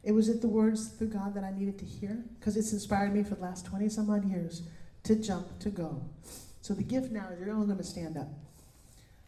It 0.03 0.13
was 0.13 0.29
it 0.29 0.41
the 0.41 0.49
words 0.49 0.89
through 0.89 1.09
God 1.09 1.35
that 1.35 1.45
I 1.45 1.51
needed 1.51 1.79
to 1.79 1.85
hear? 1.85 2.25
Because 2.39 2.57
it's 2.57 2.73
inspired 2.73 3.15
me 3.15 3.23
for 3.23 3.35
the 3.35 3.43
last 3.43 3.67
20 3.67 3.89
some 3.89 4.11
odd 4.11 4.25
years 4.25 4.63
to 5.05 5.15
jump, 5.17 5.59
to 5.61 5.71
go. 5.71 6.03
So 6.63 6.75
the 6.75 6.83
gift 6.83 7.11
now 7.11 7.29
is 7.33 7.41
you're 7.41 7.55
all 7.55 7.65
going 7.65 7.79
to 7.79 7.85
stand 7.85 8.17
up. 8.17 8.29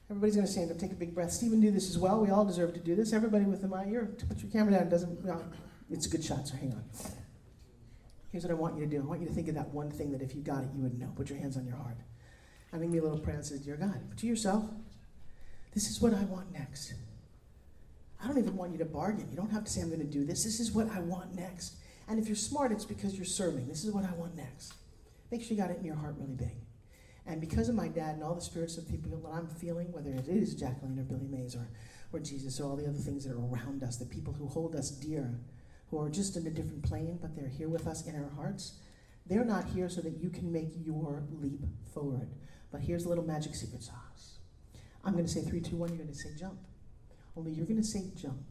Everybody's 0.09 0.37
going 0.37 0.47
to 0.47 0.53
stand 0.53 0.71
up, 0.71 0.79
take 0.79 0.93
a 0.93 0.97
big 0.97 1.15
breath. 1.15 1.33
Stephen, 1.33 1.61
do 1.61 1.71
this 1.73 1.91
as 1.91 1.99
well. 1.99 2.21
We 2.21 2.31
all 2.31 2.45
deserve 2.45 2.75
to 2.75 2.81
do 2.81 2.95
this. 2.95 3.13
Everybody 3.13 3.45
with 3.45 3.61
the 3.61 3.69
mic, 3.69 3.89
you're, 3.89 4.07
put 4.07 4.41
your 4.41 4.51
camera 4.51 4.73
down. 4.73 4.83
It 4.83 4.91
doesn't, 4.91 5.25
no, 5.25 5.43
it's 5.91 6.07
a 6.07 6.09
good 6.09 6.23
shot, 6.23 6.47
so 6.47 6.57
hang 6.57 6.73
on. 6.73 6.85
Here's 8.31 8.45
what 8.45 8.53
I 8.53 8.55
want 8.55 8.77
you 8.77 8.85
to 8.85 8.91
do. 8.91 9.03
I 9.03 9.05
want 9.05 9.21
you 9.21 9.27
to 9.27 9.33
think 9.33 9.49
of 9.49 9.55
that 9.57 9.69
one 9.71 9.91
thing 9.91 10.13
that 10.13 10.23
if 10.23 10.35
you 10.35 10.43
got 10.43 10.63
it, 10.63 10.69
you 10.77 10.83
would 10.83 10.99
know. 10.99 11.13
Put 11.17 11.29
your 11.29 11.39
hands 11.39 11.57
on 11.57 11.67
your 11.67 11.77
heart. 11.77 11.97
I 12.73 12.79
me 12.79 12.99
a 12.99 13.03
little 13.03 13.19
prayer 13.19 13.37
and 13.37 13.45
says, 13.45 13.61
Dear 13.61 13.77
God, 13.77 14.19
to 14.19 14.27
yourself, 14.27 14.65
this 15.73 15.89
is 15.89 16.01
what 16.01 16.13
I 16.13 16.23
want 16.25 16.53
next. 16.53 16.95
I 18.23 18.27
don't 18.27 18.39
even 18.39 18.57
want 18.57 18.73
you 18.73 18.79
to 18.79 18.85
bargain. 18.85 19.29
You 19.31 19.37
don't 19.37 19.51
have 19.51 19.65
to 19.65 19.71
say, 19.71 19.81
I'm 19.81 19.89
going 19.89 20.01
to 20.01 20.07
do 20.07 20.25
this. 20.25 20.45
This 20.45 20.61
is 20.61 20.73
what 20.73 20.91
I 20.91 21.01
want 21.01 21.35
next. 21.35 21.77
And 22.09 22.19
if 22.19 22.27
you're 22.27 22.37
smart, 22.37 22.73
it's 22.73 22.85
because 22.85 23.17
you're 23.17 23.25
serving. 23.25 23.69
This 23.69 23.85
is 23.85 23.93
what 23.93 24.05
I 24.05 24.13
want 24.15 24.37
next. 24.37 24.75
Make 25.31 25.43
sure 25.43 25.51
you 25.53 25.57
got 25.57 25.71
it 25.71 25.79
in 25.79 25.85
your 25.85 25.97
heart 25.97 26.15
really 26.19 26.35
big. 26.35 26.66
And 27.27 27.41
because 27.41 27.69
of 27.69 27.75
my 27.75 27.89
dad 27.89 28.15
and 28.15 28.23
all 28.23 28.35
the 28.35 28.41
spirits 28.41 28.79
of 28.79 28.89
people 28.89 29.11
that 29.11 29.29
I'm 29.29 29.49
feeling, 29.49 29.91
whether 29.93 30.11
it 30.11 30.29
is 30.29 30.55
Jacqueline 30.55 30.99
or 30.99 31.03
Billy 31.03 31.27
Mays 31.27 31.57
or, 31.57 31.69
or 32.13 32.21
Jesus 32.21 32.61
or 32.61 32.65
all 32.65 32.77
the 32.77 32.87
other 32.87 32.99
things 32.99 33.25
that 33.25 33.33
are 33.33 33.39
around 33.39 33.83
us, 33.83 33.97
the 33.97 34.07
people 34.07 34.33
who 34.33 34.47
hold 34.47 34.77
us 34.77 34.91
dear, 34.91 35.41
who 35.91 36.01
are 36.01 36.09
just 36.09 36.37
in 36.37 36.47
a 36.47 36.51
different 36.51 36.85
plane, 36.85 37.19
but 37.21 37.35
they're 37.35 37.49
here 37.49 37.69
with 37.69 37.87
us 37.87 38.07
in 38.07 38.15
our 38.15 38.31
hearts, 38.37 38.79
they're 39.27 39.45
not 39.45 39.65
here 39.65 39.89
so 39.89 40.01
that 40.03 40.19
you 40.19 40.31
can 40.31 40.53
make 40.53 40.71
your 40.85 41.25
leap 41.33 41.63
forward. 41.93 42.29
But 42.71 42.81
here's 42.81 43.07
a 43.07 43.09
little 43.09 43.25
magic 43.25 43.55
secret 43.55 43.83
sauce. 43.83 44.39
I'm 45.05 45.13
going 45.13 45.25
to 45.25 45.31
say 45.31 45.43
three, 45.43 45.61
two, 45.61 45.77
one. 45.77 45.89
You're 45.91 45.99
going 45.99 46.09
to 46.09 46.15
say 46.15 46.31
jump. 46.39 46.59
Only 47.37 47.53
you're 47.53 47.67
going 47.67 47.81
to 47.81 47.87
say 47.87 48.05
jump 48.17 48.43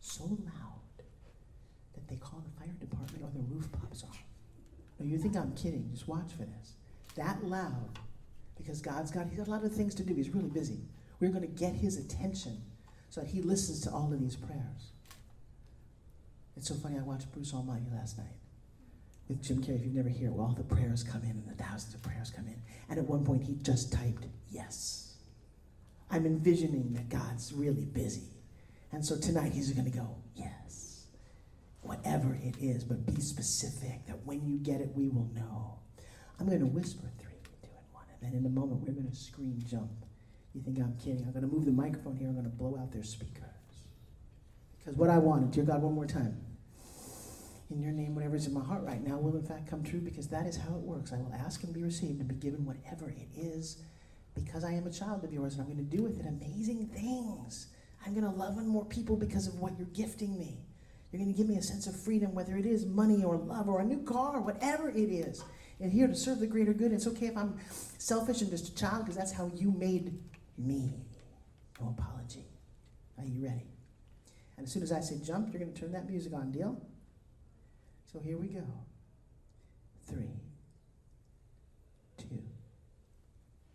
so 0.00 0.24
loud 0.24 1.04
that 1.94 2.08
they 2.08 2.16
call 2.16 2.40
the 2.40 2.60
fire 2.60 2.74
department 2.80 3.22
or 3.22 3.30
the 3.32 3.44
roof 3.54 3.70
pops 3.72 4.02
off. 4.04 4.22
Now 4.98 5.06
you 5.06 5.18
think 5.18 5.36
I'm 5.36 5.52
kidding. 5.54 5.88
Just 5.92 6.08
watch 6.08 6.32
for 6.32 6.44
this. 6.44 6.74
That 7.16 7.44
loud, 7.44 7.98
because 8.56 8.80
God's 8.80 9.10
got, 9.10 9.28
he's 9.28 9.38
got 9.38 9.48
a 9.48 9.50
lot 9.50 9.64
of 9.64 9.72
things 9.72 9.94
to 9.96 10.02
do. 10.02 10.14
He's 10.14 10.30
really 10.30 10.50
busy. 10.50 10.80
We're 11.20 11.30
going 11.30 11.42
to 11.42 11.46
get 11.46 11.74
his 11.74 11.96
attention 11.96 12.60
so 13.10 13.20
that 13.20 13.30
he 13.30 13.42
listens 13.42 13.80
to 13.82 13.90
all 13.90 14.12
of 14.12 14.20
these 14.20 14.36
prayers. 14.36 14.92
It's 16.56 16.68
so 16.68 16.74
funny. 16.74 16.98
I 16.98 17.02
watched 17.02 17.32
Bruce 17.32 17.54
Almighty 17.54 17.86
last 17.92 18.18
night 18.18 18.36
with 19.28 19.42
Jim 19.42 19.62
Carrey. 19.62 19.76
If 19.76 19.84
you've 19.84 19.94
never 19.94 20.08
heard 20.08 20.22
it, 20.22 20.32
well, 20.32 20.46
all 20.46 20.54
the 20.54 20.62
prayers 20.62 21.02
come 21.02 21.22
in 21.22 21.30
and 21.30 21.46
the 21.46 21.62
thousands 21.62 21.94
of 21.94 22.02
prayers 22.02 22.30
come 22.30 22.46
in. 22.46 22.60
And 22.88 22.98
at 22.98 23.06
one 23.06 23.24
point, 23.24 23.42
he 23.44 23.54
just 23.62 23.92
typed 23.92 24.26
yes. 24.50 25.14
I'm 26.10 26.26
envisioning 26.26 26.92
that 26.92 27.08
God's 27.08 27.52
really 27.52 27.86
busy. 27.86 28.28
And 28.92 29.04
so 29.04 29.16
tonight, 29.16 29.52
he's 29.52 29.72
going 29.72 29.90
to 29.90 29.96
go, 29.96 30.16
yes. 30.34 31.06
Whatever 31.80 32.38
it 32.42 32.56
is, 32.60 32.84
but 32.84 33.06
be 33.06 33.20
specific 33.20 34.06
that 34.06 34.24
when 34.26 34.46
you 34.46 34.58
get 34.58 34.80
it, 34.80 34.90
we 34.94 35.08
will 35.08 35.30
know. 35.34 35.78
I'm 36.38 36.46
going 36.46 36.60
to 36.60 36.66
whisper 36.66 37.10
and 38.22 38.34
in 38.34 38.46
a 38.46 38.48
moment, 38.48 38.80
we're 38.80 38.92
going 38.92 39.08
to 39.08 39.16
scream 39.16 39.58
jump. 39.66 39.90
You 40.54 40.60
think 40.62 40.78
I'm 40.78 40.96
kidding? 40.98 41.24
I'm 41.26 41.32
going 41.32 41.48
to 41.48 41.54
move 41.54 41.64
the 41.64 41.72
microphone 41.72 42.16
here. 42.16 42.28
I'm 42.28 42.34
going 42.34 42.44
to 42.44 42.50
blow 42.50 42.76
out 42.80 42.92
their 42.92 43.02
speakers. 43.02 43.48
Because 44.78 44.96
what 44.96 45.10
I 45.10 45.18
wanted, 45.18 45.50
dear 45.50 45.64
God, 45.64 45.82
one 45.82 45.94
more 45.94 46.06
time. 46.06 46.36
In 47.70 47.80
your 47.80 47.92
name, 47.92 48.14
whatever's 48.14 48.46
in 48.46 48.52
my 48.52 48.62
heart 48.62 48.82
right 48.82 49.02
now 49.02 49.16
will 49.16 49.36
in 49.36 49.46
fact 49.46 49.66
come 49.66 49.82
true 49.82 50.00
because 50.00 50.28
that 50.28 50.46
is 50.46 50.56
how 50.56 50.74
it 50.74 50.82
works. 50.82 51.12
I 51.12 51.16
will 51.16 51.32
ask 51.32 51.62
and 51.64 51.72
be 51.72 51.82
received 51.82 52.20
and 52.20 52.28
be 52.28 52.34
given 52.34 52.66
whatever 52.66 53.08
it 53.08 53.28
is 53.34 53.82
because 54.34 54.62
I 54.62 54.72
am 54.72 54.86
a 54.86 54.90
child 54.90 55.24
of 55.24 55.32
yours 55.32 55.54
and 55.54 55.62
I'm 55.62 55.72
going 55.72 55.88
to 55.88 55.96
do 55.96 56.02
with 56.02 56.20
it 56.20 56.26
amazing 56.26 56.88
things. 56.88 57.68
I'm 58.04 58.12
going 58.12 58.30
to 58.30 58.38
love 58.38 58.58
on 58.58 58.66
more 58.66 58.84
people 58.84 59.16
because 59.16 59.46
of 59.46 59.58
what 59.58 59.72
you're 59.78 59.86
gifting 59.88 60.38
me. 60.38 60.66
You're 61.10 61.22
going 61.22 61.32
to 61.32 61.36
give 61.36 61.48
me 61.48 61.56
a 61.56 61.62
sense 61.62 61.86
of 61.86 61.98
freedom, 61.98 62.34
whether 62.34 62.56
it 62.56 62.66
is 62.66 62.84
money 62.84 63.22
or 63.22 63.36
love 63.36 63.68
or 63.68 63.80
a 63.80 63.84
new 63.84 64.02
car, 64.02 64.40
whatever 64.40 64.90
it 64.90 65.10
is. 65.10 65.42
And 65.82 65.92
here 65.92 66.06
to 66.06 66.14
serve 66.14 66.38
the 66.38 66.46
greater 66.46 66.72
good. 66.72 66.92
It's 66.92 67.08
okay 67.08 67.26
if 67.26 67.36
I'm 67.36 67.58
selfish 67.98 68.40
and 68.40 68.50
just 68.50 68.68
a 68.68 68.74
child 68.76 69.00
because 69.00 69.16
that's 69.16 69.32
how 69.32 69.50
you 69.52 69.72
made 69.72 70.16
me. 70.56 70.94
No 71.80 71.88
apology. 71.98 72.44
Are 73.18 73.24
you 73.24 73.44
ready? 73.44 73.66
And 74.56 74.64
as 74.66 74.72
soon 74.72 74.84
as 74.84 74.92
I 74.92 75.00
say 75.00 75.18
jump, 75.24 75.52
you're 75.52 75.60
going 75.60 75.72
to 75.72 75.80
turn 75.80 75.90
that 75.90 76.08
music 76.08 76.32
on, 76.34 76.52
deal? 76.52 76.80
So 78.12 78.20
here 78.20 78.36
we 78.38 78.46
go. 78.46 78.62
Three, 80.06 80.30
two, 82.16 82.42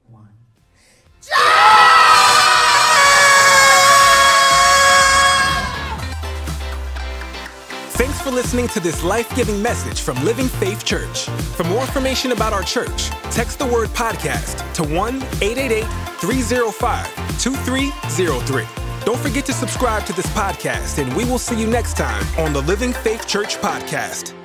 one. 0.07 0.29
Thanks 1.21 1.66
listening 8.37 8.67
to 8.67 8.79
this 8.79 9.03
life 9.03 9.35
giving 9.35 9.59
message 9.63 10.01
from 10.01 10.15
Living 10.23 10.47
Faith 10.47 10.85
Church. 10.85 11.25
For 11.55 11.63
more 11.63 11.81
information 11.81 12.33
about 12.33 12.53
our 12.53 12.61
church, 12.61 13.09
text 13.31 13.57
the 13.57 13.65
word 13.65 13.89
podcast 13.89 14.61
to 14.75 14.83
1 14.83 15.15
888 15.41 15.83
305 16.19 17.41
2303. 17.41 18.63
Don't 19.05 19.17
forget 19.17 19.43
to 19.47 19.53
subscribe 19.53 20.05
to 20.05 20.13
this 20.13 20.27
podcast, 20.27 21.01
and 21.01 21.11
we 21.15 21.25
will 21.25 21.39
see 21.39 21.59
you 21.59 21.65
next 21.65 21.97
time 21.97 22.23
on 22.37 22.53
the 22.53 22.61
Living 22.61 22.93
Faith 22.93 23.25
Church 23.25 23.57
podcast. 23.57 24.35